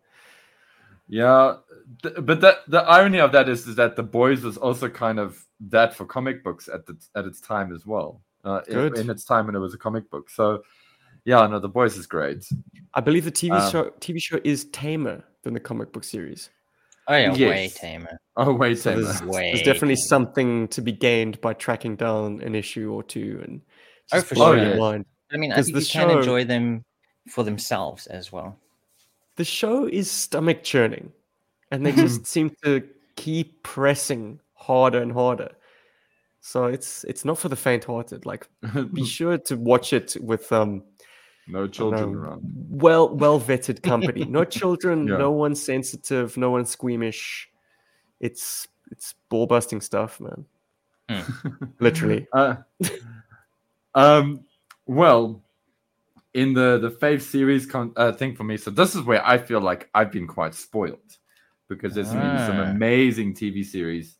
[1.08, 1.56] Yeah,
[2.02, 5.18] th- but that the irony of that is, is that the boys was also kind
[5.18, 8.20] of that for comic books at the at its time as well.
[8.44, 8.98] Uh, in, Good.
[8.98, 10.30] in its time when it was a comic book.
[10.30, 10.62] So,
[11.24, 12.44] yeah, no, the boys is great.
[12.94, 16.50] I believe the TV Um, show TV show is tamer than the comic book series.
[17.08, 18.18] oh yeah, way tamer.
[18.36, 19.02] Oh wait, So Tamer.
[19.04, 20.06] there's, Way there's definitely tamer.
[20.08, 23.62] something to be gained by tracking down an issue or two and
[24.12, 24.66] Oh, just for blowing sure.
[24.66, 24.80] your Yeah.
[24.80, 25.06] mind.
[25.36, 26.82] I mean, I 'Cause think the you can enjoy them
[27.28, 28.58] for themselves as well.
[29.36, 31.12] The show is stomach churning,
[31.70, 35.50] and they just seem to keep pressing harder and harder.
[36.40, 38.24] So it's it's not for the faint-hearted.
[38.24, 38.48] Like,
[38.94, 40.82] be sure to watch it with um
[41.48, 42.40] no children know, around.
[42.70, 44.24] well well vetted company.
[44.38, 45.18] No children, Yeah.
[45.18, 47.50] no one sensitive, no one squeamish.
[48.20, 50.46] It's it's ball busting stuff, man.
[51.78, 52.26] Literally.
[52.32, 52.56] Uh,
[53.94, 54.45] um,
[54.86, 55.42] well,
[56.34, 59.38] in the the fave series con- uh, thing for me, so this is where I
[59.38, 61.16] feel like I've been quite spoiled
[61.68, 62.70] because there's been some Ah.
[62.70, 64.18] amazing TV series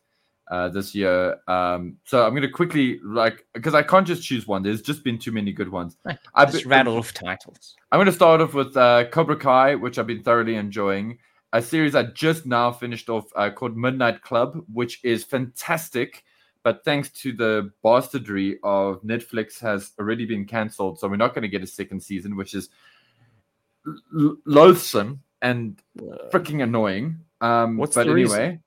[0.51, 1.37] uh, this year.
[1.47, 4.63] Um, so I'm gonna quickly like because I can't just choose one.
[4.63, 5.97] There's just been too many good ones.
[6.05, 7.77] Right, I've Just been- rattle off titles.
[7.93, 11.19] I'm going to start off with uh, Cobra Kai, which I've been thoroughly enjoying.
[11.53, 16.25] A series I just now finished off uh, called Midnight Club, which is fantastic.
[16.67, 21.43] But thanks to the bastardry of Netflix, has already been cancelled, so we're not going
[21.43, 22.71] to get a second season, which is
[23.87, 25.81] l- loathsome and
[26.33, 27.21] freaking annoying.
[27.41, 28.41] Um, What's but the reason?
[28.41, 28.61] anyway,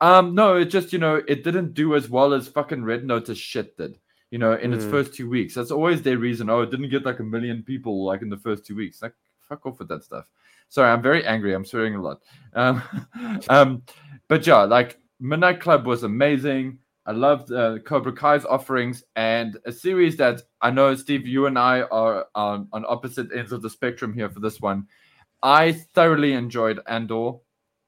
[0.00, 3.36] um, no, it just you know it didn't do as well as fucking Red Notice
[3.36, 3.98] shit did.
[4.30, 4.90] You know, in its Mm.
[4.90, 6.48] first two weeks, that's always their reason.
[6.48, 9.02] Oh, it didn't get like a million people like in the first two weeks.
[9.02, 9.12] Like,
[9.46, 10.30] fuck off with that stuff.
[10.70, 11.52] Sorry, I'm very angry.
[11.52, 12.22] I'm swearing a lot.
[12.54, 12.82] Um,
[13.50, 13.82] um,
[14.28, 16.78] but yeah, like Midnight Club was amazing.
[17.08, 21.58] I loved uh, Cobra Kai's offerings and a series that I know, Steve, you and
[21.58, 24.86] I are on, on opposite ends of the spectrum here for this one.
[25.42, 27.32] I thoroughly enjoyed Andor.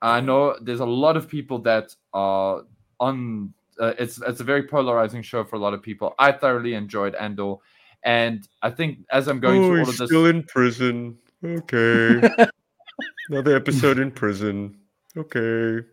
[0.01, 2.63] I know there's a lot of people that are
[2.99, 3.53] on.
[3.79, 6.15] Uh, it's it's a very polarizing show for a lot of people.
[6.19, 7.57] I thoroughly enjoyed Andor,
[8.03, 11.19] and I think as I'm going through all of this, still in prison.
[11.45, 12.27] Okay.
[13.29, 14.79] Another episode in prison.
[15.15, 15.87] Okay.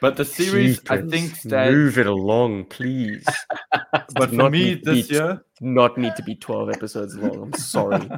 [0.00, 3.24] But the series I think that move it along, please.
[3.92, 7.16] but for not me need to be this year, not need to be 12 episodes
[7.16, 7.42] long.
[7.42, 8.08] I'm sorry.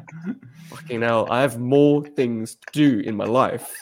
[0.68, 1.26] Fucking hell.
[1.30, 3.74] I have more things to do in my life.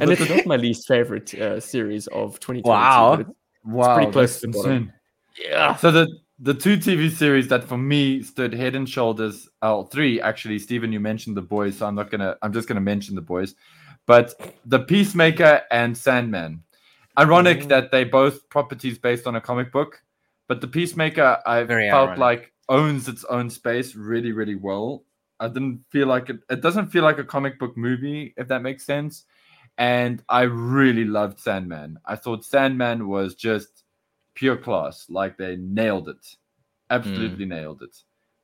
[0.00, 2.68] And it's not my least favorite uh, series of 2022.
[2.68, 3.12] Wow.
[3.14, 3.34] it's-
[3.64, 4.92] wow, pretty close to the bottom.
[5.38, 5.76] yeah.
[5.76, 6.08] So the
[6.40, 10.58] the two TV series that for me stood head and shoulders, oh, three actually.
[10.60, 12.36] Stephen, you mentioned the boys, so I'm not gonna.
[12.42, 13.54] I'm just gonna mention the boys,
[14.06, 16.62] but the Peacemaker and Sandman.
[17.18, 17.68] Ironic Mm.
[17.68, 20.02] that they both properties based on a comic book,
[20.46, 22.18] but the Peacemaker I Very felt ironic.
[22.18, 25.04] like owns its own space really, really well.
[25.40, 26.40] I didn't feel like it.
[26.50, 29.24] It doesn't feel like a comic book movie, if that makes sense.
[29.78, 31.98] And I really loved Sandman.
[32.04, 33.84] I thought Sandman was just
[34.34, 35.06] pure class.
[35.08, 36.36] Like they nailed it,
[36.90, 37.96] absolutely nailed it.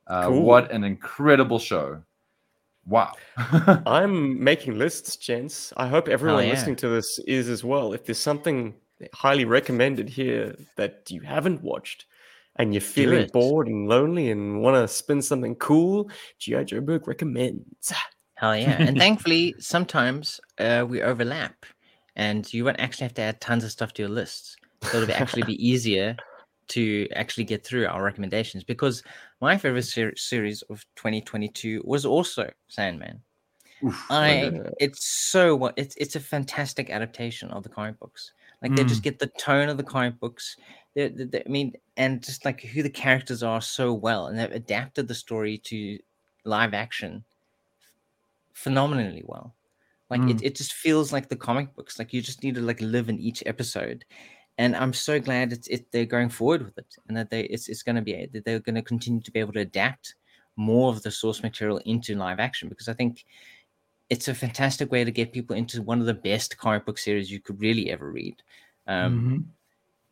[0.07, 0.43] Uh, Cool.
[0.43, 2.03] What an incredible show!
[2.87, 3.13] Wow.
[3.87, 5.73] I'm making lists, gents.
[5.77, 6.51] I hope everyone yeah.
[6.51, 7.93] listening to this is as well.
[7.93, 8.75] If there's something
[9.13, 12.07] highly recommended here that you haven't watched
[12.57, 16.65] and you're feeling bored and lonely and want to spin something cool, G.I.
[16.65, 17.93] Joburg recommends.
[18.35, 18.77] Hell yeah.
[18.81, 21.67] And thankfully, sometimes uh, we overlap
[22.17, 24.57] and you won't actually have to add tons of stuff to your lists.
[24.83, 26.17] So it'll actually be easier
[26.69, 29.03] to actually get through our recommendations because
[29.45, 33.21] my favorite ser- series of 2022 was also Sandman.
[33.85, 34.71] Oof, I yeah.
[34.81, 38.33] it's so it's it's a fantastic adaptation of the comic books.
[38.63, 39.05] Like they just mm.
[39.05, 40.57] get the tone of the comic books.
[40.95, 44.39] They, they- they- I mean, and just like who the characters are so well, and
[44.39, 45.99] they've adapted the story to
[46.45, 47.25] live action
[48.55, 49.55] phenomenally well.
[50.09, 50.43] Like it, mm.
[50.43, 51.99] it just feels like the comic books.
[51.99, 54.07] Like you just need to like live in each episode.
[54.59, 57.69] And I'm so glad it's it they're going forward with it, and that they it's
[57.69, 60.15] it's going to be that they're going to continue to be able to adapt
[60.57, 63.25] more of the source material into live action because I think
[64.11, 67.33] it's a fantastic way to get people into one of the best comic book series
[67.33, 68.37] you could really ever read.
[68.87, 69.45] Um, Mhm.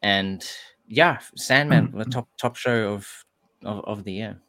[0.03, 0.51] And
[0.89, 3.25] yeah, Sandman, the top top show of
[3.65, 4.41] of, of the year.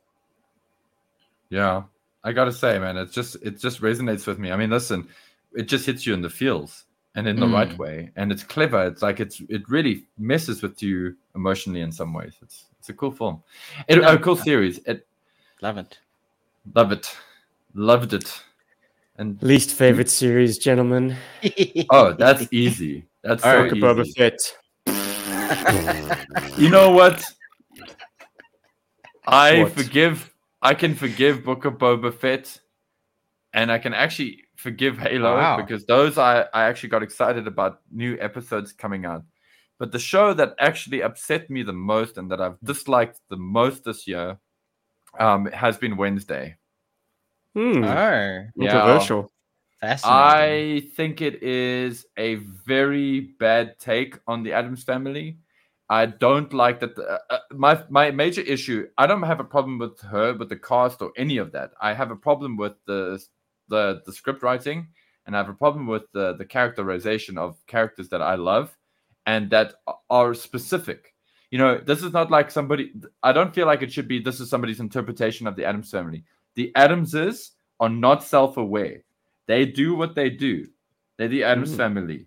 [1.50, 1.84] Yeah,
[2.24, 4.52] I gotta say, man, it's just it just resonates with me.
[4.52, 5.08] I mean, listen,
[5.54, 7.78] it just hits you in the feels and in the right Mm.
[7.78, 8.88] way, and it's clever.
[8.88, 12.34] It's like it's it really messes with you emotionally in some ways.
[12.42, 13.44] It's it's a cool film,
[13.88, 14.80] it, No, a cool series.
[14.86, 15.06] It
[15.62, 16.00] Love it.
[16.76, 17.16] love it,
[17.76, 18.44] loved it,
[19.18, 21.16] and Least favorite series, gentlemen.
[21.92, 23.06] oh, that's easy.
[23.22, 24.14] That's so Book of Boba easy.
[24.20, 24.40] Fett.
[26.58, 27.24] You know what?
[29.26, 29.72] I What?
[29.74, 30.34] forgive.
[30.62, 32.60] I can forgive Book of Boba Fett,
[33.54, 35.58] and I can actually forgive Halo Wow.
[35.58, 39.24] because those I I actually got excited about new episodes coming out.
[39.80, 43.84] But the show that actually upset me the most and that I've disliked the most
[43.84, 44.38] this year
[45.20, 46.58] um, has been Wednesday.
[47.54, 47.84] Hmm.
[47.84, 49.32] Oh, Controversial.
[50.06, 55.38] I think it is a very bad take on the Addams family.
[55.90, 56.96] I don't like that.
[56.96, 58.88] The, uh, uh, my my major issue.
[58.98, 61.72] I don't have a problem with her, with the cast or any of that.
[61.82, 63.22] I have a problem with the
[63.74, 64.88] the the script writing,
[65.26, 68.78] and I have a problem with the the characterization of characters that I love,
[69.26, 69.74] and that
[70.10, 71.14] are specific.
[71.52, 72.92] You know, this is not like somebody.
[73.22, 74.20] I don't feel like it should be.
[74.20, 76.24] This is somebody's interpretation of the Addams family.
[76.56, 79.04] The Addamses are not self-aware.
[79.46, 80.68] They do what they do.
[81.18, 81.78] They're the Addams Mm.
[81.78, 82.20] family.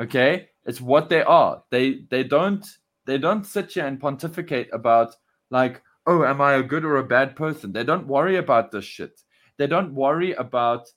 [0.00, 1.62] Okay, it's what they are.
[1.70, 2.64] They they don't
[3.04, 5.14] they don't sit here and pontificate about
[5.50, 7.72] like, oh, am I a good or a bad person?
[7.72, 9.20] They don't worry about this shit.
[9.58, 10.88] They don't worry about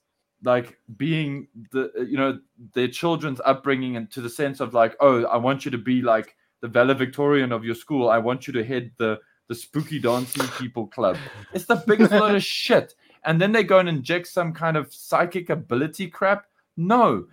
[0.42, 2.38] like being the you know
[2.74, 6.02] their children's upbringing and to the sense of like, oh, I want you to be
[6.02, 8.08] like the valedictorian of your school.
[8.08, 9.18] I want you to head the
[9.48, 11.16] the spooky dancing people club.
[11.52, 12.94] It's the biggest load of shit.
[13.24, 16.46] And then they go and inject some kind of psychic ability crap.
[16.76, 17.26] No,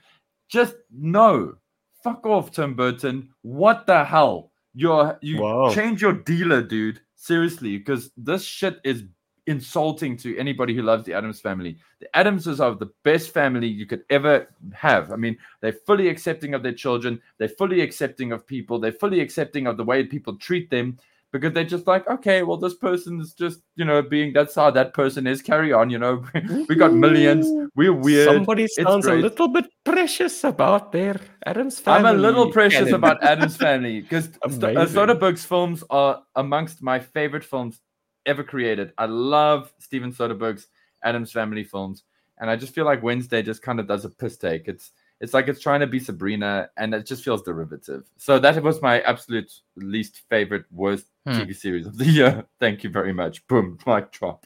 [0.47, 1.55] just no.
[2.03, 3.29] Fuck off, Tim Burton.
[3.43, 4.51] What the hell?
[4.75, 5.73] You're you Wow.
[5.73, 6.99] change your dealer, dude.
[7.15, 9.03] Seriously, because this shit is
[9.47, 11.77] insulting to anybody who loves the Addams family.
[11.99, 15.11] The Addamses are the best family you could ever have.
[15.11, 19.19] I mean, they're fully accepting of their children, they're fully accepting of people, they're fully
[19.19, 20.97] accepting of the way people treat them
[21.33, 24.93] because they're just like, okay, well, this person's just, you know, being that's how that
[24.93, 25.41] person is.
[25.41, 26.23] Carry on, you know.
[26.69, 27.47] we got millions.
[27.75, 28.27] We're weird.
[28.27, 32.09] Somebody It's sounds a little bit precious about their Addams family.
[32.09, 32.93] I'm a little precious canon.
[32.93, 34.95] about Addams family because uh, Amazing.
[34.95, 37.81] Soderbergh's films are amongst my favorite films
[38.25, 38.93] ever created.
[38.97, 40.67] I love Steven Soderbergh's
[41.03, 42.03] Addams Family films,
[42.39, 44.67] and I just feel like Wednesday just kind of does a piss take.
[44.67, 44.91] It's
[45.21, 48.03] it's like it's trying to be Sabrina, and it just feels derivative.
[48.17, 51.31] So that was my absolute least favorite, worst Hmm.
[51.39, 52.43] TV series of the year.
[52.59, 53.47] Thank you very much.
[53.47, 54.45] Boom, mic drop.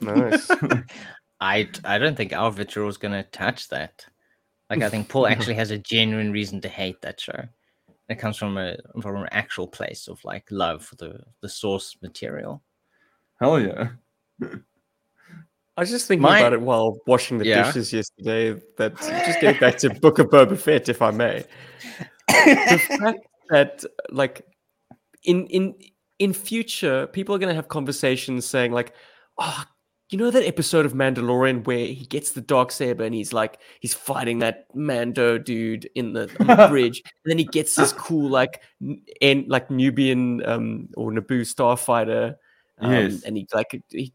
[0.00, 0.50] Nice.
[1.40, 4.04] I I don't think our vitriol is going to touch that.
[4.70, 7.44] Like I think Paul actually has a genuine reason to hate that show.
[8.08, 11.96] It comes from a from an actual place of like love for the the source
[12.02, 12.62] material.
[13.40, 13.88] Hell yeah.
[15.76, 17.64] I was just thinking My- about it while washing the Yeah.
[17.64, 18.60] dishes yesterday.
[18.76, 21.44] That just getting back to Book of Boba Fett, if I may.
[22.28, 23.20] the fact
[23.50, 24.46] that, like,
[25.24, 25.74] in in
[26.18, 28.92] in future, people are going to have conversations saying like,
[29.38, 29.64] "Oh,
[30.12, 33.58] you know that episode of Mandalorian where he gets the dark saber and he's like
[33.80, 37.92] he's fighting that Mando dude in the, on the bridge, and then he gets this
[37.92, 38.62] cool like
[39.20, 42.36] and like Nubian um, or Naboo starfighter."
[42.78, 43.22] Um, Yes.
[43.22, 44.12] and he like he,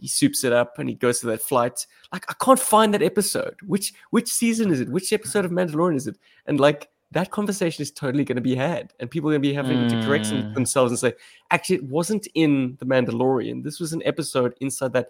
[0.00, 1.86] he soups it up and he goes to that flight.
[2.12, 3.56] Like I can't find that episode.
[3.66, 4.88] Which which season is it?
[4.88, 6.16] Which episode of Mandalorian is it?
[6.46, 9.48] And like that conversation is totally going to be had, and people are going to
[9.48, 10.54] be having to correct Mm.
[10.54, 11.12] themselves and say,
[11.50, 13.64] actually, it wasn't in the Mandalorian.
[13.64, 15.08] This was an episode inside that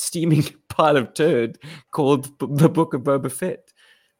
[0.00, 1.58] steaming pile of turd
[1.92, 3.72] called B- the Book of Boba Fett,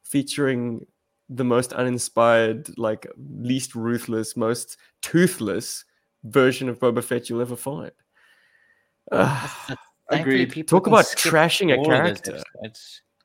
[0.02, 0.86] featuring
[1.28, 3.07] the most uninspired, like
[3.40, 5.85] least ruthless, most toothless
[6.24, 7.93] version of Boba Fett you'll ever find.
[9.12, 9.51] Ugh.
[10.11, 10.69] Thankfully, Agreed.
[10.69, 12.43] Talk about trashing a all of those character.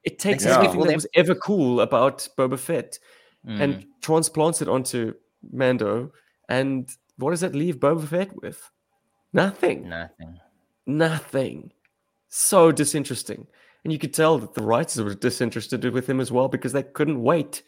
[0.04, 3.00] It takes can skip everything that was ever cool about Boba Fett
[3.48, 3.62] Mm.
[3.62, 5.14] and transplants it onto
[5.52, 6.12] Mando.
[6.50, 8.72] And what does that leave Boba Fett with?
[9.34, 9.88] Nothing.
[9.88, 10.40] nothing.
[10.88, 11.72] Nothing.
[12.38, 13.48] So disinteresting.
[13.86, 16.84] And you could tell that the writers were disinterested with him as well because they
[16.84, 17.64] couldn't wait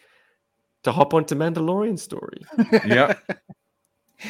[0.84, 2.42] to hop onto Mandalorian story.
[2.86, 3.14] yeah.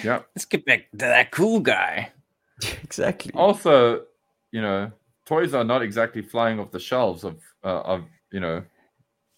[0.03, 0.19] Yeah.
[0.35, 2.11] Let's get back to that cool guy.
[2.83, 3.31] exactly.
[3.33, 4.03] Also,
[4.51, 4.91] you know,
[5.25, 8.61] toys are not exactly flying off the shelves of uh, of you know,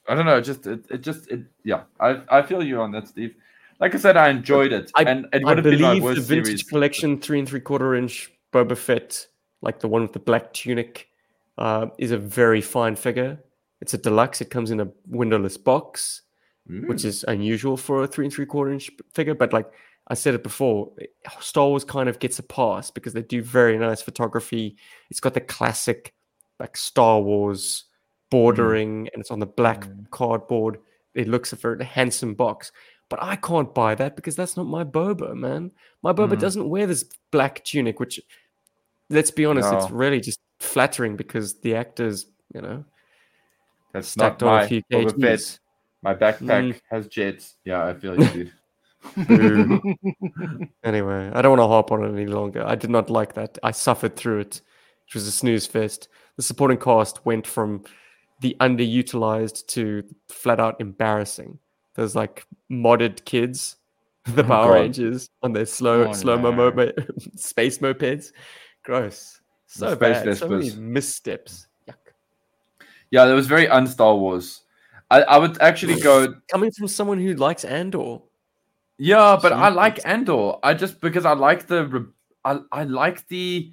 [0.09, 0.41] I don't know.
[0.41, 1.84] Just it, it just it yeah.
[2.01, 3.35] I I feel you on that, Steve.
[3.80, 6.45] Like I said, I enjoyed it, I- and it I would been believe the vintage
[6.47, 6.63] series.
[6.63, 9.27] collection three and three quarter inch Boba Fett,
[9.61, 11.10] like the one with the black tunic,
[11.57, 13.38] uh, is a very fine figure.
[13.81, 14.41] It's a deluxe.
[14.41, 16.22] It comes in a windowless box,
[16.68, 17.06] which Mm.
[17.06, 19.34] is unusual for a three and three quarter inch figure.
[19.36, 19.69] But like
[20.07, 20.91] I said it before,
[21.40, 24.76] Star Wars kind of gets a pass because they do very nice photography.
[25.10, 26.14] It's got the classic
[26.60, 27.86] like Star Wars
[28.31, 30.10] bordering, and it's on the black Mm.
[30.11, 30.80] cardboard.
[31.15, 32.72] It looks a very handsome box.
[33.10, 35.72] But I can't buy that because that's not my Boba, man.
[36.03, 36.40] My Boba Mm.
[36.40, 38.22] doesn't wear this black tunic, which,
[39.10, 42.84] let's be honest, it's really just flattering because the actors, you know,
[43.94, 45.60] That's not my a few kgs.
[46.02, 46.40] My backpack
[46.73, 46.80] Mm.
[46.91, 47.56] has jets.
[47.65, 48.30] Yeah, I feel you.
[48.30, 48.52] dude.
[50.84, 52.65] Anyway, I don't want to harp on it any longer.
[52.65, 53.57] I did not like that.
[53.64, 54.61] I suffered through it.
[55.07, 56.07] It was a snooze fest.
[56.38, 57.84] The supporting cast went from
[58.41, 61.60] the underutilized to flat out embarrassing.
[61.95, 63.76] There's like modded kids,
[64.26, 64.80] the Oh, Power God.
[64.81, 66.72] Rangers on their slow Oh, slow mo no.
[66.72, 66.91] mo-
[67.36, 68.31] space mopeds.
[68.89, 69.39] Gross.
[69.67, 70.35] So space bad.
[70.35, 71.67] So many missteps.
[71.87, 71.93] Yuck.
[73.11, 74.63] yeah, that was very un Star Wars.
[75.11, 78.17] I, I would actually go Coming from someone who likes Andor.
[78.97, 80.53] Yeah, but I like Andor.
[80.63, 82.11] I just because I like the
[82.43, 83.71] I I like the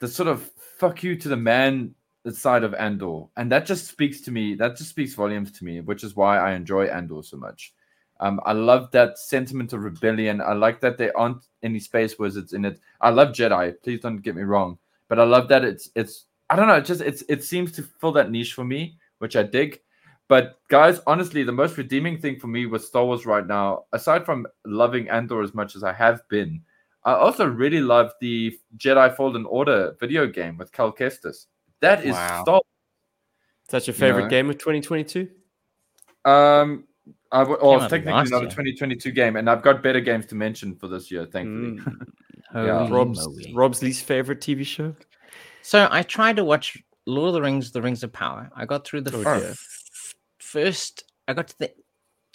[0.00, 1.94] the sort of fuck you to the man
[2.32, 4.56] side of Andor, and that just speaks to me.
[4.56, 7.72] That just speaks volumes to me, which is why I enjoy Andor so much.
[8.20, 10.40] Um, I love that sentiment of rebellion.
[10.40, 12.80] I like that there aren't any space wizards in it.
[13.00, 13.74] I love Jedi.
[13.82, 14.78] Please don't get me wrong,
[15.08, 16.74] but I love that it's it's I don't know.
[16.74, 19.80] It just it's it seems to fill that niche for me, which I dig.
[20.26, 24.26] But guys, honestly, the most redeeming thing for me with Star Wars right now, aside
[24.26, 26.60] from loving Andor as much as I have been,
[27.04, 31.46] I also really love the Jedi Fallen Order video game with Cal Kestis.
[31.80, 32.42] That is Wow.
[32.42, 32.60] Star.
[33.68, 34.28] Is that your favorite know.
[34.28, 35.28] game of 2022?
[36.24, 36.87] Um,
[37.30, 40.24] I w- oh, it's technically last not a 2022 game, and I've got better games
[40.26, 41.78] to mention for this year, thankfully.
[41.78, 42.06] Mm.
[42.54, 42.88] Yeah.
[42.90, 43.52] Rob's moly.
[43.54, 44.96] Rob's least favorite TV show.
[45.60, 48.50] So I tried to watch Lord of the Rings: The Rings of Power.
[48.56, 49.54] I got through the Oh, f- dear.
[50.38, 51.04] first.
[51.28, 51.72] I got to the.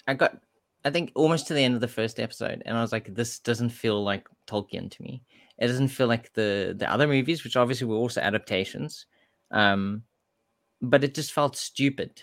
[0.06, 0.38] I got.
[0.84, 3.40] I think almost to the end of the first episode, and I was like, "This
[3.40, 5.22] doesn't feel like Tolkien to me.
[5.58, 9.06] It doesn't feel like the the other movies, which obviously were also adaptations,
[9.50, 10.04] um,
[10.80, 12.22] but it just felt stupid.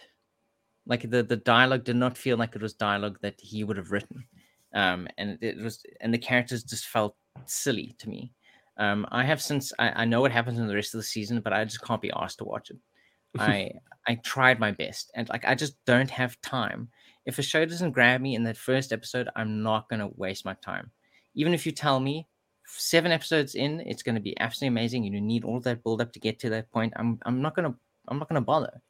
[0.91, 3.91] Like the the dialogue did not feel like it was dialogue that he would have
[3.91, 4.26] written,
[4.73, 7.15] um, and it was and the characters just felt
[7.45, 8.34] silly to me.
[8.76, 11.39] Um, I have since I, I know what happens in the rest of the season,
[11.39, 12.77] but I just can't be asked to watch it.
[13.39, 13.72] I
[14.05, 16.89] I tried my best, and like I just don't have time.
[17.26, 20.55] If a show doesn't grab me in that first episode, I'm not gonna waste my
[20.55, 20.91] time.
[21.35, 22.27] Even if you tell me
[22.68, 25.05] seven episodes in, it's gonna be absolutely amazing.
[25.05, 26.91] You need all that build up to get to that point.
[26.97, 27.76] I'm I'm not gonna
[28.09, 28.81] I'm not gonna bother.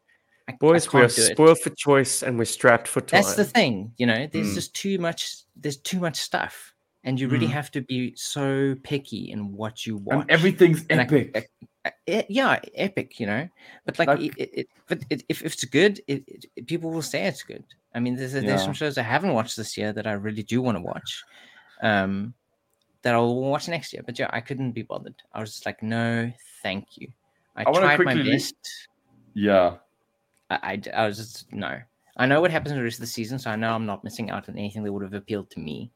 [0.52, 3.22] I, I Boys, we are spoiled for choice and we're strapped for time.
[3.22, 4.28] That's the thing, you know.
[4.32, 4.56] There's Mm.
[4.56, 5.38] just too much.
[5.56, 6.74] There's too much stuff,
[7.04, 7.52] and you really Mm.
[7.60, 10.22] have to be so picky in what you want.
[10.24, 11.50] And everything's And I- epic.
[11.84, 13.50] Uh, e- yeah, epic, you know.
[13.86, 16.00] But like, Like- it, it, but it, if, if it's good,
[16.68, 17.64] people will say it's good.
[17.96, 18.58] I mean, there's there's Yeah.
[18.58, 21.24] some shows I haven't watched this year that I really do want to watch,
[21.82, 22.34] um,
[23.02, 24.04] that I'll watch next year.
[24.06, 25.16] But yeah, I couldn't be bothered.
[25.34, 27.08] I was just like, no, thank you.
[27.56, 28.56] I, I tried my best.
[29.34, 29.78] yeah.
[30.62, 31.80] I, I was just no.
[32.18, 34.04] I know what happens in the rest of the season, so I know I'm not
[34.04, 35.92] missing out on anything that would have appealed to me.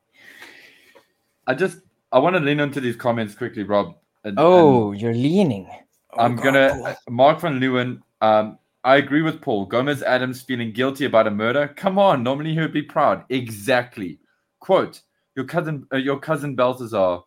[1.47, 1.79] I just
[2.11, 3.87] I want to lean into these comments quickly, Rob.
[4.23, 5.67] and- and Oh, you're leaning.
[6.13, 6.95] Oh, I'm God, gonna Paul.
[7.09, 8.01] Mark van Leeuwen.
[8.21, 9.65] Um, I agree with Paul.
[9.65, 11.67] Gomez Addams feeling guilty about a murder.
[11.75, 13.25] Come on, normally he would be proud.
[13.29, 14.19] Exactly.
[14.59, 15.01] Quote:
[15.35, 17.19] Your cousin, uh, your cousin Balthazar,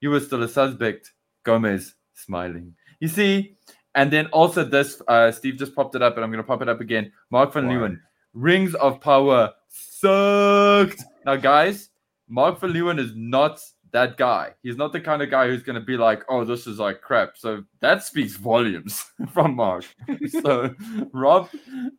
[0.00, 1.12] you were still a suspect.
[1.44, 2.74] Gomez smiling.
[3.00, 3.56] You see,
[3.94, 5.00] and then also this.
[5.08, 7.12] Uh, Steve just popped it up, and I'm gonna pop it up again.
[7.30, 7.74] Mark van Wow.
[7.74, 8.00] Leeuwen.
[8.34, 11.02] Rings of Power sucked.
[11.26, 11.90] Now, guys,
[12.28, 13.60] Mark van Leeuwen is not
[13.92, 14.54] that guy.
[14.62, 17.02] He's not the kind of guy who's going to be like, oh, this is like
[17.02, 17.36] crap.
[17.36, 19.84] So that speaks volumes from Mark.
[20.40, 20.74] so,
[21.12, 21.50] Rob,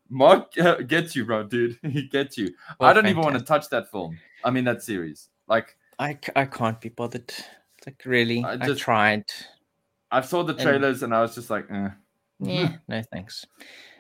[0.10, 1.78] Mark uh, gets you, bro, dude.
[1.84, 2.50] He gets you.
[2.80, 4.18] Oh, I don't even want to touch that film.
[4.44, 5.30] I mean, that series.
[5.48, 7.32] Like, I, I can't be bothered.
[7.86, 9.26] Like really, I I, tried.
[10.14, 11.90] I saw the trailers and I was just like, eh.
[12.40, 13.46] Yeah, no thanks.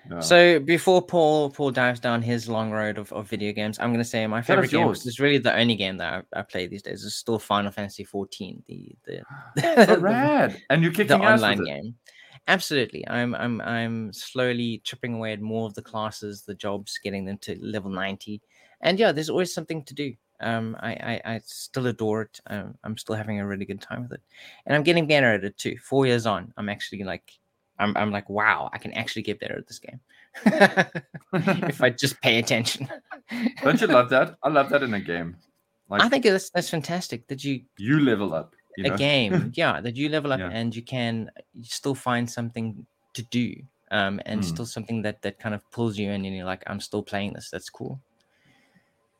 [0.09, 0.19] no.
[0.21, 4.03] So before Paul Paul dives down his long road of, of video games, I'm gonna
[4.03, 7.03] say my favorite game is really the only game that I, I play these days
[7.03, 9.21] is still Final Fantasy 14, the the
[9.85, 10.61] so the, rad.
[10.69, 11.95] And you're the kicking ass online game.
[12.47, 17.25] Absolutely, I'm I'm I'm slowly chipping away at more of the classes, the jobs, getting
[17.25, 18.41] them to level 90,
[18.81, 20.13] and yeah, there's always something to do.
[20.43, 22.39] Um, I I, I still adore it.
[22.47, 24.21] Um, I'm still having a really good time with it,
[24.65, 25.77] and I'm getting better at it too.
[25.81, 27.31] Four years on, I'm actually like,
[27.79, 29.99] I'm I'm like, wow, I can actually get better at this game
[31.67, 32.87] if I just pay attention.
[33.63, 34.35] Don't you love that?
[34.43, 35.37] I love that in a game.
[35.89, 38.55] Like, I think that's that's fantastic that you you level up.
[38.77, 38.95] You know?
[38.95, 40.49] a game yeah that you level up Yeah.
[40.49, 43.53] and you can you still find something to do
[43.91, 44.45] um and Mm.
[44.45, 47.33] still something that that kind of pulls you in and you're like i'm still playing
[47.33, 48.01] this that's cool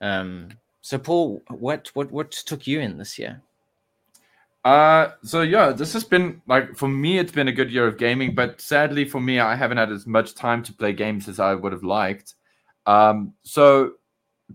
[0.01, 0.49] um
[0.83, 3.41] so paul what what what took you in this year
[4.65, 7.97] Uh, so yeah, this has been like for me, it's been a good year of
[7.97, 11.37] gaming, but sadly for me, I haven't had as much time to play games as
[11.37, 12.35] I would have liked.
[12.85, 13.95] Um, so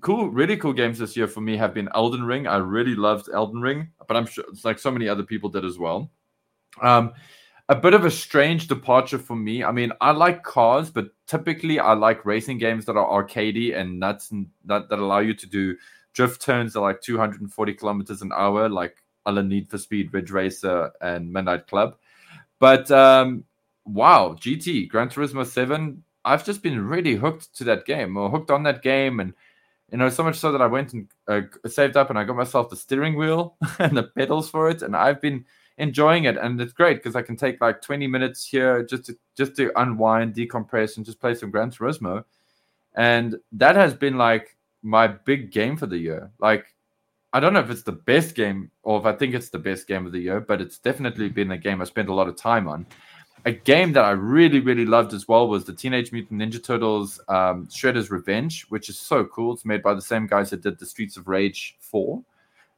[0.01, 2.47] cool, really cool games this year for me have been Elden Ring.
[2.47, 5.65] I really loved Elden Ring, but I'm sure it's like so many other people did
[5.65, 6.11] as well.
[6.81, 7.13] Um,
[7.69, 9.63] a bit of a strange departure for me.
[9.63, 14.01] I mean, I like cars, but typically I like racing games that are arcadey and
[14.01, 15.77] nuts and that, that allow you to do
[16.19, 20.33] drift turns are like 240 kilometers an hour, like a la Need for Speed, Ridge
[20.33, 21.95] Racer, and Midnight Club.
[22.59, 23.45] But um,
[23.85, 28.51] wow, GT, Gran Turismo 7, I've just been really hooked to that game or hooked
[28.51, 29.21] on that game.
[29.21, 29.33] And,
[29.93, 32.35] you know, so much so that I went and uh, saved up and I got
[32.35, 34.83] myself the steering wheel and the pedals for it.
[34.83, 35.45] And I've been
[35.77, 36.37] enjoying it.
[36.37, 39.71] And it's great because I can take like 20 minutes here just to, just to
[39.81, 42.25] unwind, decompress, and just play some Gran Turismo.
[42.97, 46.31] And that has been like my big game for the year.
[46.39, 46.67] Like,
[47.33, 49.87] I don't know if it's the best game or if I think it's the best
[49.87, 52.37] game of the year, but it's definitely been a game I spent a lot of
[52.37, 52.87] time on.
[53.45, 57.21] A game that I really, really loved as well was the Teenage Mutant Ninja Turtles
[57.29, 59.53] um, Shredder's Revenge, which is so cool.
[59.55, 62.23] It's made by the same guys that did the Streets of Rage 4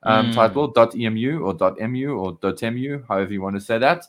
[0.03, 0.35] um, Mm.
[0.35, 2.39] title, Dotemu or .mu or
[2.71, 4.07] .mu, however you want to say that.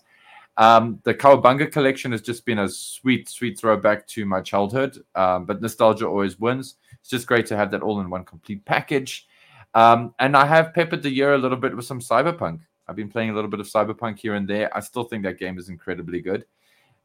[0.57, 5.45] Um, the Cowabunga collection has just been a sweet, sweet throwback to my childhood, um,
[5.45, 6.75] but nostalgia always wins.
[7.01, 9.27] It's just great to have that all in one complete package.
[9.73, 12.61] Um, and I have peppered the year a little bit with some Cyberpunk.
[12.87, 14.75] I've been playing a little bit of Cyberpunk here and there.
[14.75, 16.45] I still think that game is incredibly good.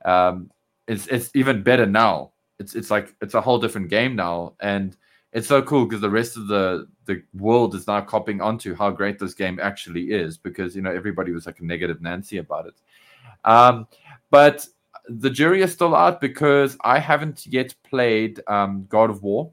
[0.04, 0.50] Um,
[0.88, 2.32] it's it's even better now.
[2.58, 4.96] It's it's like it's a whole different game now, and
[5.32, 8.90] it's so cool because the rest of the the world is now copying onto how
[8.90, 10.36] great this game actually is.
[10.36, 12.74] Because you know everybody was like a negative Nancy about it.
[13.44, 13.86] Um,
[14.30, 14.66] but
[15.08, 19.52] the jury is still out because I haven't yet played um, God of War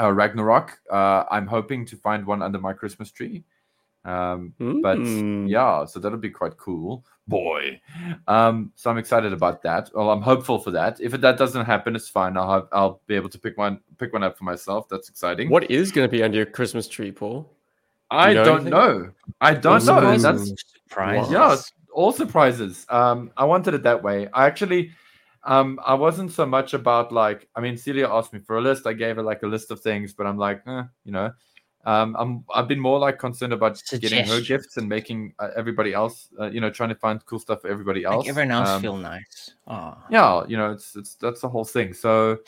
[0.00, 0.78] uh, Ragnarok.
[0.90, 3.44] Uh, I'm hoping to find one under my Christmas tree.
[4.04, 5.48] Um, but Mm.
[5.50, 7.78] yeah, so that'll be quite cool, boy.
[8.26, 9.90] Um, so I'm excited about that.
[9.94, 10.98] Well, I'm hopeful for that.
[11.00, 12.36] If that doesn't happen, it's fine.
[12.38, 14.88] I'll have, I'll be able to pick one pick one up for myself.
[14.88, 15.50] That's exciting.
[15.50, 17.50] What is going to be under your Christmas tree, Paul?
[18.10, 18.70] I know don't anything?
[18.72, 19.10] know.
[19.42, 20.14] I don't know.
[20.14, 20.18] Ooh.
[20.18, 20.52] That's
[20.88, 21.30] surprise.
[21.30, 21.56] yeah,
[21.92, 22.86] all surprises.
[22.88, 24.28] Um, I wanted it that way.
[24.32, 24.92] I actually,
[25.48, 27.48] um, I wasn't so much about like.
[27.56, 28.86] I mean, Celia asked me for a list.
[28.86, 31.32] I gave her like a list of things, but I'm like, eh, you know,
[31.84, 35.94] um, I'm I've been more like concerned about getting her gifts and making uh, everybody
[35.94, 38.24] else, uh, you know, trying to find cool stuff for everybody else.
[38.26, 39.52] Make everyone else Um, feel nice.
[39.66, 39.96] Oh.
[40.10, 41.94] yeah, you know, it's it's that's the whole thing.
[41.94, 42.38] So.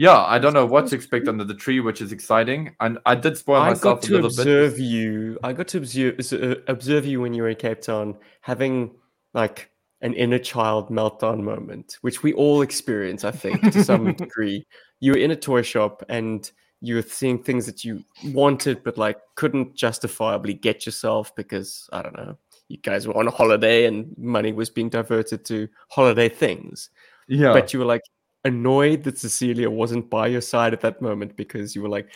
[0.00, 2.72] Yeah, I don't know what to expect under the tree, which is exciting.
[2.78, 4.38] And I did spoil I myself got a to little bit.
[4.38, 5.40] observe you.
[5.42, 8.92] I got to observe observe you when you were in Cape Town, having
[9.34, 14.66] like an inner child meltdown moment, which we all experience, I think, to some degree.
[15.00, 16.50] You were in a toy shop and
[16.80, 22.02] you were seeing things that you wanted, but like couldn't justifiably get yourself because I
[22.02, 22.36] don't know.
[22.68, 26.90] You guys were on a holiday and money was being diverted to holiday things.
[27.26, 28.02] Yeah, But you were like
[28.44, 32.14] annoyed that Cecilia wasn't by your side at that moment because you were like,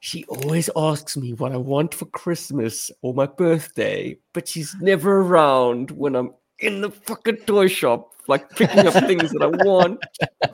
[0.00, 5.20] She always asks me what I want for Christmas or my birthday, but she's never
[5.22, 6.30] around when I'm
[6.62, 10.00] in the fucking toy shop, like picking up things that I want.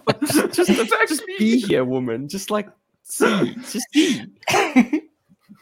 [0.05, 2.29] But just, just, just be here, woman.
[2.29, 2.69] Just like
[3.03, 4.25] see, just see.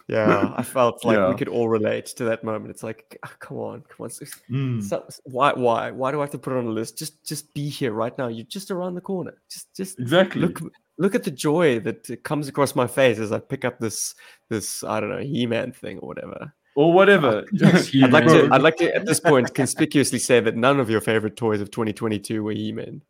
[0.09, 1.31] Yeah, I felt like Yeah.
[1.31, 2.70] we could all relate to that moment.
[2.70, 4.10] It's like, ah, come on, come on.
[4.10, 4.81] Mm.
[4.81, 6.97] so- why, why, why do I have to put it on a list?
[6.97, 8.28] Just, just be here right now.
[8.28, 9.35] You're just around the corner.
[9.51, 10.43] Just, just Exactly.
[10.43, 10.60] look,
[10.98, 14.14] look at the joy that comes across my face as I pick up this,
[14.48, 16.55] this, I don't know, He-Man thing or whatever.
[16.76, 17.44] Or whatever.
[17.64, 21.00] I'd like to, I'd like to, at this point, conspicuously say that none of your
[21.00, 23.02] favorite toys of 2022 were He-Man.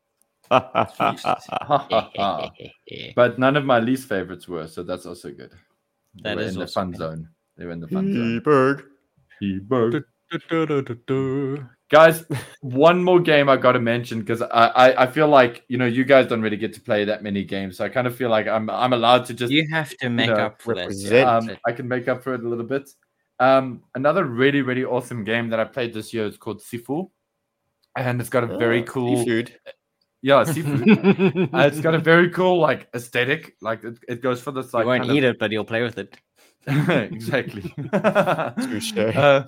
[3.17, 5.51] but none of my least favorites were, so that's also good.
[6.15, 6.99] They That were is in the fun good.
[6.99, 7.29] zone.
[7.57, 8.33] They were in the fun zone.
[8.35, 8.85] He-Berg.
[9.41, 10.05] He-Berg.
[11.89, 12.25] Guys,
[12.63, 15.87] one more game I got to mention because I, I I feel like you know
[15.87, 18.29] you guys don't really get to play that many games, so I kind of feel
[18.29, 20.81] like I'm I'm allowed to just You have to make know, up for that.
[20.81, 21.29] represent.
[21.29, 21.59] um, it.
[21.65, 22.91] I can make up for it a little bit.
[23.39, 27.11] Um, another really really awesome game that I played this year is called Sifu,
[27.97, 29.55] and it's got a very Ah, cool seafood.
[30.23, 31.53] yeah Sifu.
[31.55, 33.57] uh, it's got a very cool like aesthetic.
[33.61, 35.83] Like it, it goes for this like you won't kind eat it, but you'll play
[35.83, 36.17] with it.
[36.67, 37.73] exactly.
[37.93, 39.45] Uh,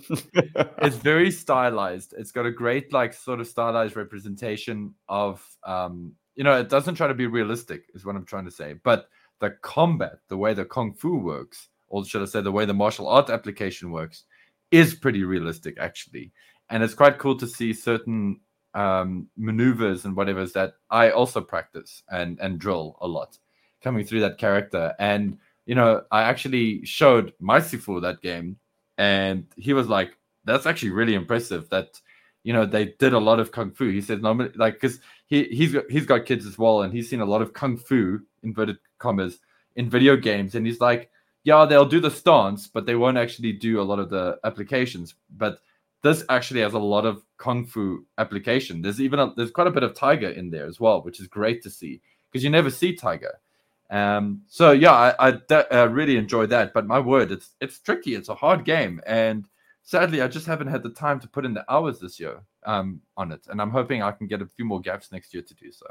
[0.82, 2.14] it's very stylized.
[2.16, 6.94] It's got a great like sort of stylized representation of um you know it doesn't
[6.94, 9.08] try to be realistic is what I'm trying to say, but
[9.40, 12.74] the combat, the way the kung fu works, or should I say the way the
[12.74, 14.24] martial art application works,
[14.70, 16.32] is pretty realistic actually,
[16.70, 18.40] and it's quite cool to see certain
[18.74, 23.38] um maneuvers and whatever's that I also practice and and drill a lot
[23.82, 24.94] coming through that character.
[24.98, 28.58] And you know I actually showed my Sifu that game
[28.98, 32.00] and he was like that's actually really impressive that
[32.42, 33.90] you know they did a lot of kung fu.
[33.90, 37.08] He said normally like because he he's got, he's got kids as well and he's
[37.08, 39.38] seen a lot of kung fu inverted commas
[39.76, 40.54] in video games.
[40.54, 41.10] And he's like
[41.44, 45.14] yeah they'll do the stance but they won't actually do a lot of the applications
[45.36, 45.58] but
[46.02, 49.72] this actually has a lot of kung fu application there's even a, there's quite a
[49.72, 52.00] bit of tiger in there as well which is great to see
[52.30, 53.38] because you never see tiger
[53.90, 56.74] um, so yeah, I, I de- uh, really enjoy that.
[56.74, 58.14] But my word, it's it's tricky.
[58.14, 59.46] It's a hard game, and
[59.82, 63.00] sadly, I just haven't had the time to put in the hours this year um,
[63.16, 63.46] on it.
[63.48, 65.86] And I'm hoping I can get a few more gaps next year to do so.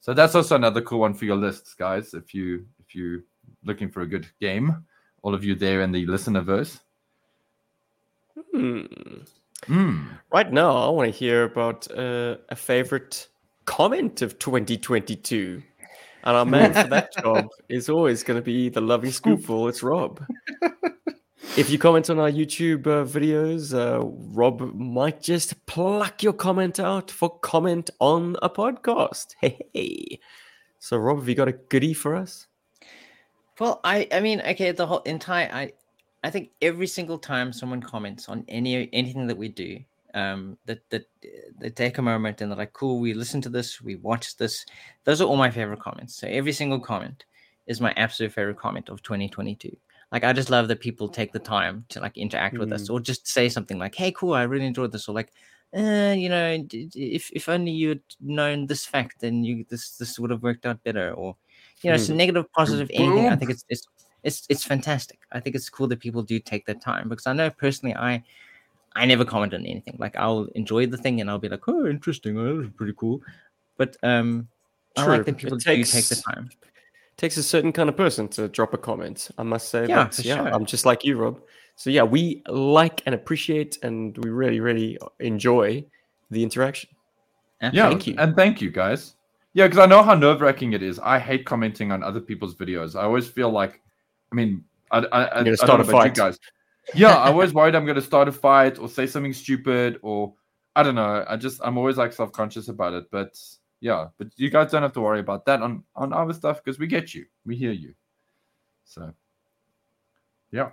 [0.00, 2.12] So that's also another cool one for your lists, guys.
[2.14, 3.22] If you if you
[3.64, 4.84] looking for a good game,
[5.22, 6.80] all of you there in the listenerverse.
[8.52, 8.82] Hmm.
[9.66, 10.08] Mm.
[10.32, 13.28] Right now, I want to hear about uh, a favorite
[13.64, 15.62] comment of 2022.
[16.24, 19.68] And our man for that job is always going to be the loving scoopful.
[19.68, 20.24] It's Rob.
[21.56, 26.78] if you comment on our YouTube uh, videos, uh, Rob might just pluck your comment
[26.80, 29.34] out for comment on a podcast.
[29.40, 30.20] Hey.
[30.78, 32.46] So, Rob, have you got a goodie for us?
[33.62, 35.72] Well, I I mean, okay, the whole entire I
[36.24, 39.78] I think every single time someone comments on any anything that we do,
[40.14, 41.06] um, that that
[41.60, 44.66] they take a moment and they're like, "Cool, we listen to this, we watch this."
[45.04, 46.16] Those are all my favorite comments.
[46.16, 47.24] So every single comment
[47.68, 49.70] is my absolute favorite comment of 2022.
[50.10, 52.98] Like I just love that people take the time to like interact with us or
[52.98, 55.32] just say something like, "Hey, cool, I really enjoyed this," or like,
[55.72, 60.30] uh, you know, if if only you'd known this fact, then you this this would
[60.32, 61.36] have worked out better, or
[61.82, 62.16] you know, it's a Mhm.
[62.16, 63.28] negative, positive, anything.
[63.28, 63.86] I think it's it's
[64.22, 65.18] it's it's fantastic.
[65.32, 68.22] I think it's cool that people do take their time because I know personally, I
[68.94, 69.96] I never comment on anything.
[69.98, 73.20] Like I'll enjoy the thing and I'll be like, oh, interesting, oh, that's pretty cool.
[73.78, 74.48] But um,
[74.96, 76.50] I like that It people do take the time.
[77.16, 79.30] takes a certain kind of person to drop a comment.
[79.38, 80.48] I must say, Yeah, that, for yeah, sure.
[80.54, 81.40] I'm just like you, Rob.
[81.76, 85.84] So yeah, we like and appreciate, and we really, really enjoy
[86.30, 86.90] the interaction.
[87.62, 88.14] Uh, Yeah, thank you.
[88.18, 89.14] and thank you guys.
[89.54, 90.98] Yeah, because I know how nerve wracking it is.
[90.98, 92.98] I hate commenting on other people's videos.
[92.98, 93.82] I always feel like,
[94.30, 96.14] I mean, I, I, I, I start a fight.
[96.14, 96.38] guys.
[96.94, 100.34] Yeah, I always worried I'm going to start a fight or say something stupid or
[100.74, 101.24] I don't know.
[101.28, 103.10] I just I'm always like self conscious about it.
[103.10, 103.38] But
[103.80, 106.78] yeah, but you guys don't have to worry about that on on our stuff because
[106.78, 107.94] we get you, we hear you.
[108.84, 109.12] So
[110.50, 110.70] yeah,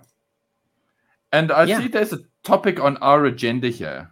[1.32, 1.80] and I Yeah.
[1.80, 4.10] see there's a topic on our agenda here.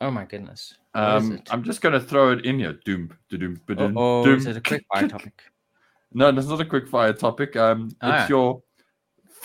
[0.00, 0.74] Oh my goodness.
[0.94, 1.40] Um.
[1.50, 2.74] I'm just gonna throw it in here.
[2.84, 4.36] Doom, doom, doom, Oh, doom.
[4.38, 5.42] is it a quick fire topic?
[6.12, 7.54] No, that's not a quick fire topic.
[7.56, 8.20] Um, Ah.
[8.22, 8.62] it's your.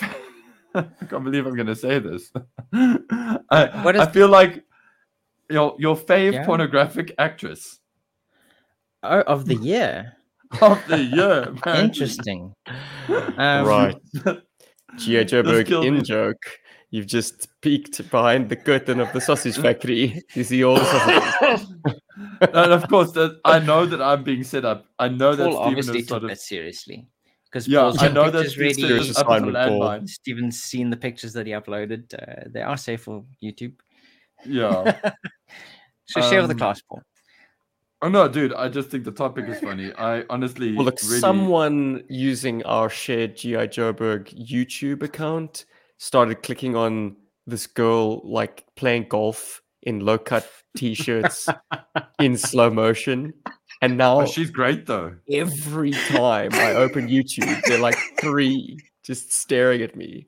[0.74, 2.32] I can't believe I'm gonna say this.
[2.72, 4.64] I, What is- I feel like
[5.50, 6.46] your your fave Yeah?
[6.46, 7.78] pornographic actress
[9.02, 10.16] Oh, of the year.
[10.62, 11.54] of the year.
[11.66, 11.84] man.
[11.84, 12.54] Interesting.
[13.08, 13.96] Um, right,
[14.96, 15.24] G.I.
[15.24, 16.02] Joe This Berg killed in me.
[16.02, 16.42] joke.
[16.90, 20.22] You've just peeked behind the curtain of the sausage factory.
[20.34, 21.74] You see all the sausages.
[22.40, 24.86] and of course, that I know that I'm being set up.
[24.98, 26.36] I know that Paul Steven obviously is sort took of.
[26.36, 27.08] that seriously
[27.46, 28.74] Because Yeah, I know that really.
[28.74, 29.80] said Serious up as a assignment, Paul.
[29.80, 30.08] landmine.
[30.08, 32.14] Steven's seen the pictures that he uploaded.
[32.14, 33.74] Uh, they are safe for YouTube.
[34.46, 35.00] Yeah.
[36.06, 37.02] so share with the Um, class, Paul.
[38.02, 38.52] Oh no, dude!
[38.52, 39.90] I just think the topic is funny.
[39.94, 45.64] I honestly, Well, look, really, someone using our shared GI Joburg YouTube account
[45.98, 47.16] started clicking on
[47.46, 51.48] this girl like playing golf in low cut t-shirts
[52.18, 53.32] in slow motion,
[53.82, 55.14] and now Oh, she's great though.
[55.30, 60.26] every time I open YouTube, they're like three just staring at me.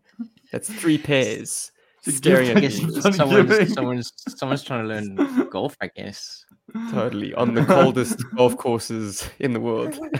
[0.52, 1.72] That's three pairs
[2.04, 2.68] To staring at me.
[2.68, 5.76] Someone's, someone's someone's trying to learn golf.
[5.80, 6.44] I guess.
[6.90, 9.92] Totally on the coldest golf courses in the world.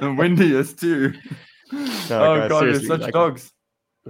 [0.00, 1.12] the windiest too.
[1.72, 3.52] No, oh guys, god, we're such like, dogs.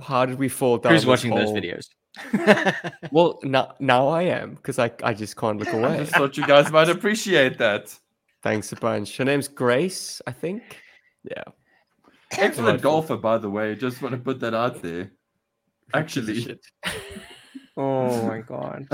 [0.03, 0.93] How did we fall down?
[0.93, 1.89] Who's this watching those videos?
[3.13, 5.97] Well, now now I am because I I just can't look I away.
[5.99, 7.95] just thought you guys might appreciate that.
[8.43, 9.17] Thanks a bunch.
[9.17, 10.63] Her name's Grace, I think.
[11.25, 11.45] Yeah.
[12.33, 13.75] Excellent golfer, by the way.
[13.75, 15.13] Just want to put that out there.
[15.95, 16.59] Actually,
[17.77, 18.87] oh my god.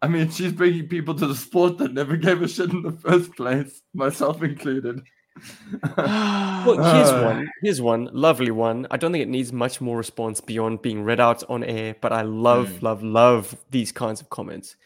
[0.00, 2.92] I mean, she's bringing people to the sport that never gave a shit in the
[2.92, 5.00] first place, myself included.
[5.96, 7.22] Well, here's Uh.
[7.24, 7.50] one.
[7.62, 8.86] Here's one lovely one.
[8.90, 12.12] I don't think it needs much more response beyond being read out on air, but
[12.12, 12.82] I love, Mm.
[12.82, 14.76] love, love these kinds of comments.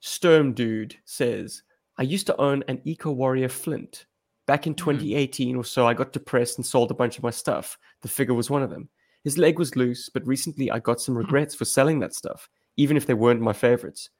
[0.00, 1.62] Sturm Dude says,
[1.98, 4.06] I used to own an Eco Warrior Flint.
[4.46, 7.78] Back in 2018 or so, I got depressed and sold a bunch of my stuff.
[8.02, 8.88] The figure was one of them.
[9.24, 12.96] His leg was loose, but recently I got some regrets for selling that stuff, even
[12.96, 14.10] if they weren't my favorites.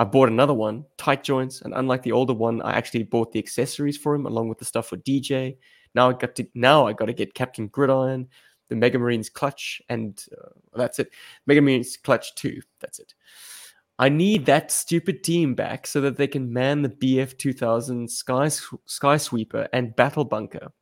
[0.00, 3.38] I bought another one, tight joints, and unlike the older one, I actually bought the
[3.38, 5.58] accessories for him along with the stuff for DJ.
[5.94, 8.26] Now I got to now I got to get Captain Gridiron,
[8.70, 11.10] the Mega Marines clutch, and uh, that's it.
[11.46, 12.62] Mega Marines clutch two.
[12.80, 13.12] That's it.
[13.98, 18.48] I need that stupid team back so that they can man the BF 2000 Sky
[18.86, 20.72] Sky Sweeper and Battle Bunker.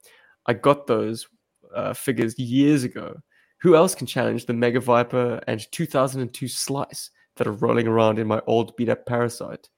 [0.47, 1.27] I got those
[1.74, 3.16] uh, figures years ago.
[3.62, 8.27] Who else can challenge the Mega Viper and 2002 Slice that are rolling around in
[8.27, 9.69] my old beat up Parasite?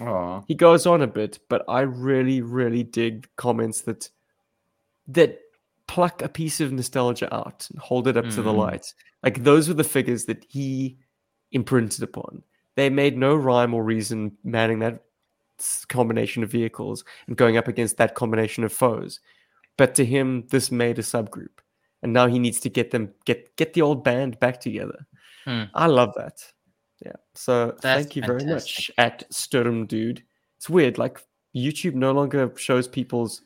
[0.00, 0.42] Aw.
[0.46, 4.10] he goes on a bit, but I really, really dig comments that
[5.08, 5.38] that
[5.86, 8.56] pluck a piece of nostalgia out and hold it up to the Mm.
[8.58, 8.92] light.
[9.22, 10.98] Like those were the figures that he
[11.52, 12.42] imprinted upon.
[12.74, 15.02] They made no rhyme or reason manning that
[15.88, 19.20] combination of vehicles and going up against that combination of foes.
[19.78, 21.60] But to him, this made a subgroup,
[22.02, 25.06] and now he needs to get them get get the old band back together.
[25.44, 25.64] Hmm.
[25.74, 26.52] I love that.
[27.04, 27.12] Yeah.
[27.34, 30.22] So That's thank you very much at Sturm Dude.
[30.56, 31.22] It's weird, like
[31.54, 33.42] YouTube no longer shows people's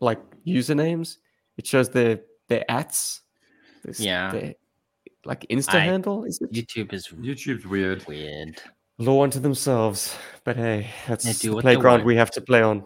[0.00, 1.16] like usernames.
[1.56, 3.22] It shows their their ats.
[3.82, 4.30] their Yeah.
[4.30, 4.54] their,
[5.24, 6.24] like Insta I- handle.
[6.24, 8.06] Is it YouTube is YouTube's weird.
[8.06, 8.60] weird.
[8.98, 10.16] law unto themselves?
[10.44, 12.84] But hey, that's do the playground we have to play on.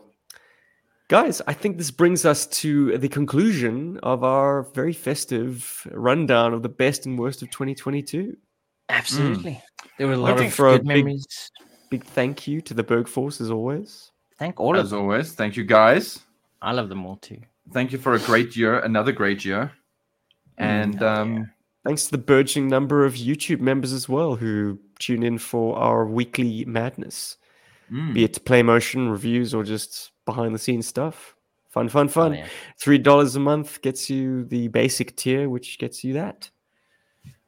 [1.09, 6.63] Guys, I think this brings us to the conclusion of our very festive rundown of
[6.63, 8.37] the best and worst of 2022.
[8.89, 9.55] Absolutely.
[9.55, 9.59] Hmm.
[10.01, 11.51] There were a I'd lot of throw a good big- memories.
[11.91, 14.13] Big thank you to the Berg Force as always.
[14.39, 15.01] Thank all of As them.
[15.01, 16.21] always, thank you guys.
[16.63, 17.37] I love them all too.
[17.75, 19.73] Thank you for a great year, another great year.
[20.57, 21.21] And hell yeah.
[21.21, 21.51] um,
[21.85, 26.07] Thanks to the burgeoning number of YouTube members as well who tune in for our
[26.07, 27.37] weekly madness,
[27.93, 31.35] mm, be it play motion reviews or just behind the scenes stuff.
[31.69, 32.35] Fun, fun, Oh, fun.
[32.35, 32.47] yeah.
[32.81, 36.51] Three dollars a month gets you the basic tier, which gets you that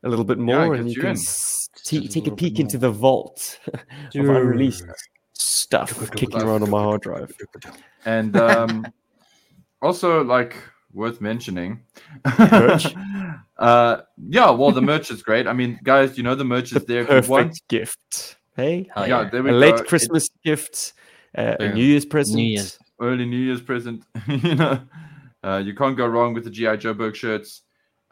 [0.04, 1.16] a little bit more, it and you you can in.
[1.16, 3.80] s- Just t- a take a little bit peek into the vault of
[4.14, 4.84] unreleased
[5.32, 7.32] stuff kicking around on my hard drive.
[8.04, 8.86] and um,
[9.82, 10.56] also like
[10.92, 11.80] worth mentioning.
[12.38, 12.94] Merch?
[13.58, 15.46] uh, yeah, well, the merch is great.
[15.46, 17.00] I mean, guys, you know the merch The is there.
[17.02, 18.36] If you perfect want, gift.
[18.56, 19.30] Hey, Hell yeah, yeah.
[19.30, 19.58] there we a go.
[19.58, 20.92] late It- Christmas gift,
[21.36, 22.38] uh, a New Year's present.
[22.38, 22.78] Year's.
[23.00, 24.04] early New Year's present.
[24.28, 24.80] you know,
[25.42, 26.76] uh, you can't go wrong with the G.I.
[26.76, 27.62] Joburg shirts.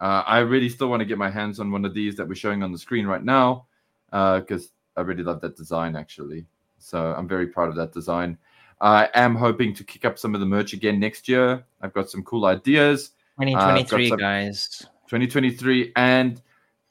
[0.01, 2.35] Uh, I really still want to get my hands on one of these that we're
[2.35, 3.67] showing on the screen right now
[4.11, 6.47] because I really love that design actually.
[6.79, 8.39] So I'm very proud of that design.
[8.81, 11.65] I am hoping to kick up some of the merch again next year.
[11.83, 13.11] I've got some cool ideas.
[13.39, 14.87] 2023, some- guys.
[15.11, 16.41] 2023 and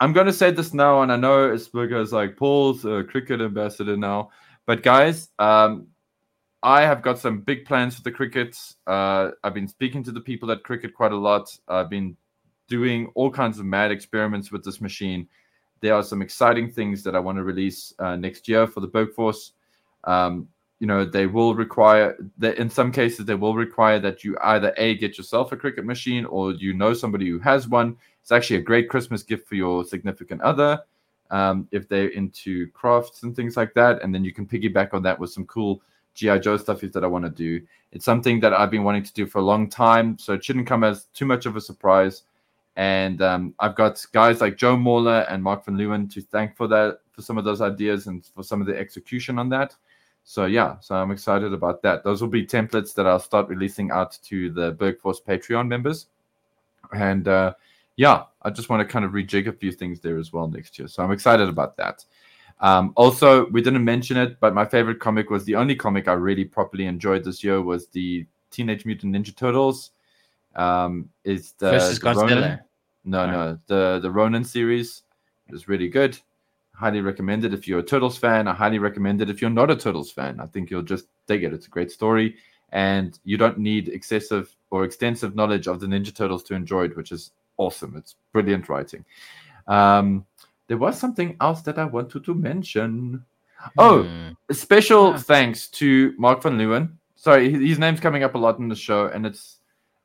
[0.01, 3.41] i'm going to say this now and i know Asperger is like paul's a Cricut
[3.41, 4.29] ambassador now
[4.65, 5.87] but guys um
[6.61, 10.19] i have got some big plans for the Cricut uh i've been speaking to the
[10.19, 12.17] people at Cricut quite a lot i've been
[12.69, 15.27] doing all kinds of mad experiments with this machine
[15.81, 18.87] there are some exciting things that i want to release uh, next year for the
[18.87, 19.53] berg force
[20.05, 20.47] um
[20.79, 24.73] you know they will require that in some cases they will require that you either
[24.77, 28.57] a get yourself a Cricut machine or you know somebody who has one it's actually
[28.57, 30.81] a great christmas gift for your significant other
[31.31, 35.03] um, if they're into crafts and things like that and then you can piggyback on
[35.03, 35.81] that with some cool
[36.19, 37.65] GI Joe stuff that I want to do.
[37.91, 40.67] It's something that I've been wanting to do for a long time, so it shouldn't
[40.67, 42.23] come as too much of a surprise.
[42.79, 46.65] And um, I've got guys like Joe Mauler and Mark van Leeuwen to thank for
[46.69, 49.75] that, for some of those ideas and for some of the execution on that.
[50.23, 52.05] So yeah, so I'm excited about that.
[52.05, 56.07] Those will be templates that I'll start releasing out to the Bergforce Patreon members.
[56.93, 57.55] And uh,
[57.97, 60.79] yeah, I just want to kind of rejig a few things there as well next
[60.79, 60.87] year.
[60.87, 62.05] So I'm excited about that.
[62.61, 66.13] Um, also, we didn't mention it, but my favorite comic was the only comic I
[66.13, 69.91] really properly enjoyed this year was the Teenage Mutant Ninja Turtles.
[70.55, 72.29] Um, is the, Versus the Godzilla.
[72.29, 72.59] Ronin-
[73.09, 73.31] No, Right.
[73.33, 75.03] no, the the Ronin series
[75.49, 76.17] is really good.
[76.75, 78.47] Highly recommend it if you're a Turtles fan.
[78.47, 80.39] I highly recommend it if you're not a Turtles fan.
[80.39, 81.51] I think you'll just dig it.
[81.53, 82.35] It's a great story,
[82.71, 86.95] and you don't need excessive or extensive knowledge of the Ninja Turtles to enjoy it,
[86.95, 87.95] which is awesome.
[87.97, 89.03] It's brilliant writing.
[89.67, 90.25] Um,
[90.67, 93.25] there was something else that I wanted to mention.
[93.77, 94.07] Oh,
[94.49, 95.17] a special Ah.
[95.17, 96.93] thanks to Mark van Leeuwen.
[97.15, 99.58] Sorry, his name's coming up a lot in the show, and it's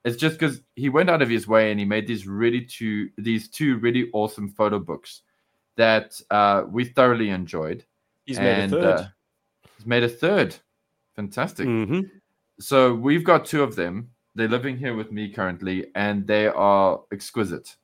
[0.04, 3.08] it's just because he went out of his way and he made these really two
[3.18, 5.22] these two really awesome photo books
[5.76, 7.84] that uh, we thoroughly enjoyed.
[8.26, 9.00] He's made a third.
[9.00, 9.08] uh,
[9.76, 10.56] he's made a third.
[11.16, 11.66] Fantastic.
[11.66, 12.00] hmm
[12.60, 14.10] So we've got two of them.
[14.36, 17.76] They're living here with me currently, and they are exquisite.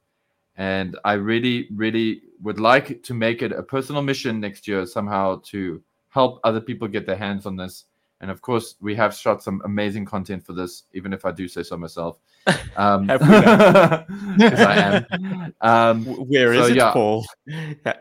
[0.57, 5.41] And I really, really would like to make it a personal mission next year somehow
[5.47, 7.85] to help other people get their hands on this.
[8.23, 11.49] And of course, we have shot some amazing content for this, even if I do
[11.49, 12.19] say so myself.
[12.77, 14.05] Um, Have we now?
[14.51, 15.55] 'cause I am.
[15.61, 16.93] Um, W- Where is so, it, yeah.
[16.93, 17.27] Paul?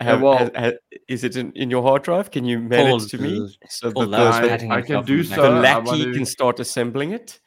[0.01, 0.71] Have- well- ha- ha-
[1.07, 2.31] is it in, in your hard drive?
[2.31, 4.69] Can you mail Paul, it to me uh, so Paul that loves the, I- the,
[4.69, 5.41] I can do on the so.
[5.41, 7.39] the I lackey to- can start assembling it?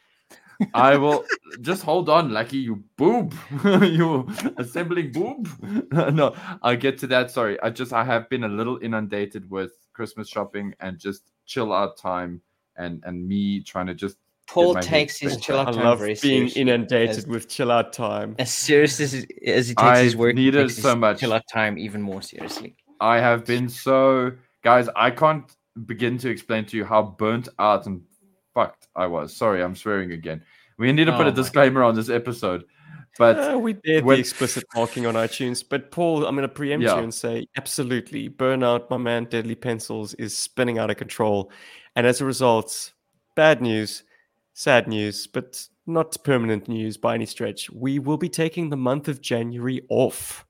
[0.75, 1.25] I will
[1.61, 2.59] just hold on, Lucky.
[2.59, 3.35] You boob.
[3.65, 4.29] you
[4.59, 5.49] assembling boob.
[5.93, 7.31] no, I'll get to that.
[7.31, 11.73] Sorry, I just I have been a little inundated with Christmas shopping and just chill
[11.73, 12.41] out time
[12.77, 14.17] and and me trying to just
[14.49, 16.61] Paul takes his chill out time I love being seriously.
[16.63, 18.35] inundated as- with chill out time.
[18.39, 21.21] As serious as, as he takes I his work, he need it his so much.
[21.21, 22.77] chill out time even more seriously.
[23.01, 24.33] I have been so
[24.63, 25.45] guys, I can't
[25.87, 28.03] begin to explain to you how burnt out and
[28.55, 29.35] fucked I was.
[29.35, 30.43] Sorry, I'm swearing again.
[30.79, 32.65] We need to put Oh a my disclaimer on this episode.
[33.19, 36.55] But Uh, we did when- the explicit marking on iTunes, but Paul, I'm going to
[36.55, 36.97] preempt Yeah.
[36.97, 41.53] you and say absolutely, Burnout, my man, Deadly Pencils is spinning out of control,
[41.97, 42.93] and as a result,
[43.37, 44.05] bad news,
[44.55, 47.71] sad news, but not permanent news by any stretch.
[47.71, 50.47] We will be taking the month of January off.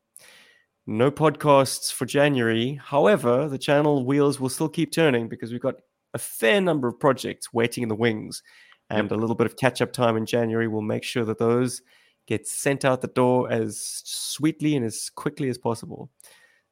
[0.87, 2.81] No podcasts for January.
[2.83, 5.77] However, the channel wheels will still keep turning because we've got
[6.15, 8.43] a fair number of projects waiting in the wings,
[8.91, 11.83] and a little bit of catch up time in January will make sure that those
[12.27, 16.11] get sent out the door as sweetly and as quickly as possible.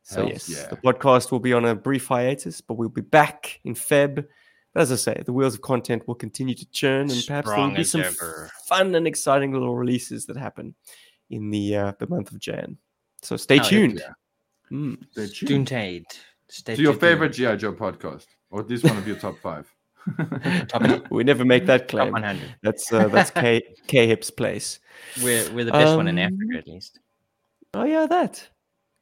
[0.02, 0.66] So Hells yes, yeah.
[0.68, 4.26] the podcast will be on a brief hiatus, but we'll be back in Feb.
[4.72, 7.58] But as I say, the wheels of content will continue to churn, and perhaps there
[7.58, 8.50] will be some ever.
[8.66, 10.74] fun and exciting little releases that happen
[11.30, 12.76] in the uh, the month of Jan.
[13.22, 13.70] So stay Hell yeah.
[13.70, 14.02] tuned.
[14.70, 14.96] Mm.
[15.12, 16.04] stay tuned Doontade.
[16.48, 19.72] Stay to your favorite GI Joe podcast, or at least one of your top five.
[20.68, 22.12] Top, we never make that top claim.
[22.12, 22.54] 100.
[22.62, 24.78] That's uh, that's K K Hip's place.
[25.22, 26.98] We're, we're the best one in Um, Africa, at least.
[27.74, 28.48] Oh yeah, that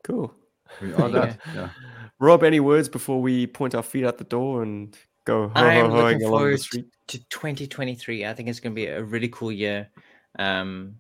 [0.03, 0.35] cool.
[0.83, 1.39] we are that.
[1.55, 1.71] Yeah.
[2.19, 4.97] Rob, any words before we point our feet out the door and
[5.29, 6.87] go ho I ho am looking along the forward street?
[7.09, 8.25] to 2023.
[8.27, 9.89] I think it's going to be a really cool year.
[10.39, 10.97] Um,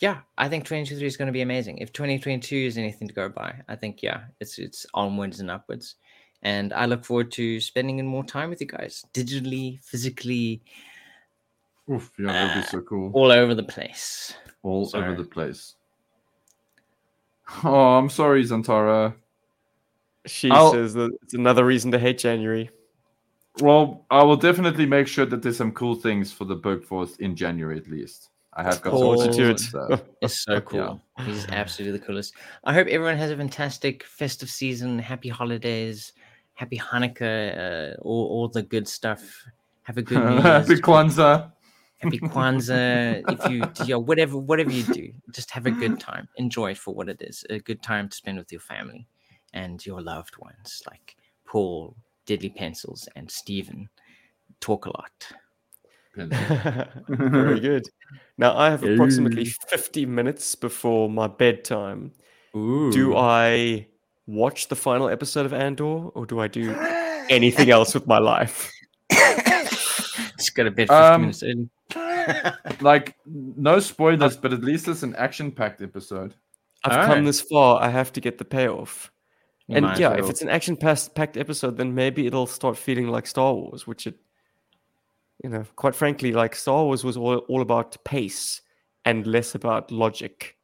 [0.00, 1.78] yeah, I think 2023 is going to be amazing.
[1.78, 5.96] If 2022 is anything to go by, I think yeah, it's it's onwards and upwards.
[6.42, 10.60] And I look forward to spending more time with you guys, digitally, physically,
[11.90, 13.12] Oof, yeah, that'd be so cool.
[13.14, 14.34] all over the place.
[14.64, 15.74] All over the place.
[17.64, 19.14] Oh, I'm sorry, Zantara.
[20.26, 22.70] She I'll- says that it's another reason to hate January.
[23.60, 27.36] Well, I will definitely make sure that there's some cool things for the Bergforce in
[27.36, 28.30] January at least.
[28.54, 29.18] I have got Cool.
[29.32, 29.60] some it.
[29.60, 30.60] so- It's so Yeah.
[30.60, 31.02] cool.
[31.24, 32.34] He's absolutely the coolest.
[32.64, 34.98] I hope everyone has a fantastic festive season.
[34.98, 36.12] Happy holidays.
[36.54, 37.92] Happy Hanukkah.
[37.92, 39.44] Uh, all, all the good stuff.
[39.82, 40.76] Have a good New Happy.
[40.76, 41.50] Kwanzaa.
[41.98, 43.22] Happy Kwanzaa.
[43.32, 46.28] if you, yeah, whatever, whatever you do, just have a good time.
[46.36, 47.44] Enjoy it for what it is.
[47.50, 49.06] A good time to spend with your family
[49.54, 51.16] and your loved ones, like
[51.46, 51.96] Paul,
[52.26, 53.88] Deadly Pencils, and Stephen.
[54.60, 55.32] Talk a lot.
[57.08, 57.84] Very good.
[58.38, 62.12] Now I have approximately 50 minutes before my bedtime.
[62.52, 63.86] Do I
[64.26, 66.74] watch the final episode of Andor or do I do
[67.30, 68.70] anything else with my life?
[69.10, 71.68] Just got a bit 50 Um, minutes early.
[72.80, 76.34] Like, no spoilers, but at least it's an action packed episode.
[76.84, 77.06] I've Alright.
[77.08, 77.80] come this far.
[77.82, 79.11] I have to get the payoff.
[79.72, 82.76] You and might as yeah, if it's an action packed episode, then maybe it'll start
[82.76, 84.16] feeling like Star Wars, which it,
[85.42, 88.60] you know, quite frankly, like Star Wars was all, all about pace
[89.04, 90.56] and less about logic.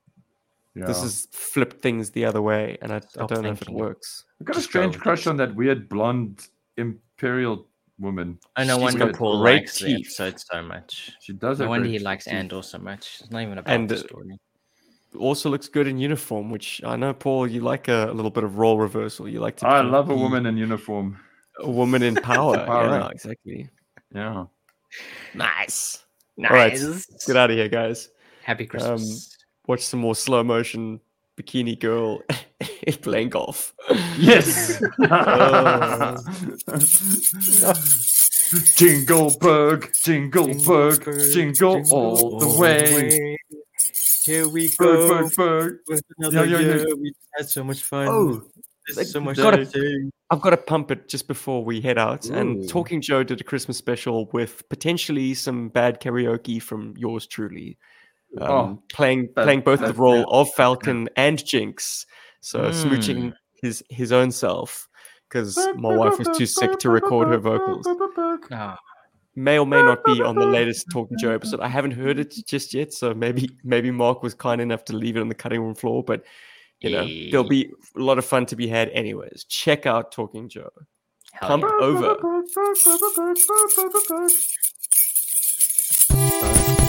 [0.74, 4.24] This has flipped things the other way, and I, I don't know if it works.
[4.40, 5.30] I've got a Just go strange with crush it.
[5.30, 7.66] on that weird blonde imperial
[7.98, 8.38] woman.
[8.54, 10.06] I know She's wonder got Paul great likes the teeth.
[10.20, 11.10] episode so much.
[11.20, 11.58] She does.
[11.58, 12.34] No wonder he likes teeth.
[12.34, 13.18] Andor so much.
[13.20, 14.38] It's not even about And, the uh, story.
[15.16, 18.44] Also looks good in uniform, which I know, Paul, you like a, a little bit
[18.44, 19.28] of role reversal.
[19.28, 19.66] You like to.
[19.66, 21.18] I love a woman in uniform.
[21.60, 22.54] A woman in power.
[22.60, 23.00] empowering.
[23.00, 23.70] yeah, exactly.
[24.14, 24.44] Yeah.
[25.34, 26.04] Nice.
[26.36, 26.84] Nice.
[26.84, 28.10] All right, get out of here, guys.
[28.42, 29.36] Happy Um, Christmas.
[29.66, 31.00] Watch some more slow motion
[31.36, 32.22] bikini girl
[33.02, 33.74] playing golf.
[34.18, 34.80] Yes.
[38.76, 43.36] Jingle bug, jingle bug, jingle all the way.
[44.28, 45.08] Here we Bug, go.
[45.22, 45.72] bug, bug.
[45.88, 46.74] with another yeah, yeah.
[46.76, 46.96] year.
[46.96, 48.08] We had so much fun.
[48.08, 48.42] Oh,
[48.94, 50.10] There's so much gotta- to.
[50.30, 52.26] I've got to pump it just before we head out.
[52.26, 57.78] And Talking Joe did a Christmas special with potentially some bad karaoke from yours truly.
[58.40, 60.30] Um, Oh, playing that- playing both the role real.
[60.30, 62.04] of Falcon and Jinx.
[62.40, 62.72] So Mm.
[62.84, 63.32] smooching
[63.62, 64.86] his his own self
[65.28, 67.86] because my wife was too sick to record her vocals.
[68.52, 68.78] Ah,
[69.38, 71.60] May or may not be on the latest Talking Joe episode.
[71.60, 75.16] I haven't heard it just yet, so maybe maybe Mark was kind enough to leave
[75.16, 76.02] it on the cutting room floor.
[76.02, 76.24] But
[76.80, 79.44] you know, there'll be a lot of fun to be had anyways.
[79.48, 80.70] Check out Talking Joe.
[81.32, 81.86] hell Pump yeah.
[81.86, 82.16] over.